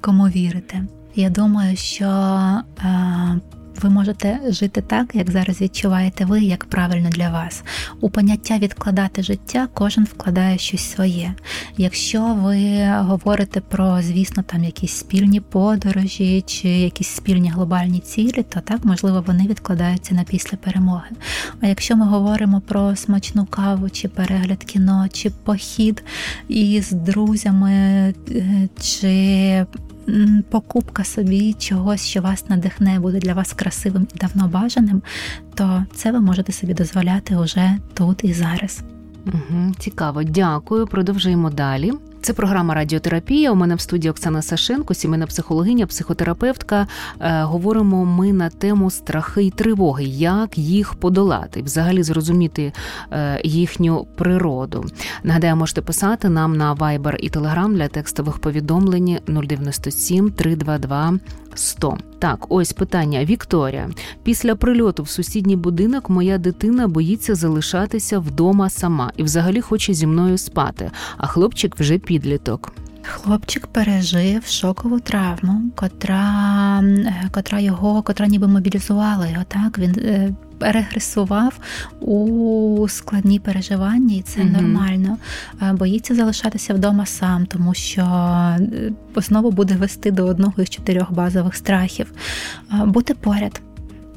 Кому 0.00 0.24
вірите? 0.24 0.86
Я 1.14 1.30
думаю, 1.30 1.76
що 1.76 2.06
ви 3.82 3.90
можете 3.90 4.40
жити 4.48 4.82
так, 4.82 5.14
як 5.14 5.30
зараз 5.30 5.60
відчуваєте 5.60 6.24
ви, 6.24 6.40
як 6.40 6.64
правильно 6.64 7.08
для 7.08 7.30
вас. 7.30 7.62
У 8.00 8.10
поняття 8.10 8.58
відкладати 8.58 9.22
життя 9.22 9.68
кожен 9.74 10.04
вкладає 10.04 10.58
щось 10.58 10.90
своє. 10.90 11.34
Якщо 11.76 12.34
ви 12.34 12.86
говорите 12.98 13.60
про, 13.60 14.02
звісно, 14.02 14.42
там 14.42 14.64
якісь 14.64 14.92
спільні 14.92 15.40
подорожі 15.40 16.44
чи 16.46 16.68
якісь 16.68 17.08
спільні 17.08 17.50
глобальні 17.50 17.98
цілі, 17.98 18.42
то 18.48 18.60
так, 18.60 18.84
можливо, 18.84 19.24
вони 19.26 19.46
відкладаються 19.46 20.14
на 20.14 20.24
після 20.24 20.56
перемоги. 20.56 21.10
А 21.60 21.66
якщо 21.66 21.96
ми 21.96 22.06
говоримо 22.06 22.60
про 22.60 22.96
смачну 22.96 23.46
каву, 23.46 23.90
чи 23.90 24.08
перегляд 24.08 24.64
кіно, 24.64 25.06
чи 25.12 25.30
похід 25.30 26.04
із 26.48 26.90
друзями, 26.90 27.72
е, 28.30 28.68
чи 28.80 29.66
покупка 30.50 31.04
собі 31.04 31.52
чогось, 31.52 32.06
що 32.06 32.20
вас 32.20 32.48
надихне, 32.48 33.00
буде 33.00 33.18
для 33.18 33.34
вас 33.34 33.52
красивим 33.52 34.06
і 34.14 34.18
давно 34.18 34.48
бажаним, 34.48 35.02
то 35.54 35.84
це 35.94 36.12
ви 36.12 36.20
можете 36.20 36.52
собі 36.52 36.74
дозволяти 36.74 37.36
уже 37.36 37.76
тут 37.94 38.24
і 38.24 38.32
зараз. 38.32 38.82
Угу, 39.26 39.74
Цікаво, 39.78 40.22
дякую. 40.22 40.86
Продовжуємо 40.86 41.50
далі. 41.50 41.92
Це 42.22 42.32
програма 42.32 42.74
Радіотерапія. 42.74 43.52
У 43.52 43.54
мене 43.54 43.74
в 43.74 43.80
студії 43.80 44.10
Оксана 44.10 44.42
Сашенко, 44.42 44.94
сімейна 44.94 45.26
психологиня, 45.26 45.86
психотерапевтка. 45.86 46.86
Е, 47.20 47.42
говоримо 47.42 48.04
ми 48.04 48.32
на 48.32 48.50
тему 48.50 48.90
страхи 48.90 49.42
й 49.42 49.50
тривоги, 49.50 50.04
як 50.04 50.58
їх 50.58 50.94
подолати, 50.94 51.62
взагалі 51.62 52.02
зрозуміти 52.02 52.72
е, 53.12 53.40
їхню 53.44 54.06
природу. 54.16 54.84
Нагадаю, 55.24 55.56
можете 55.56 55.82
писати 55.82 56.28
нам 56.28 56.56
на 56.56 56.74
Viber 56.74 57.16
і 57.16 57.30
Telegram 57.30 57.74
для 57.74 57.88
текстових 57.88 58.38
повідомлень 58.38 59.18
097 59.26 60.30
322 60.30 61.18
100. 61.54 61.98
Так, 62.18 62.46
ось 62.48 62.72
питання 62.72 63.24
Вікторія. 63.24 63.90
Після 64.22 64.54
прильоту 64.54 65.02
в 65.02 65.08
сусідній 65.08 65.56
будинок 65.56 66.10
моя 66.10 66.38
дитина 66.38 66.88
боїться 66.88 67.34
залишатися 67.34 68.18
вдома 68.18 68.70
сама 68.70 69.12
і 69.16 69.22
взагалі 69.22 69.60
хоче 69.60 69.94
зі 69.94 70.06
мною 70.06 70.38
спати, 70.38 70.90
а 71.16 71.26
хлопчик 71.26 71.76
вже 71.80 71.98
підліток. 71.98 72.72
Хлопчик 73.02 73.66
пережив 73.66 74.44
шокову 74.44 75.00
травму, 75.00 75.70
котра 75.76 76.80
е, 76.82 77.28
котра 77.32 77.60
його, 77.60 78.02
котра 78.02 78.26
ніби 78.26 78.46
мобілізувала 78.46 79.26
його. 79.26 79.44
Так 79.48 79.78
він 79.78 79.90
е, 79.98 80.34
регресував 80.60 81.58
у 82.00 82.86
складні 82.88 83.38
переживання, 83.38 84.14
і 84.16 84.22
це 84.22 84.40
mm 84.40 84.52
нормально. 84.52 85.18
Е, 85.62 85.72
боїться 85.72 86.14
залишатися 86.14 86.74
вдома 86.74 87.06
сам, 87.06 87.46
тому 87.46 87.74
що 87.74 88.04
знову 89.16 89.50
буде 89.50 89.74
вести 89.74 90.10
до 90.10 90.26
одного 90.26 90.62
із 90.62 90.68
чотирьох 90.68 91.12
базових 91.12 91.54
страхів. 91.54 92.12
Бути 92.84 93.14
поряд 93.14 93.60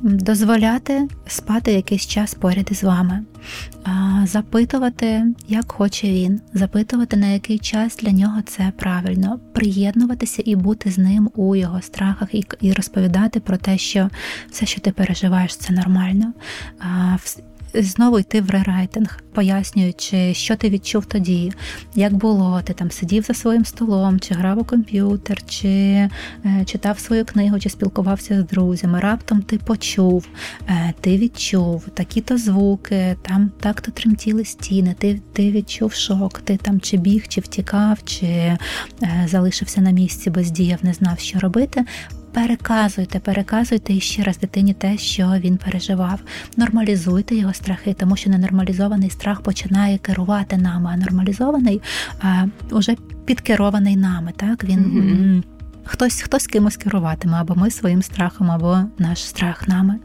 дозволяти 0.04 1.08
спати 1.28 1.74
якийсь 1.74 2.08
час 2.08 2.34
поряд 2.34 2.68
із 2.72 2.84
вами, 2.84 3.24
запитувати, 4.24 5.24
як 5.47 5.72
хоче 5.72 6.08
він, 6.08 6.41
запитувати, 6.54 7.18
на 7.18 7.28
який 7.28 7.60
час 7.60 7.97
для 7.97 8.12
нього 8.12 8.41
це 8.41 8.72
правильно, 8.78 9.39
приєднуватися 9.54 10.43
і 10.45 10.56
бути 10.56 10.91
з 10.91 10.97
ним 10.97 11.30
у 11.36 11.56
його 11.56 11.82
страхах, 11.82 12.30
і 12.62 12.74
розповідати 12.74 13.39
про 13.39 13.58
те, 13.58 13.78
що 13.78 14.10
все, 14.51 14.66
що 14.66 14.82
ти 14.82 14.91
переживаєш, 14.91 15.56
це 15.56 15.74
нормально. 15.74 16.34
Знову 17.74 18.19
йти 18.19 18.41
в 18.41 18.49
рерайтинг, 18.49 19.19
пояснюючи, 19.34 20.34
що 20.34 20.55
ти 20.55 20.69
відчув 20.69 21.05
тоді, 21.05 21.53
як 21.95 22.13
було, 22.13 22.61
ти 22.63 22.74
там 22.74 22.91
сидів 22.91 23.24
за 23.24 23.34
своїм 23.34 23.65
столом, 23.65 24.19
чи 24.19 24.34
грав 24.34 24.59
у 24.59 24.63
комп'ютер, 24.63 25.45
чи 25.45 25.69
е, 25.69 26.09
читав 26.65 26.99
свою 26.99 27.26
книгу, 27.26 27.59
чи 27.59 27.69
спілкувався 27.69 28.41
з 28.41 28.45
друзями. 28.45 28.99
Раптом 28.99 29.41
ти 29.41 29.57
почув, 29.57 30.28
е, 30.69 30.93
ти 31.01 31.17
відчув 31.17 31.84
такі-то 31.93 32.38
звуки, 32.38 33.15
там 33.21 33.51
так-то 33.59 33.91
тремтіли 33.91 34.45
стіни, 34.45 34.95
ти 34.99 35.21
ти 35.34 35.51
відчув 35.51 35.93
шок, 35.93 36.39
ти 36.39 36.57
там 36.57 36.82
чи 36.82 36.97
біг, 36.97 37.28
чи 37.28 37.41
втікав, 37.41 37.97
чи 38.05 38.26
е, 38.26 38.57
залишився 39.28 39.82
на 39.82 39.91
місці, 39.91 40.30
бездіяв, 40.30 40.80
не 40.82 40.93
знав, 40.93 41.19
що 41.19 41.39
робити. 41.39 41.86
Переказуйте, 42.34 43.20
переказуйте 43.20 44.00
ще 44.00 44.24
раз 44.24 44.38
дитині 44.38 44.74
те, 44.74 44.98
що 44.98 45.34
він 45.40 45.58
переживав. 45.58 46.20
Нормалізуйте 46.58 47.36
його 47.36 47.54
страхи, 47.54 47.94
тому 48.00 48.16
що 48.16 48.30
ненормалізований 48.30 49.10
страх 49.10 49.42
починає 49.42 49.98
керувати 49.98 50.58
нами, 50.58 50.90
а 50.94 50.98
нормалізований 50.98 51.82
а, 52.22 52.46
уже 52.72 52.96
підкерований 53.26 53.96
нами. 53.96 54.34
Так 54.38 54.64
він. 54.64 54.80
Mm-hmm 54.80 55.53
хтось 55.86 56.22
хтось 56.22 56.48
кимось 56.48 56.78
керуватиме, 56.78 57.38
або 57.38 57.56
ми 57.56 57.72
своїм 57.72 58.04
страхом, 58.04 58.52
або 58.52 58.78
наш 58.98 59.26
страх 59.26 59.68
нами. 59.68 60.00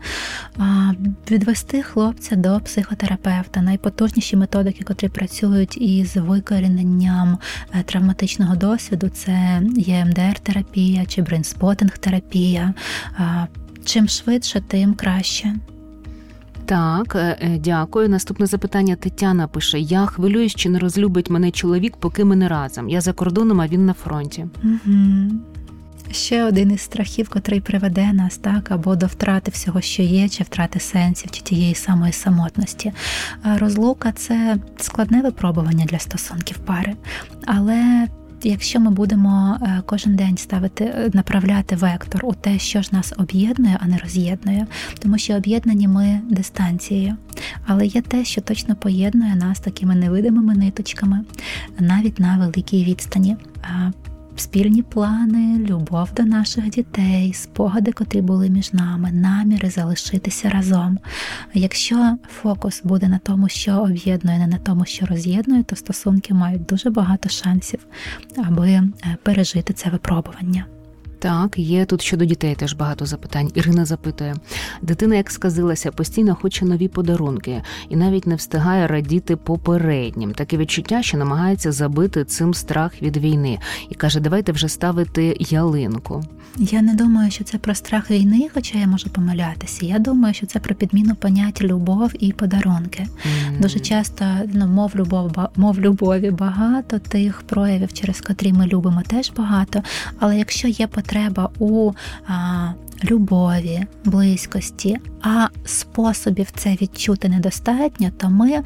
А, 0.59 0.93
Відвести 1.31 1.83
хлопця 1.83 2.37
до 2.37 2.61
психотерапевта, 2.61 3.63
найпотужніші 3.63 4.37
методики, 4.37 4.85
котрі 4.85 5.09
працюють 5.09 5.77
із 5.77 6.17
викоріненням 6.17 7.39
е, 7.75 7.83
травматичного 7.83 8.57
досвіду, 8.57 9.09
це 9.09 9.63
ЄМДР-терапія 9.77 11.07
чи 11.07 11.23
брейнспотинг-терапія. 11.23 12.75
Чим 13.85 14.09
швидше, 14.09 14.63
тим 14.69 14.95
краще. 14.95 15.55
Так, 16.69 17.15
е, 17.15 17.39
е, 17.41 17.59
дякую. 17.59 18.09
Наступне 18.09 18.47
запитання 18.47 18.97
Тетяна 18.97 19.49
пише: 19.49 19.79
Я 19.81 20.07
хвилююсь, 20.07 20.55
чи 20.55 20.69
не 20.69 20.79
розлюбить 20.79 21.31
мене 21.31 21.51
чоловік, 21.51 21.97
поки 21.97 22.25
ми 22.25 22.37
не 22.37 22.49
разом. 22.49 22.89
Я 22.89 23.01
за 23.01 23.13
кордоном, 23.13 23.61
а 23.61 23.67
він 23.67 23.87
на 23.87 23.93
фронті. 23.93 24.47
Угу. 24.65 25.31
Ще 26.11 26.45
один 26.45 26.73
із 26.73 26.81
страхів, 26.81 27.29
котрий 27.29 27.61
приведе 27.61 28.13
нас 28.13 28.37
так 28.37 28.71
або 28.71 28.97
до 28.97 29.07
втрати 29.07 29.51
всього, 29.51 29.81
що 29.81 30.03
є, 30.03 30.29
чи 30.29 30.45
втрати 30.45 30.81
сенсів, 30.81 31.31
чи 31.31 31.43
тієї 31.43 31.75
самої 31.75 32.13
самотності. 32.13 32.93
Розлука 33.45 34.13
це 34.13 34.57
складне 34.79 35.23
випробування 35.23 35.85
для 35.85 35.99
стосунків 35.99 36.59
пари, 36.59 36.97
але. 37.47 38.09
Якщо 38.43 38.81
ми 38.81 38.91
будемо 38.91 39.59
е, 39.63 39.83
кожен 39.87 40.17
день 40.17 40.37
ставити, 40.37 40.85
е, 40.85 41.11
направляти 41.13 41.77
вектор 41.77 42.27
у 42.27 42.35
те, 42.35 42.59
що 42.59 42.83
ж 42.83 42.89
нас 42.93 43.13
об'єднує, 43.19 43.79
а 43.81 43.87
не 43.87 43.99
роз'єднує, 43.99 44.67
тому 44.99 45.19
що 45.19 45.35
об'єднані 45.35 45.89
ми 45.89 46.21
дистанцією, 46.31 47.17
але 47.67 47.87
є 47.87 48.03
те, 48.03 48.25
що 48.25 48.41
точно 48.41 48.77
поєднує 48.77 49.35
нас 49.35 49.61
такими 49.61 49.95
невидимими 49.95 50.55
ниточками, 50.55 51.25
навіть 51.79 52.21
на 52.21 52.39
великій 52.39 52.85
відстані 52.85 53.37
спільні 54.41 54.83
плани, 54.83 55.59
любов 55.59 56.09
до 56.17 56.23
наших 56.23 56.71
дітей, 56.71 57.33
спогади, 57.33 57.93
котрі 57.93 58.21
були 58.21 58.51
між 58.51 58.73
нами, 58.73 59.13
наміри 59.13 59.71
залишитися 59.71 60.51
разом. 60.51 60.99
Якщо 61.55 62.17
фокус 62.29 62.83
буде 62.85 63.09
на 63.09 63.19
тому, 63.19 63.49
що 63.49 63.73
об'єднує, 63.73 64.39
не 64.39 64.47
на 64.47 64.59
тому, 64.59 64.85
що 64.85 65.07
роз'єднує, 65.07 65.63
то 65.63 65.77
стосунки 65.77 66.35
мають 66.35 66.65
дуже 66.65 66.91
багато 66.91 67.29
шансів, 67.29 67.87
аби 68.37 68.71
е, 68.71 68.93
пережити 69.23 69.73
це 69.73 69.91
випробування. 69.91 70.67
Так, 71.19 71.59
є 71.59 71.85
тут 71.85 72.03
щодо 72.03 72.25
дітей 72.25 72.55
теж 72.55 72.73
багато 72.75 73.07
запитань. 73.07 73.51
Ірина 73.55 73.85
запитує: 73.85 74.37
дитина, 74.83 75.15
як 75.15 75.31
сказилася, 75.31 75.93
постійно 75.93 76.35
хоче 76.35 76.65
нові 76.65 76.89
подарунки 76.89 77.63
і 77.89 77.97
навіть 77.97 78.27
не 78.27 78.35
встигає 78.35 78.87
радіти 78.87 79.37
попереднім. 79.37 80.33
Таке 80.33 80.57
відчуття, 80.57 81.03
що 81.03 81.19
намагається 81.19 81.73
забити 81.73 82.25
цим 82.25 82.55
страх 82.55 83.03
від 83.03 83.17
війни, 83.17 83.59
і 83.91 83.95
каже: 83.95 84.21
Давайте 84.21 84.53
вже 84.53 84.69
ставити 84.69 85.37
ялинку. 85.41 86.25
Я 86.57 86.83
не 86.83 86.95
думаю, 86.95 87.31
що 87.31 87.45
це 87.45 87.59
про 87.59 87.75
страх 87.75 88.11
війни, 88.11 88.49
хоча 88.55 88.79
я 88.79 88.87
можу 88.87 89.11
помилятися. 89.11 89.87
Я 89.87 89.99
думаю, 89.99 90.35
що 90.35 90.47
це 90.47 90.59
про 90.59 90.75
підміну 90.75 91.15
понять 91.15 91.63
любов 91.63 92.13
і 92.19 92.33
подарунки. 92.33 93.03
Mm. 93.03 93.61
Дуже 93.61 93.81
часто 93.81 94.25
ну, 94.53 94.67
мов 94.67 94.93
любов, 94.97 95.33
мов 95.57 95.81
любові 95.81 96.31
багато 96.31 96.99
тих 96.99 97.43
проявів, 97.43 97.93
через 97.93 98.21
котрі 98.21 98.53
ми 98.53 98.67
любимо, 98.67 99.03
теж 99.07 99.33
багато. 99.37 99.83
Але 100.19 100.39
якщо 100.39 100.69
є 100.69 100.87
потреба 100.87 101.08
у 101.59 101.93
а, 102.29 102.69
любові, 103.05 103.87
близькості, 104.05 104.97
а 105.23 105.47
способів 105.65 106.47
це 106.57 106.77
відчути 106.83 107.29
недостатньо, 107.29 108.11
то 108.17 108.31
ми 108.31 108.51
е, 108.53 108.65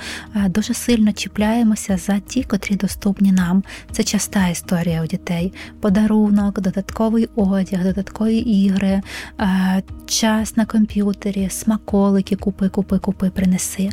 дуже 0.48 0.74
сильно 0.74 1.12
чіпляємося 1.12 1.96
за 1.96 2.18
ті, 2.18 2.42
котрі 2.42 2.76
доступні 2.76 3.32
нам. 3.32 3.64
Це 3.92 4.04
часта 4.04 4.48
історія 4.48 5.02
у 5.02 5.06
дітей: 5.06 5.52
подарунок, 5.80 6.60
додатковий 6.60 7.28
одяг, 7.36 7.84
додаткові 7.84 8.36
ігри, 8.36 9.02
е, 9.40 9.82
час 10.06 10.56
на 10.56 10.66
комп'ютері, 10.66 11.48
смаколики, 11.50 12.36
купи, 12.36 12.68
купи, 12.68 12.98
купи, 12.98 13.30
принеси. 13.30 13.90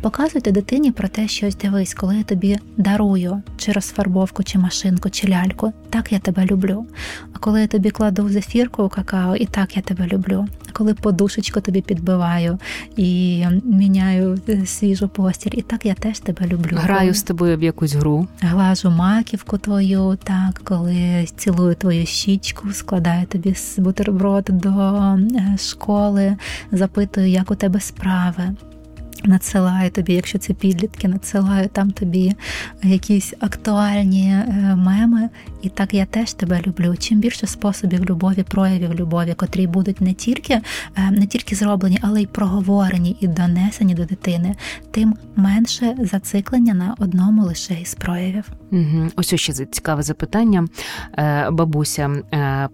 Показуйте 0.00 0.52
дитині 0.52 0.90
про 0.90 1.08
те, 1.08 1.28
що 1.28 1.46
ось 1.46 1.56
дивись, 1.56 1.94
коли 1.94 2.16
я 2.16 2.22
тобі 2.22 2.58
дарую 2.76 3.42
чи 3.56 3.72
розфарбовку, 3.72 4.42
чи 4.42 4.58
машинку, 4.58 5.10
чи 5.10 5.28
ляльку, 5.28 5.72
так 5.90 6.12
я 6.12 6.18
тебе 6.18 6.46
люблю. 6.46 6.86
А 7.32 7.38
коли 7.38 7.60
я 7.60 7.66
тобі 7.66 7.90
кладу 7.90 8.28
зефірку 8.28 8.82
у 8.82 8.88
какао, 8.88 9.36
і 9.36 9.46
так 9.46 9.76
я 9.76 9.82
тебе 9.82 10.06
люблю. 10.06 10.46
А 10.68 10.72
коли 10.72 10.94
подушечку 10.94 11.60
тобі 11.60 11.80
підбиваю 12.00 12.58
і 12.96 13.44
міняю 13.64 14.38
е, 14.48 14.66
свіжу 14.66 15.08
постіль, 15.08 15.50
і 15.54 15.62
так 15.62 15.86
я 15.86 15.94
теж 15.94 16.18
тебе 16.18 16.46
люблю. 16.46 16.76
Граю 16.76 17.14
з 17.14 17.22
тобою 17.22 17.56
в 17.56 17.62
якусь 17.62 17.94
гру. 17.94 18.26
Глажу 18.40 18.90
маківку 18.90 19.58
твою, 19.58 20.18
так, 20.24 20.60
коли 20.64 21.26
цілую 21.36 21.74
твою 21.74 22.06
щічку, 22.06 22.72
складаю 22.72 23.26
тобі 23.26 23.54
бутерброд 23.78 24.44
до 24.44 24.70
е, 24.70 25.56
школи, 25.58 26.36
запитую, 26.72 27.28
як 27.28 27.50
у 27.50 27.54
тебе 27.54 27.80
справи. 27.80 28.54
Надсилаю 29.24 29.90
тобі, 29.90 30.12
якщо 30.12 30.38
це 30.38 30.52
підлітки, 30.52 31.08
надсилаю 31.08 31.68
там 31.68 31.90
тобі 31.90 32.32
якісь 32.82 33.34
актуальні 33.40 34.28
е, 34.30 34.74
меми. 34.76 35.28
І 35.62 35.68
так 35.68 35.94
я 35.94 36.06
теж 36.06 36.32
тебе 36.32 36.62
люблю. 36.66 36.96
Чим 36.98 37.20
більше 37.20 37.46
способів 37.46 38.04
любові, 38.10 38.42
проявів 38.42 38.94
любові, 38.94 39.34
котрі 39.34 39.66
будуть 39.66 40.00
не 40.00 40.14
тільки 40.14 40.52
е, 40.52 40.62
не 41.10 41.26
тільки 41.26 41.54
зроблені, 41.54 41.98
але 42.02 42.22
й 42.22 42.26
проговорені 42.26 43.16
і 43.20 43.28
донесені 43.28 43.94
до 43.94 44.04
дитини, 44.04 44.56
тим 44.90 45.14
менше 45.36 45.96
зациклення 45.98 46.74
на 46.74 46.94
одному 46.98 47.44
лише 47.44 47.74
із 47.74 47.94
проявів. 47.94 48.44
Угу. 48.72 49.08
Ось 49.16 49.34
ще 49.34 49.52
цікаве 49.52 50.02
запитання. 50.02 50.68
Е, 51.18 51.50
бабуся 51.50 52.10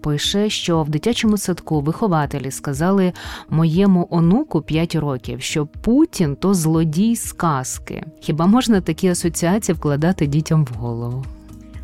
пише, 0.01 0.49
що 0.49 0.83
в 0.83 0.89
дитячому 0.89 1.37
садку 1.37 1.81
вихователі 1.81 2.51
сказали 2.51 3.13
моєму 3.49 4.07
онуку 4.09 4.61
5 4.61 4.95
років, 4.95 5.41
що 5.41 5.65
Путін 5.65 6.35
то 6.35 6.53
злодій 6.53 7.15
сказки. 7.15 8.03
Хіба 8.19 8.47
можна 8.47 8.81
такі 8.81 9.07
асоціації 9.07 9.75
вкладати 9.75 10.27
дітям 10.27 10.65
в 10.65 10.77
голову? 10.77 11.25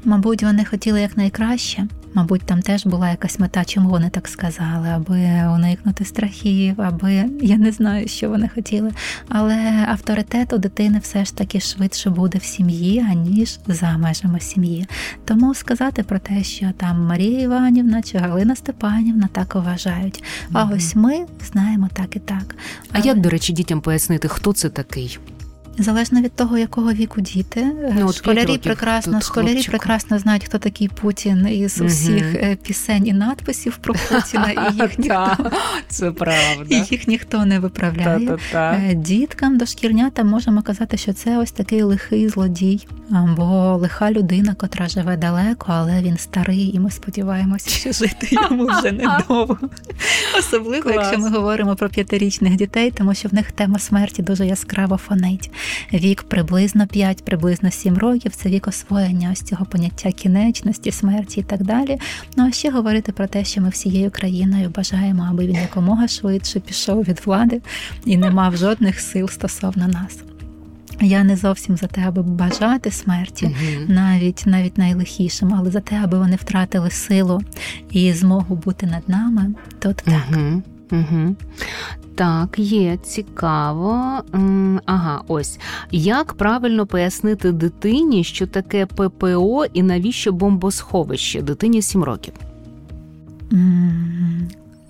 Мабуть, 0.06 0.44
вони 0.44 0.66
хотіли 0.66 1.02
якнайкраще. 1.02 1.88
Мабуть, 2.14 2.42
там 2.42 2.62
теж 2.62 2.86
була 2.86 3.10
якась 3.10 3.40
мета, 3.40 3.66
чому 3.66 3.90
вони 3.90 4.10
так 4.10 4.28
сказали, 4.28 4.90
аби 4.90 5.48
уникнути 5.56 6.06
страхів, 6.06 6.82
аби 6.82 7.26
я 7.42 7.58
не 7.58 7.72
знаю, 7.72 8.08
що 8.08 8.30
вони 8.30 8.50
хотіли. 8.56 8.92
Але 9.30 9.86
авторитет 9.88 10.54
у 10.54 10.58
дитини 10.58 11.00
все 11.00 11.26
ж 11.26 11.36
таки 11.36 11.60
швидше 11.60 12.10
буде 12.10 12.38
в 12.38 12.44
сім'ї, 12.44 13.06
аніж 13.12 13.60
за 13.68 13.98
межами 13.98 14.40
сім'ї. 14.40 14.88
Тому 15.26 15.54
сказати 15.54 16.04
про 16.04 16.20
те, 16.20 16.44
що 16.44 16.72
там 16.78 17.06
Марія 17.06 17.42
Іванівна 17.42 18.02
чи 18.02 18.18
Галина 18.18 18.56
Степанівна 18.56 19.30
так 19.32 19.56
вважають. 19.56 20.24
А 20.54 20.66
mm 20.66 20.76
ось 20.76 20.96
ми 20.96 21.26
знаємо 21.52 21.90
так 21.94 22.16
і 22.16 22.20
так. 22.20 22.56
А 22.92 22.98
Але... 22.98 23.06
як, 23.06 23.20
до 23.20 23.30
речі, 23.30 23.54
дітям 23.54 23.82
пояснити, 23.82 24.28
хто 24.28 24.54
це 24.54 24.70
такий? 24.70 25.20
Залежно 25.78 26.22
від 26.22 26.36
того, 26.36 26.58
якого 26.58 26.94
віку 26.94 27.22
діти 27.22 27.68
ну, 27.94 28.14
школярі 28.14 28.58
прекрасно 28.58 29.22
школярі 29.22 29.52
хлопчику. 29.52 29.72
прекрасно 29.72 30.20
знають, 30.20 30.44
хто 30.44 30.58
такий 30.58 30.88
Путін 30.88 31.48
із 31.48 31.82
усіх 31.82 32.36
угу. 32.44 32.56
пісень 32.64 33.08
і 33.08 33.14
надписів 33.14 33.78
про 33.78 33.94
Путіна, 33.94 34.52
і 34.52 34.74
їх 34.82 35.00
ніхто 35.00 35.52
це 35.88 36.12
правда. 36.12 36.66
І 36.70 36.76
їх 36.76 37.08
ніхто 37.08 37.46
не 37.46 37.60
виправляє. 37.60 38.38
Е, 38.54 38.94
діткам 38.94 39.58
дошкільнятам 39.58 40.28
можемо 40.28 40.62
казати, 40.62 40.98
що 40.98 41.14
це 41.14 41.38
ось 41.38 41.52
такий 41.52 41.84
лихий 41.84 42.30
злодій, 42.30 42.88
або 43.12 43.78
лиха 43.78 44.12
людина, 44.12 44.54
котра 44.54 44.88
живе 44.88 45.18
далеко, 45.18 45.66
але 45.68 46.02
він 46.02 46.18
старий, 46.18 46.76
і 46.76 46.80
ми 46.80 46.92
сподіваємося, 46.92 47.70
що 47.70 47.92
жити 48.06 48.28
йому 48.32 48.66
вже 48.66 48.92
недовго. 48.92 49.58
Особливо, 50.40 50.84
Клас. 50.84 50.96
якщо 50.96 51.20
ми 51.20 51.30
говоримо 51.30 51.76
про 51.76 51.90
п'ятирічних 51.90 52.56
дітей, 52.56 52.92
тому 52.92 53.14
що 53.14 53.30
в 53.30 53.34
них 53.34 53.52
тема 53.52 53.80
смерті 53.80 54.22
дуже 54.22 54.46
яскраво 54.46 54.98
фонить. 54.98 55.52
Вік 55.94 56.24
приблизно 56.24 56.88
5, 56.88 57.26
приблизно 57.26 57.72
7 57.72 57.98
років. 57.98 58.36
Це 58.36 58.50
вік 58.50 58.68
освоєння 58.68 59.30
ось 59.32 59.42
цього 59.42 59.66
поняття 59.66 60.12
кінечності, 60.12 60.92
смерті 60.92 61.40
і 61.40 61.44
так 61.44 61.64
далі. 61.64 62.00
Ну 62.38 62.48
а 62.48 62.52
ще 62.52 62.72
говорити 62.72 63.12
про 63.12 63.28
те, 63.28 63.44
що 63.44 63.62
ми 63.62 63.70
всією 63.70 64.12
країною 64.12 64.70
бажаємо, 64.70 65.28
аби 65.30 65.46
він 65.48 65.56
якомога 65.56 66.08
швидше 66.08 66.60
пішов 66.60 67.04
від 67.04 67.22
влади 67.26 67.62
і 68.06 68.18
не 68.18 68.32
мав 68.32 68.58
жодних 68.58 69.00
сил 69.00 69.30
стосовно 69.30 69.88
нас. 69.88 70.24
Я 71.02 71.24
не 71.24 71.36
зовсім 71.36 71.78
за 71.78 71.88
те, 71.88 72.02
аби 72.08 72.22
бажати 72.22 72.92
смерті, 72.92 73.46
uh 73.46 73.90
навіть 73.90 74.44
навіть 74.46 74.78
найлихішим, 74.78 75.54
але 75.54 75.72
за 75.72 75.80
те, 75.80 76.02
аби 76.04 76.20
вони 76.20 76.36
втратили 76.36 76.90
силу 76.90 77.42
і 77.92 78.14
змогу 78.14 78.56
бути 78.56 78.86
над 78.86 79.10
нами, 79.10 79.54
то 79.80 79.94
так. 79.94 80.24
uh 80.32 80.62
Угу. 80.92 81.36
Так, 82.16 82.60
є 82.60 82.98
цікаво. 82.98 84.22
Ага, 84.86 85.22
ось 85.28 85.60
як 85.92 86.34
правильно 86.34 86.86
пояснити 86.86 87.52
дитині, 87.52 88.24
що 88.24 88.48
таке 88.48 88.86
ППО 88.86 89.66
і 89.74 89.84
навіщо 89.84 90.32
бомбосховище 90.32 91.42
дитині 91.42 91.82
7 91.82 92.04
років? 92.04 92.34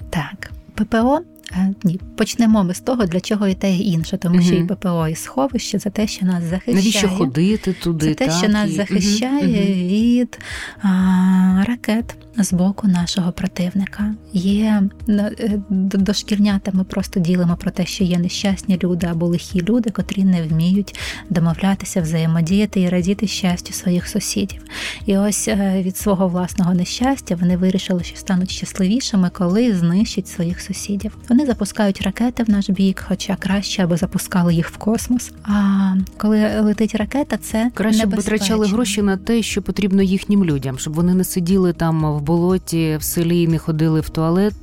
Так, 0.10 0.52
ППО 0.76 1.20
Е, 1.58 1.74
ні, 1.84 2.00
почнемо 2.18 2.64
ми 2.64 2.74
з 2.74 2.80
того, 2.80 3.06
для 3.06 3.20
чого 3.20 3.48
і 3.48 3.54
те 3.54 3.72
і 3.72 3.92
інше, 3.92 4.18
тому 4.18 4.36
угу. 4.36 4.44
що 4.44 4.56
і 4.56 4.64
ППО, 4.64 5.08
і 5.08 5.16
сховище 5.16 5.80
це 5.80 5.90
те, 5.90 6.08
що 6.08 6.26
нас 6.26 6.44
захищає. 6.44 6.78
Навіщо 6.78 7.10
ходити 7.10 7.74
туди? 7.74 8.08
Це 8.08 8.16
те, 8.16 8.28
так, 8.28 8.38
що 8.38 8.50
нас 8.50 8.70
і... 8.70 8.74
захищає 8.74 9.64
угу. 9.64 9.90
від 9.90 10.40
а, 10.82 11.64
ракет 11.68 12.16
з 12.38 12.54
боку 12.54 12.88
нашого 12.88 13.32
противника. 13.32 14.14
Є 14.34 14.84
е, 15.10 15.62
дошкільнята, 15.70 16.72
ми 16.74 16.84
просто 16.84 17.20
ділимо 17.20 17.58
про 17.58 17.72
те, 17.72 17.86
що 17.86 18.04
є 18.04 18.18
нещасні 18.18 18.80
люди 18.84 19.08
або 19.08 19.28
лихі 19.28 19.62
люди, 19.62 19.90
котрі 19.90 20.24
не 20.24 20.44
вміють 20.44 21.00
домовлятися, 21.30 22.02
взаємодіяти 22.02 22.82
і 22.82 22.90
радіти 22.90 23.28
щастю 23.28 23.74
своїх 23.74 24.08
сусідів. 24.08 24.62
І 25.06 25.18
ось 25.18 25.48
е, 25.48 25.82
від 25.82 25.98
свого 25.98 26.28
власного 26.28 26.74
нещастя 26.74 27.38
вони 27.42 27.58
вирішили, 27.58 28.04
що 28.04 28.18
стануть 28.18 28.52
щасливішими, 28.52 29.30
коли 29.34 29.76
знищать 29.76 30.28
своїх 30.28 30.62
сусідів. 30.62 31.18
Вони 31.30 31.46
запускають 31.46 32.02
ракети 32.02 32.44
в 32.44 32.50
наш 32.50 32.70
бік, 32.70 33.04
хоча 33.08 33.36
краще 33.36 33.84
аби 33.84 33.98
запускали 33.98 34.54
їх 34.54 34.70
в 34.70 34.78
космос. 34.78 35.32
А 35.44 35.94
коли 36.18 36.62
летить 36.62 36.96
ракета, 36.96 37.38
це 37.38 37.72
краще 37.74 38.06
б 38.06 38.16
витрачали 38.16 38.68
гроші 38.68 39.02
на 39.02 39.18
те, 39.18 39.42
що 39.42 39.62
потрібно 39.62 40.04
їхнім 40.04 40.46
людям, 40.46 40.80
щоб 40.80 40.94
вони 40.94 41.14
не 41.14 41.24
сиділи 41.24 41.74
там 41.74 42.18
в 42.18 42.23
болоті 42.24 42.98
в 42.98 43.04
селі, 43.04 43.48
не 43.48 43.58
ходили 43.58 44.02
в 44.02 44.10
туалет 44.10 44.56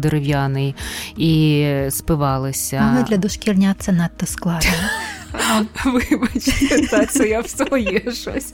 дерев'яний 0.00 0.74
і 1.16 1.66
спивалися. 1.90 2.90
Але 2.92 3.02
для 3.02 3.16
дошкільня 3.16 3.74
це 3.78 3.92
надто 3.92 4.26
складно. 4.26 4.70
Вибачте, 5.84 6.86
так, 6.90 7.12
це 7.12 7.28
я 7.28 7.40
в 7.40 7.48
своє 7.48 8.00
щось. 8.12 8.52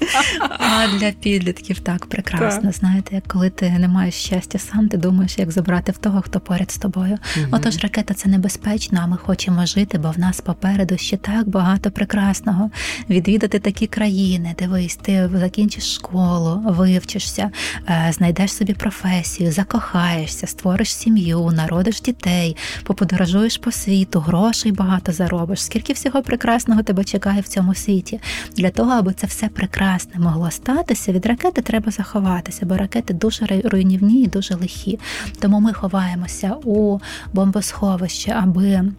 А 0.59 0.87
для 0.99 1.11
підлітків 1.11 1.79
так 1.79 2.07
прекрасно. 2.07 2.63
Так. 2.63 2.73
Знаєте, 2.73 3.15
як 3.15 3.27
коли 3.27 3.51
ти 3.51 3.71
не 3.71 3.89
маєш 3.89 4.15
щастя 4.15 4.59
сам, 4.59 4.89
ти 4.89 4.97
думаєш, 4.97 5.39
як 5.39 5.51
забрати 5.51 5.93
в 5.93 5.99
того, 5.99 6.23
хто 6.23 6.41
поряд 6.41 6.71
з 6.71 6.79
тобою. 6.79 7.19
Угу. 7.37 7.47
Отож, 7.51 7.79
ракета 7.79 8.15
це 8.15 8.29
небезпечно, 8.29 9.01
а 9.03 9.07
ми 9.07 9.17
хочемо 9.17 9.67
жити, 9.67 9.99
бо 9.99 10.11
в 10.11 10.19
нас 10.19 10.41
попереду 10.41 10.97
ще 10.97 11.17
так 11.17 11.49
багато 11.49 11.91
прекрасного. 11.91 12.71
Відвідати 13.11 13.59
такі 13.59 13.87
країни, 13.87 14.55
дивись, 14.59 14.97
ти 14.97 15.31
закінчиш 15.35 15.95
школу, 15.95 16.63
вивчишся, 16.67 17.51
е, 17.89 18.13
знайдеш 18.13 18.53
собі 18.53 18.73
професію, 18.73 19.53
закохаєшся, 19.53 20.47
створиш 20.47 20.95
сім'ю, 20.95 21.51
народиш 21.51 22.01
дітей, 22.01 22.57
поподорожуєш 22.83 23.59
по 23.59 23.73
світу, 23.73 24.21
грошей 24.21 24.73
багато 24.73 25.13
заробиш. 25.13 25.65
Скільки 25.65 25.93
всього 25.93 26.23
прекрасного 26.23 26.68
прекрасного 26.69 26.83
тебе 26.83 27.05
чекає 27.05 27.41
в 27.41 27.49
цьому 27.49 27.75
світі. 27.75 28.21
Для 28.57 28.71
того, 28.71 28.93
аби 28.93 29.13
це 29.13 29.27
все 29.27 29.49
прекрасне 29.49 30.21
могло 30.21 30.51
статися, 30.51 31.13
від 31.13 31.27
ракети 31.27 31.63
треба 31.63 31.91
заховатися, 31.91 32.67
бо 32.67 32.77
ракети 32.77 33.15
дуже 33.15 33.47
руйнівні 33.65 34.23
і 34.23 34.27
дуже 34.27 34.55
лихі. 34.55 34.99
Тому 35.41 35.61
ми 35.61 35.73
ховаємося 35.73 36.57
у 36.65 36.99
бомбосховище, 37.33 38.33
аби. 38.33 38.93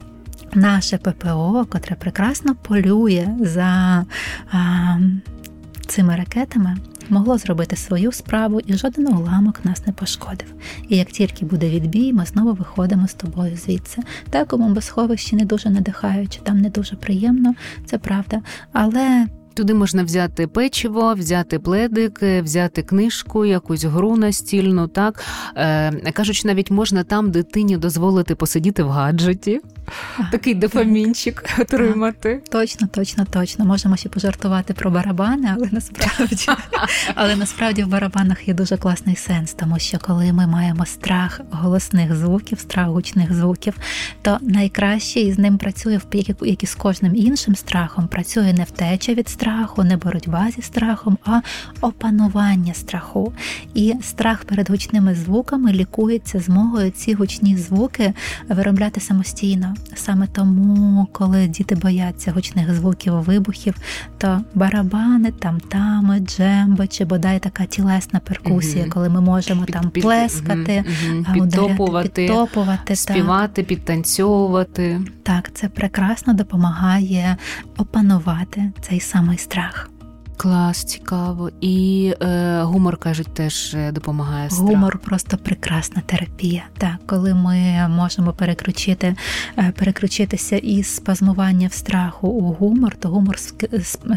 Наше 0.54 0.98
ППО, 0.98 1.66
котре 1.70 1.96
прекрасно 1.96 2.56
полює 2.56 3.28
за 3.40 4.06
а, 4.52 4.98
цими 5.88 6.16
ракетами, 6.16 6.78
могло 7.12 7.38
зробити 7.38 7.76
свою 7.76 8.12
справу, 8.12 8.60
і 8.60 8.74
жоден 8.74 9.08
уламок 9.08 9.66
нас 9.66 9.88
не 9.88 9.94
пошкодив. 9.94 10.54
І 10.90 10.98
як 10.98 11.08
тільки 11.08 11.46
буде 11.46 11.70
відбій, 11.70 12.14
ми 12.14 12.26
знову 12.26 12.54
виходимо 12.54 13.08
з 13.08 13.14
тобою 13.14 13.58
звідси. 13.58 14.02
Так 14.30 14.54
у 14.54 14.58
бомбосховищі 14.58 15.36
не 15.36 15.46
дуже 15.46 15.70
надихаючи, 15.70 16.40
там 16.44 16.58
не 16.58 16.70
дуже 16.70 16.96
приємно, 16.96 17.54
це 17.86 17.98
правда. 17.98 18.42
Але 18.72 19.28
Туди 19.54 19.74
можна 19.74 20.04
взяти 20.04 20.48
печиво, 20.48 21.14
взяти 21.14 21.60
пледик, 21.60 22.22
взяти 22.22 22.82
книжку, 22.82 23.46
якусь 23.46 23.84
гру 23.84 24.18
настільну. 24.18 24.88
Так 24.88 25.24
е, 25.56 26.12
кажуть, 26.12 26.42
навіть 26.46 26.72
можна 26.72 27.04
там 27.04 27.32
дитині 27.32 27.78
дозволити 27.78 28.36
посидіти 28.36 28.84
в 28.84 28.90
гаджеті, 28.90 29.60
такий 30.32 30.56
дофамінчик 30.56 31.44
отримати. 31.60 32.42
Точно, 32.52 32.88
точно, 32.88 33.26
точно. 33.26 33.66
Можемо 33.66 33.98
ще 33.98 34.10
пожартувати 34.10 34.74
про 34.74 34.92
барабани, 34.92 35.50
але 35.56 35.70
насправді, 35.72 36.46
але 37.16 37.36
насправді 37.36 37.84
в 37.84 37.88
барабанах 37.88 38.48
є 38.48 38.54
дуже 38.54 38.78
класний 38.78 39.16
сенс, 39.16 39.54
тому 39.54 39.80
що 39.80 39.98
коли 40.00 40.34
ми 40.34 40.48
маємо 40.48 40.86
страх 40.86 41.42
голосних 41.52 42.16
звуків, 42.16 42.60
страх 42.60 42.88
гучних 42.88 43.34
звуків, 43.34 43.74
то 44.22 44.38
найкраще 44.42 45.20
із 45.20 45.40
ним 45.40 45.58
працює 45.58 46.00
як 46.14 46.64
і 46.64 46.66
з 46.66 46.76
кожним 46.76 47.16
іншим 47.16 47.56
страхом, 47.56 48.08
працює 48.08 48.54
не 48.54 48.64
втеча 48.64 49.14
від 49.14 49.30
страху, 49.30 49.84
не 49.84 49.98
боротьба 49.98 50.52
зі 50.56 50.62
страхом, 50.62 51.18
а 51.26 51.42
опанування 51.82 52.74
страху. 52.74 53.34
І 53.74 53.96
страх 54.02 54.46
перед 54.46 54.70
гучними 54.70 55.16
звуками 55.16 55.74
лікується 55.74 56.40
змогою 56.40 56.92
ці 56.92 57.14
гучні 57.14 57.58
звуки 57.58 58.14
виробляти 58.50 59.02
самостійно. 59.02 59.76
Саме 59.96 60.28
тому, 60.28 61.08
коли 61.12 61.48
діти 61.48 61.76
бояться 61.76 62.32
гучних 62.32 62.74
звуків, 62.74 63.14
вибухів, 63.14 63.76
то 64.18 64.42
барабани, 64.54 65.32
там-тами, 65.32 66.20
джемби 66.20 66.88
чи 66.88 67.06
бодай 67.06 67.40
така 67.40 67.66
тілесна 67.66 68.20
перкусія, 68.20 68.84
угу. 68.84 68.94
коли 68.94 69.10
ми 69.10 69.22
можемо 69.22 69.64
під, 69.64 69.74
там 69.74 69.90
під, 69.90 70.04
плескати, 70.04 70.84
угу, 70.88 71.26
підтопувати, 71.34 72.10
підтопувати, 72.10 72.96
співати, 72.96 73.64
підтанцьовувати. 73.64 75.02
Так, 75.24 75.52
це 75.54 75.70
прекрасно 75.70 76.34
допомагає 76.34 77.38
опанувати 77.78 78.72
цей 78.82 79.00
самий 79.00 79.38
страх. 79.38 79.90
Клас, 80.42 80.84
цікаво. 80.84 81.52
І 81.62 82.14
е, 82.22 82.62
гумор 82.62 82.98
кажуть, 82.98 83.34
теж 83.34 83.74
е, 83.74 83.92
допомагає 83.92 84.50
страх. 84.50 84.68
Гумор 84.68 84.98
просто 84.98 85.38
прекрасна 85.38 86.02
терапія. 86.06 86.64
Так, 86.78 86.96
коли 87.06 87.34
ми 87.34 87.88
можемо 87.90 88.34
переключити, 88.34 89.16
е, 89.58 89.74
переключитися 89.78 90.58
із 90.58 90.96
спазмування 90.96 91.68
в 91.68 91.74
страху 91.74 92.28
у 92.28 92.54
гумор, 92.54 92.96
то 92.96 93.10
гумор 93.10 93.38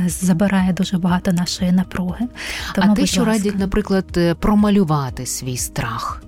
забирає 0.07 0.73
дуже 0.73 0.99
багато 0.99 1.33
нашої 1.33 1.73
напруги. 1.73 2.29
Тому, 2.75 2.93
а 2.93 2.95
те, 2.95 3.07
що 3.07 3.25
радять, 3.25 3.59
наприклад, 3.59 4.07
е, 4.17 4.35
промалювати 4.35 5.27
свій 5.27 5.57
страх, 5.57 6.23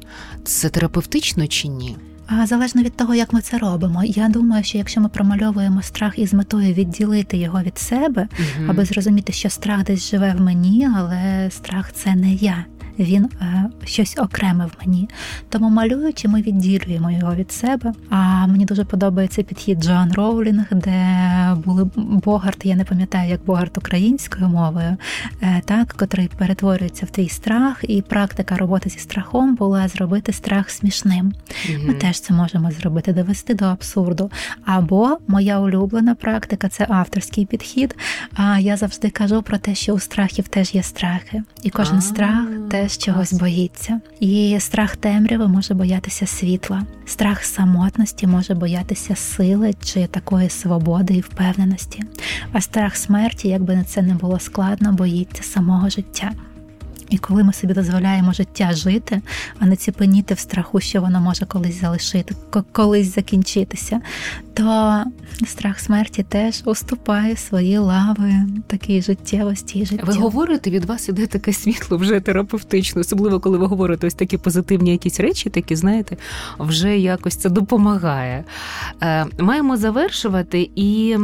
це 0.44 0.68
терапевтично 0.68 1.46
чи 1.46 1.68
ні? 1.68 1.96
А 2.26 2.46
залежно 2.46 2.82
від 2.82 2.96
того, 2.96 3.14
як 3.14 3.32
ми 3.32 3.40
це 3.40 3.58
робимо. 3.58 4.04
Я 4.04 4.28
думаю, 4.28 4.64
що 4.64 4.78
якщо 4.78 5.00
ми 5.00 5.08
промальовуємо 5.08 5.82
страх 5.82 6.18
із 6.18 6.34
метою 6.34 6.74
відділити 6.74 7.36
його 7.36 7.62
від 7.62 7.78
себе, 7.78 8.28
угу. 8.38 8.66
аби 8.70 8.84
зрозуміти, 8.84 9.32
що 9.32 9.50
страх 9.50 9.84
десь 9.84 10.10
живе 10.10 10.34
в 10.38 10.40
мені, 10.40 10.88
але 10.96 11.48
страх 11.50 11.92
це 11.92 12.14
не 12.14 12.34
я 12.34 12.64
він 12.98 13.24
е, 13.24 13.64
щось 13.84 14.18
окреме 14.18 14.66
в 14.66 14.72
мені. 14.86 15.08
Тому 15.48 15.70
малюючи, 15.70 16.28
ми 16.28 16.42
відділюємо 16.42 17.10
його 17.10 17.34
від 17.34 17.52
себе. 17.52 17.92
А 18.10 18.46
мені 18.46 18.64
дуже 18.64 18.84
подобається 18.84 19.42
підхід 19.42 19.82
Джоан 19.82 20.12
Роулінг, 20.12 20.66
де 20.70 21.16
були 21.64 21.90
Богарт, 21.96 22.66
я 22.66 22.76
не 22.76 22.84
пам'ятаю, 22.84 23.30
як 23.30 23.44
Богарт 23.44 23.78
українською 23.78 24.48
мовою, 24.48 24.96
е, 25.42 25.62
так, 25.64 25.92
котрий 25.92 26.28
перетворюється 26.38 27.06
в 27.06 27.10
твій 27.10 27.28
страх, 27.28 27.84
і 27.88 28.02
практика 28.02 28.56
роботи 28.56 28.90
зі 28.90 28.98
страхом 28.98 29.54
була 29.54 29.88
зробити 29.88 30.32
страх 30.32 30.70
смішним. 30.70 31.32
mm 31.66 31.86
Ми 31.86 31.94
теж 31.94 32.20
це 32.20 32.34
можемо 32.34 32.70
зробити, 32.70 33.12
довести 33.12 33.54
до 33.54 33.64
абсурду. 33.64 34.30
Або 34.64 35.18
моя 35.26 35.60
улюблена 35.60 36.14
практика 36.14 36.68
це 36.68 36.86
авторський 36.88 37.46
підхід. 37.46 37.96
А 38.34 38.58
я 38.58 38.76
завжди 38.76 39.10
кажу 39.10 39.42
про 39.42 39.58
те, 39.58 39.74
що 39.74 39.92
у 39.92 39.98
страхів 39.98 40.48
теж 40.48 40.74
є 40.74 40.82
страхи, 40.82 41.42
і 41.62 41.70
кожен 41.70 42.00
страх 42.00 42.46
теж 42.70 42.83
теж 42.84 42.98
чогось 42.98 43.32
боїться. 43.32 44.00
І 44.20 44.56
страх 44.60 44.96
темряви 44.96 45.48
може 45.48 45.74
боятися 45.74 46.26
світла, 46.26 46.82
страх 47.06 47.44
самотності 47.44 48.26
може 48.26 48.54
боятися 48.54 49.16
сили 49.16 49.74
чи 49.84 50.06
такої 50.06 50.50
свободи 50.50 51.14
і 51.14 51.20
впевненості. 51.20 52.02
А 52.52 52.60
страх 52.60 52.96
смерті, 52.96 53.48
якби 53.48 53.76
на 53.76 53.84
це 53.84 54.02
не 54.02 54.14
було 54.14 54.38
складно, 54.38 54.92
боїться 54.92 55.42
самого 55.42 55.90
життя. 55.90 56.32
І 57.10 57.18
коли 57.18 57.44
ми 57.44 57.52
собі 57.52 57.74
дозволяємо 57.74 58.32
життя 58.32 58.72
жити, 58.72 59.22
а 59.58 59.66
не 59.66 59.76
ціпеніти 59.76 60.34
в 60.34 60.38
страху, 60.38 60.80
що 60.80 61.00
воно 61.00 61.20
може 61.20 61.46
колись 61.46 61.80
залишити, 61.80 62.34
колись 62.72 63.14
закінчитися, 63.14 64.00
то 64.54 65.04
страх 65.46 65.80
смерті 65.80 66.22
теж 66.22 66.62
уступає 66.64 67.36
свої 67.36 67.78
лави 67.78 68.34
такій 68.66 69.02
життєвості 69.02 69.78
і 69.78 69.86
життю. 69.86 70.04
Ви 70.06 70.14
говорите, 70.14 70.70
від 70.70 70.84
вас 70.84 71.08
іде 71.08 71.26
таке 71.26 71.52
світло 71.52 71.96
вже 71.96 72.20
терапевтично, 72.20 73.00
особливо 73.00 73.40
коли 73.40 73.58
ви 73.58 73.66
говорите 73.66 74.06
ось 74.06 74.14
такі 74.14 74.38
позитивні 74.38 74.90
якісь 74.90 75.20
речі, 75.20 75.50
такі, 75.50 75.76
знаєте, 75.76 76.16
вже 76.58 76.98
якось 76.98 77.36
це 77.36 77.50
допомагає. 77.50 78.44
Е, 79.02 79.26
маємо 79.38 79.76
завершувати 79.76 80.70
і 80.74 81.16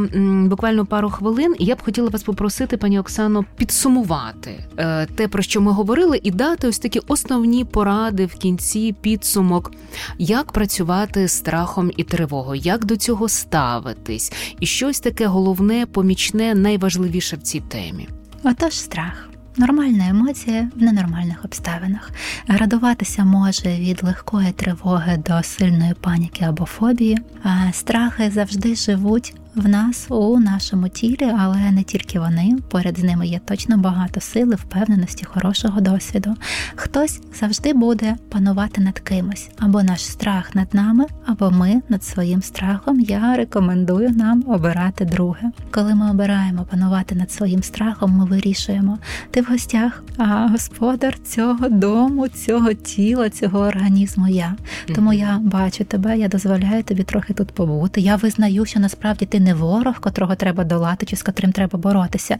буквально 0.45 0.85
пару 0.85 1.09
хвилин. 1.09 1.55
Я 1.59 1.75
б 1.75 1.81
хотіла 1.81 2.09
вас 2.09 2.23
попросити, 2.23 2.77
пані 2.77 2.99
Оксано, 2.99 3.45
підсумувати 3.57 4.65
е, 4.77 5.05
те, 5.05 5.27
про 5.27 5.43
що 5.43 5.61
ми 5.61 5.71
говорили, 5.71 6.19
і 6.23 6.31
дати 6.31 6.67
ось 6.67 6.79
такі 6.79 6.99
основні 7.07 7.65
поради 7.65 8.25
в 8.25 8.33
кінці 8.33 8.95
підсумок, 9.01 9.71
як 10.17 10.51
працювати 10.51 11.27
з 11.27 11.31
страхом 11.31 11.91
і 11.97 12.03
тривогою, 12.03 12.61
як 12.61 12.85
до 12.85 12.97
цього 12.97 13.20
ставитись, 13.29 14.33
і 14.59 14.65
щось 14.65 14.99
таке 14.99 15.27
головне, 15.27 15.85
помічне, 15.85 16.55
найважливіше 16.55 17.35
в 17.35 17.41
цій 17.41 17.59
темі. 17.59 18.07
Отож, 18.43 18.79
страх. 18.79 19.27
Нормальна 19.57 20.07
емоція 20.07 20.69
в 20.75 20.81
ненормальних 20.81 21.45
обставинах. 21.45 22.11
Градуватися 22.47 23.25
може 23.25 23.77
від 23.79 24.03
легкої 24.03 24.51
тривоги 24.51 25.23
до 25.27 25.43
сильної 25.43 25.93
паніки 25.93 26.45
або 26.45 26.65
фобії. 26.65 27.17
А 27.43 27.71
страхи 27.71 28.31
завжди 28.31 28.75
живуть 28.75 29.33
в 29.55 29.67
нас 29.67 30.05
у 30.09 30.39
нашому 30.39 30.89
тілі, 30.89 31.31
але 31.39 31.71
не 31.71 31.83
тільки 31.83 32.19
вони. 32.19 32.57
Поряд 32.69 32.99
з 32.99 33.03
ними 33.03 33.27
є 33.27 33.39
точно 33.45 33.77
багато 33.77 34.21
сили, 34.21 34.55
впевненості, 34.55 35.25
хорошого 35.25 35.81
досвіду. 35.81 36.35
Хтось 36.75 37.21
завжди 37.39 37.73
буде 37.73 38.15
панувати 38.29 38.81
над 38.81 38.99
кимось, 38.99 39.49
або 39.59 39.83
наш 39.83 40.05
страх 40.05 40.55
над 40.55 40.73
нами, 40.73 41.05
або 41.25 41.51
ми 41.51 41.81
над 41.89 42.03
своїм 42.03 42.41
страхом. 42.41 42.99
Я 42.99 43.35
рекомендую 43.35 44.09
нам 44.09 44.43
обирати 44.47 45.05
друге. 45.05 45.51
Коли 45.71 45.95
ми 45.95 46.11
обираємо 46.11 46.67
панувати 46.71 47.15
над 47.15 47.31
своїм 47.31 47.63
страхом, 47.63 48.11
ми 48.11 48.25
вирішуємо. 48.25 48.97
Ти 49.31 49.41
в 49.41 49.45
гостях, 49.45 50.03
а 50.17 50.47
господар 50.47 51.19
цього 51.23 51.69
дому, 51.69 52.27
цього 52.27 52.73
тіла, 52.73 53.29
цього 53.29 53.59
організму 53.59 54.27
я. 54.27 54.55
Тому 54.95 55.13
я 55.13 55.39
бачу 55.39 55.83
тебе, 55.83 56.17
я 56.17 56.27
дозволяю 56.27 56.83
тобі 56.83 57.03
трохи 57.03 57.33
тут 57.33 57.51
побути. 57.51 58.01
Я 58.01 58.15
визнаю, 58.15 58.65
що 58.65 58.79
насправді 58.79 59.25
ти 59.25 59.40
не 59.41 59.53
ворог, 59.53 59.99
котрого 59.99 60.35
треба 60.35 60.63
долати, 60.63 61.05
чи 61.05 61.15
з 61.15 61.23
котрим 61.23 61.51
треба 61.51 61.79
боротися. 61.79 62.37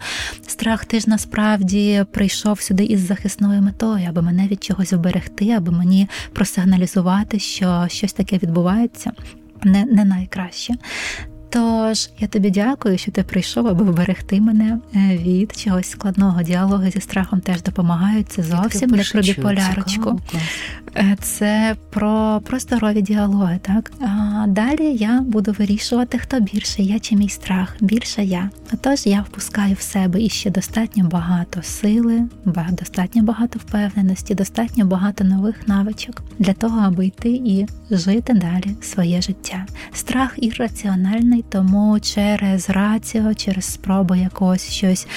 Страх 0.47 0.86
ти 0.86 0.99
ж 0.99 1.10
насправді 1.10 2.06
прийшов 2.12 2.62
сюди 2.62 2.84
із 2.84 2.99
захисною 2.99 3.62
метою, 3.62 4.06
аби 4.10 4.22
мене 4.22 4.47
від 4.47 4.64
чогось 4.64 4.93
вберегти, 4.93 5.52
аби 5.52 5.72
мені 5.72 6.08
просигналізувати, 6.34 7.39
що 7.39 7.86
щось 7.89 8.14
таке 8.14 8.38
відбувається. 8.38 9.12
Не 9.64 9.86
не 9.86 10.06
найкраще. 10.06 10.74
Тож 11.54 12.10
я 12.20 12.28
тобі 12.28 12.49
дякую, 12.49 12.97
що 12.97 13.12
ти 13.12 13.24
прийшов, 13.24 13.68
аби 13.68 13.84
вберегти 13.84 14.41
мене 14.41 14.80
е, 14.95 15.18
від 15.18 15.58
чогось 15.58 15.89
складного. 15.89 16.43
Діалоги 16.43 16.91
зі 16.91 17.02
страхом 17.02 17.39
теж 17.39 17.62
допомагають. 17.62 18.30
Це 18.30 18.43
зовсім 18.43 18.89
не 18.89 19.04
про 19.12 19.22
біполярочку. 19.22 20.20
Е, 20.95 21.18
це 21.22 21.76
про 21.89 22.41
про 22.45 22.60
здорові 22.60 23.02
діалоги. 23.02 23.60
Так 23.62 23.91
а 24.02 24.45
далі 24.47 24.95
я 24.95 25.22
буду 25.22 25.56
вирішувати, 25.60 26.20
хто 26.20 26.39
більше 26.39 26.82
я 26.82 26.99
чи 26.99 27.16
мій 27.16 27.30
страх. 27.30 27.76
Більше 27.82 28.24
я. 28.24 28.49
Отож, 28.74 29.06
я 29.06 29.22
впускаю 29.22 29.76
в 29.76 29.82
себе 29.82 30.22
іще 30.22 30.49
достатньо 30.49 31.04
багато 31.04 31.64
сили, 31.64 32.24
достатньо 32.72 33.24
багато 33.24 33.60
впевненості, 33.60 34.36
достатньо 34.36 34.86
багато 34.86 35.24
нових 35.24 35.68
навичок 35.68 36.24
для 36.39 36.54
того, 36.54 36.80
аби 36.80 37.06
йти 37.06 37.30
і 37.30 37.68
жити 37.91 38.34
далі 38.34 38.76
своє 38.82 39.22
життя. 39.22 39.66
Страх 39.93 40.34
ірраціональний 40.38 41.41
тому 41.50 42.00
через 42.00 42.70
раціо, 42.70 43.34
через 43.34 43.66
спробу 43.66 44.16
якогось 44.16 44.70
щось 44.70 45.08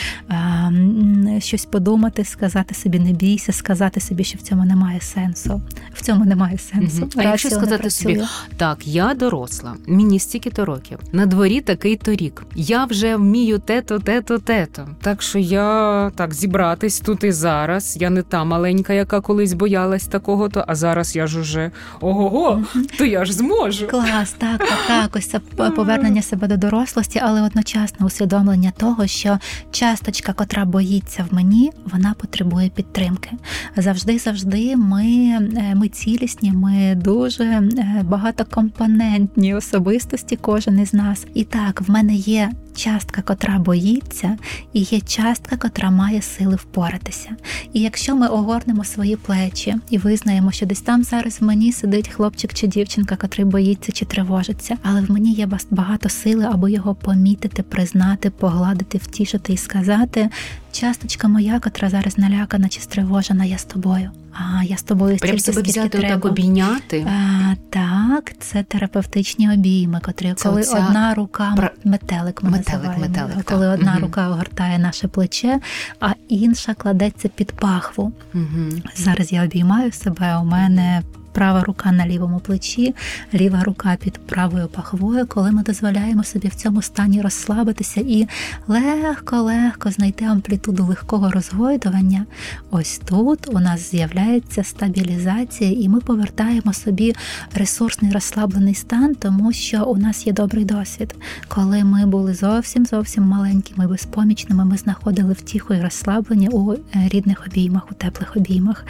щось 1.38 1.64
подумати, 1.64 2.24
сказати 2.24 2.74
собі 2.74 2.98
не 2.98 3.12
бійся, 3.12 3.52
сказати 3.52 4.00
собі, 4.00 4.24
що 4.24 4.38
в 4.38 4.42
цьому 4.42 4.64
немає 4.64 5.00
сенсу. 5.00 5.62
В 5.94 6.02
цьому 6.02 6.24
немає 6.24 6.58
сенсу. 6.58 7.02
Угу. 7.02 7.10
А 7.16 7.22
якщо 7.22 7.50
сказати 7.50 7.90
собі, 7.90 8.22
так, 8.56 8.86
я 8.86 9.14
доросла, 9.14 9.74
мені 9.86 10.18
стільки-то 10.18 10.64
років, 10.64 10.98
на 11.12 11.26
дворі 11.26 11.60
такий-то 11.60 12.12
рік. 12.12 12.46
Я 12.54 12.84
вже 12.84 13.16
вмію 13.16 13.58
те-то, 13.58 13.98
те-то, 13.98 14.38
те-то. 14.38 14.88
Так 15.00 15.22
що 15.22 15.38
я 15.38 16.10
так 16.16 16.34
зібратись 16.34 17.00
тут 17.00 17.24
і 17.24 17.32
зараз. 17.32 17.96
Я 18.00 18.10
не 18.10 18.22
та 18.22 18.44
маленька, 18.44 18.92
яка 18.92 19.20
колись 19.20 19.52
боялась 19.52 20.06
такого-то, 20.06 20.64
а 20.68 20.74
зараз 20.74 21.16
я 21.16 21.26
ж 21.26 21.40
уже 21.40 21.70
угу. 22.00 22.64
то 22.98 23.04
я 23.04 23.24
ж 23.24 23.32
зможу. 23.32 23.86
Клас, 23.86 24.32
так, 24.32 24.58
так, 24.58 24.78
так. 24.88 25.16
Ось 25.16 25.26
це 25.26 25.38
повернення 25.70 26.13
повернення 26.14 26.22
себе 26.22 26.48
до 26.48 26.56
дорослості, 26.56 27.20
але 27.22 27.42
одночасно 27.42 28.06
усвідомлення 28.06 28.72
того, 28.76 29.06
що 29.06 29.38
часточка, 29.70 30.32
котра 30.32 30.64
боїться 30.64 31.26
в 31.30 31.34
мені, 31.34 31.72
вона 31.92 32.14
потребує 32.14 32.68
підтримки. 32.68 33.30
Завжди, 33.76 34.18
завжди, 34.18 34.76
ми 34.76 35.04
е, 35.06 35.74
ми 35.74 35.88
цілісні, 35.88 36.52
ми 36.52 36.94
дуже 36.94 37.44
е, 37.44 38.02
багатокомпонентні 38.04 39.54
особистості, 39.54 40.36
кожен 40.36 40.80
із 40.80 40.94
нас. 40.94 41.26
І 41.34 41.44
так, 41.44 41.80
в 41.80 41.90
мене 41.90 42.14
є 42.14 42.50
частка, 42.74 43.22
котра 43.22 43.58
боїться, 43.58 44.38
і 44.72 44.80
є 44.80 45.00
частка, 45.00 45.56
котра 45.56 45.90
має 45.90 46.22
сили 46.22 46.56
впоратися. 46.56 47.30
І 47.72 47.80
якщо 47.80 48.16
ми 48.16 48.26
огорнемо 48.26 48.84
свої 48.84 49.16
плечі 49.16 49.74
і 49.90 49.98
визнаємо, 49.98 50.52
що 50.52 50.66
десь 50.66 50.80
там 50.80 51.04
зараз 51.04 51.40
в 51.40 51.44
мені 51.44 51.72
сидить 51.72 52.08
хлопчик 52.08 52.54
чи 52.54 52.66
дівчинка, 52.66 53.16
котрий 53.16 53.44
боїться 53.44 53.92
чи 53.92 54.04
тривожиться, 54.04 54.76
але 54.82 55.00
в 55.00 55.10
мені 55.10 55.32
є 55.32 55.48
багато 55.70 56.03
сили, 56.08 56.44
аби 56.44 56.72
його 56.72 56.94
помітити, 56.94 57.62
признати, 57.62 58.30
погладити, 58.30 58.98
втішити 58.98 59.52
і 59.52 59.56
сказати. 59.56 60.28
Часточка 60.72 61.28
моя, 61.28 61.60
котра 61.60 61.90
зараз 61.90 62.18
налякана 62.18 62.68
чи 62.68 62.80
стривожена, 62.80 63.44
я 63.44 63.58
з 63.58 63.64
тобою. 63.64 64.10
А 64.32 64.64
я 64.64 64.76
з 64.76 64.82
тобою 64.82 65.16
Прям 65.16 65.38
себе 65.38 65.62
взяти 65.62 65.98
так 65.98 66.24
обійняти. 66.24 67.06
А, 67.08 67.54
Так, 67.70 68.32
це 68.38 68.62
терапевтичні 68.62 69.52
обійми, 69.52 70.00
котрі 70.04 70.34
це 70.36 70.48
коли 70.48 70.60
оця... 70.60 70.86
одна 70.86 71.14
рука 71.14 71.52
Про... 71.56 71.68
метелик 71.84 72.42
ми 72.42 72.50
метелик, 72.50 72.98
метелик, 72.98 73.44
коли 73.44 73.66
так. 73.66 73.74
одна 73.74 73.92
угу. 73.92 74.00
рука 74.00 74.28
огортає 74.28 74.78
наше 74.78 75.08
плече, 75.08 75.60
а 76.00 76.10
інша 76.28 76.74
кладеться 76.74 77.28
під 77.28 77.52
пахву. 77.52 78.12
Угу. 78.34 78.70
Зараз 78.96 79.32
я 79.32 79.44
обіймаю 79.44 79.92
себе. 79.92 80.36
У 80.36 80.44
мене 80.44 81.02
права 81.34 81.64
рука 81.64 81.92
на 81.92 82.06
лівому 82.06 82.38
плечі, 82.38 82.94
ліва 83.34 83.64
рука 83.64 83.96
під 84.00 84.18
правою 84.18 84.66
пахвою, 84.68 85.26
коли 85.26 85.52
ми 85.52 85.62
дозволяємо 85.62 86.24
собі 86.24 86.48
в 86.48 86.54
цьому 86.54 86.82
стані 86.82 87.20
розслабитися 87.20 88.00
і 88.00 88.28
легко-легко 88.68 89.90
знайти 89.90 90.24
амплітуду 90.24 90.84
легкого 90.84 91.30
розгойдування. 91.30 92.26
Ось 92.70 93.00
тут 93.04 93.54
у 93.54 93.58
нас 93.58 93.90
з'являється 93.90 94.64
стабілізація, 94.64 95.70
і 95.70 95.88
ми 95.88 96.00
повертаємо 96.00 96.72
собі 96.72 97.14
ресурсний 97.54 98.12
розслаблений 98.12 98.74
стан, 98.74 99.14
тому 99.14 99.52
що 99.52 99.84
у 99.84 99.96
нас 99.96 100.26
є 100.26 100.32
добрий 100.32 100.64
досвід. 100.64 101.14
Коли 101.48 101.84
ми 101.84 102.06
були 102.06 102.34
зовсім 102.34 102.86
зовсім 102.86 103.24
маленькими, 103.24 103.86
безпомічними, 103.86 104.64
ми 104.64 104.76
знаходили 104.76 105.32
втіху 105.32 105.74
і 105.74 105.80
розслаблення 105.80 106.48
у 106.48 106.72
е, 106.72 106.78
рідних 106.94 107.46
обіймах, 107.46 107.82
у 107.90 107.94
теплих 107.94 108.36
обіймах. 108.36 108.84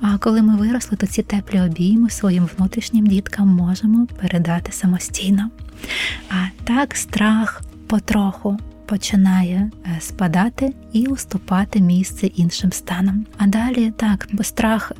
А 0.00 0.18
коли 0.18 0.42
ми 0.42 0.56
виросли, 0.56 0.96
то 0.96 1.06
ці 1.06 1.22
теплі 1.22 1.60
обійми 1.60 1.81
обійми 1.82 2.10
своїм 2.10 2.48
внутрішнім 2.56 3.06
діткам 3.06 3.48
можемо 3.48 4.06
передати 4.20 4.72
самостійно. 4.72 5.50
А 6.30 6.34
так 6.64 6.96
страх 6.96 7.62
потроху 7.86 8.58
починає 8.86 9.70
е, 9.86 10.00
спадати 10.00 10.74
і 10.92 11.06
уступати 11.06 11.80
місце 11.80 12.26
іншим 12.26 12.72
станам. 12.72 13.26
А 13.38 13.46
далі 13.46 13.92
так, 13.96 14.28
бо 14.32 14.42
страх 14.42 14.92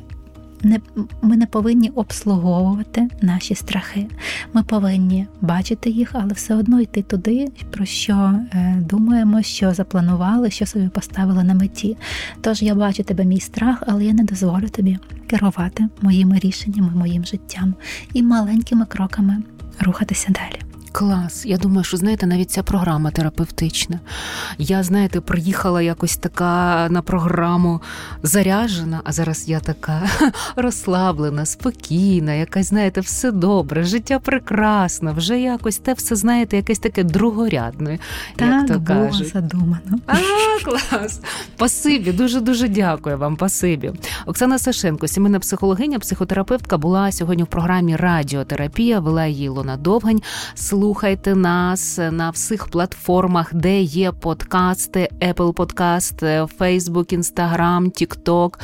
не 0.63 0.79
ми 1.21 1.37
не 1.37 1.45
повинні 1.45 1.89
обслуговувати 1.89 3.07
наші 3.21 3.55
страхи. 3.55 4.07
Ми 4.53 4.63
повинні 4.63 5.27
бачити 5.41 5.89
їх, 5.89 6.09
але 6.13 6.33
все 6.33 6.55
одно 6.55 6.81
йти 6.81 7.01
туди, 7.01 7.47
про 7.71 7.85
що 7.85 8.13
е, 8.13 8.77
думаємо, 8.89 9.41
що 9.41 9.73
запланували, 9.73 10.51
що 10.51 10.65
собі 10.65 10.89
поставили 10.89 11.43
на 11.43 11.53
меті. 11.53 11.97
Тож 12.41 12.61
я 12.61 12.75
бачу 12.75 13.03
тебе, 13.03 13.25
мій 13.25 13.39
страх, 13.39 13.83
але 13.87 14.05
я 14.05 14.13
не 14.13 14.23
дозволю 14.23 14.69
тобі 14.69 14.99
керувати 15.27 15.87
моїми 16.01 16.39
рішеннями, 16.39 16.91
моїм 16.95 17.25
життям 17.25 17.73
і 18.13 18.23
маленькими 18.23 18.85
кроками 18.85 19.37
рухатися 19.79 20.31
далі. 20.31 20.72
Клас. 20.93 21.45
Я 21.45 21.57
думаю, 21.57 21.83
що 21.83 21.97
знаєте, 21.97 22.27
навіть 22.27 22.51
ця 22.51 22.63
програма 22.63 23.11
терапевтична. 23.11 23.99
Я, 24.57 24.83
знаєте, 24.83 25.21
приїхала 25.21 25.81
якось 25.81 26.17
така 26.17 26.87
на 26.89 27.01
програму 27.01 27.81
заряжена, 28.23 29.01
а 29.03 29.11
зараз 29.11 29.49
я 29.49 29.59
така 29.59 30.01
розслаблена, 30.55 31.45
спокійна, 31.45 32.33
якась, 32.33 32.67
знаєте, 32.69 33.01
все 33.01 33.31
добре, 33.31 33.83
життя 33.83 34.19
прекрасне, 34.19 35.11
вже 35.11 35.39
якось 35.39 35.77
те 35.77 35.93
все, 35.93 36.15
знаєте, 36.15 36.57
якесь 36.57 36.79
таке 36.79 37.03
другорядне. 37.03 37.99
Так, 38.35 38.49
як 38.49 38.67
то 38.67 38.79
було 38.79 39.05
кажуть. 39.05 39.33
задумано. 39.33 39.99
А, 40.07 40.15
клас. 40.65 41.19
Пасибі, 41.57 42.11
дуже-дуже 42.11 42.67
дякую 42.67 43.17
вам, 43.17 43.35
пасибі. 43.35 43.91
Оксана 44.25 44.59
Сашенко, 44.59 45.07
сімейна 45.07 45.39
психологиня, 45.39 45.99
психотерапевтка, 45.99 46.77
була 46.77 47.11
сьогодні 47.11 47.43
в 47.43 47.47
програмі 47.47 47.95
Радіотерапія, 47.95 48.99
вела 48.99 49.25
її 49.25 49.49
Лона 49.49 49.77
Довгань 49.77 50.21
слухайте 50.83 51.35
нас 51.35 51.99
на 52.11 52.29
всіх 52.29 52.67
платформах, 52.67 53.53
де 53.53 53.81
є 53.81 54.11
подкасти, 54.11 55.09
Apple 55.21 55.53
Podcast, 55.53 56.47
Facebook, 56.59 57.17
Instagram, 57.17 57.81
TikTok. 57.81 58.59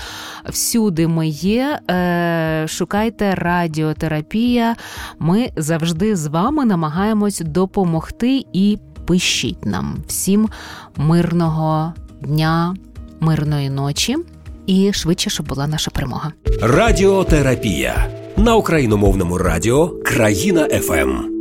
Всюди 0.50 1.08
ми 1.08 1.28
є. 1.28 1.80
Е, 1.90 2.66
шукайте 2.68 3.36
радіотерапія. 3.36 4.76
Ми 5.20 5.50
завжди 5.56 6.16
з 6.16 6.28
вами 6.28 6.66
намагаємось 6.66 7.40
допомогти 7.46 8.46
і 8.54 8.78
пишіть 9.06 9.66
нам 9.66 9.98
всім 10.08 10.50
мирного 10.98 11.94
дня, 12.22 12.76
мирної 13.20 13.70
ночі 13.70 14.18
і 14.66 14.94
швидше, 14.94 15.30
щоб 15.30 15.48
була 15.48 15.68
наша 15.68 15.92
перемога. 15.92 16.32
Радіотерапія 16.62 18.08
на 18.38 18.56
україномовному 18.56 19.38
радіо 19.38 19.90
Країна 20.04 20.68
ФМ. 20.68 21.39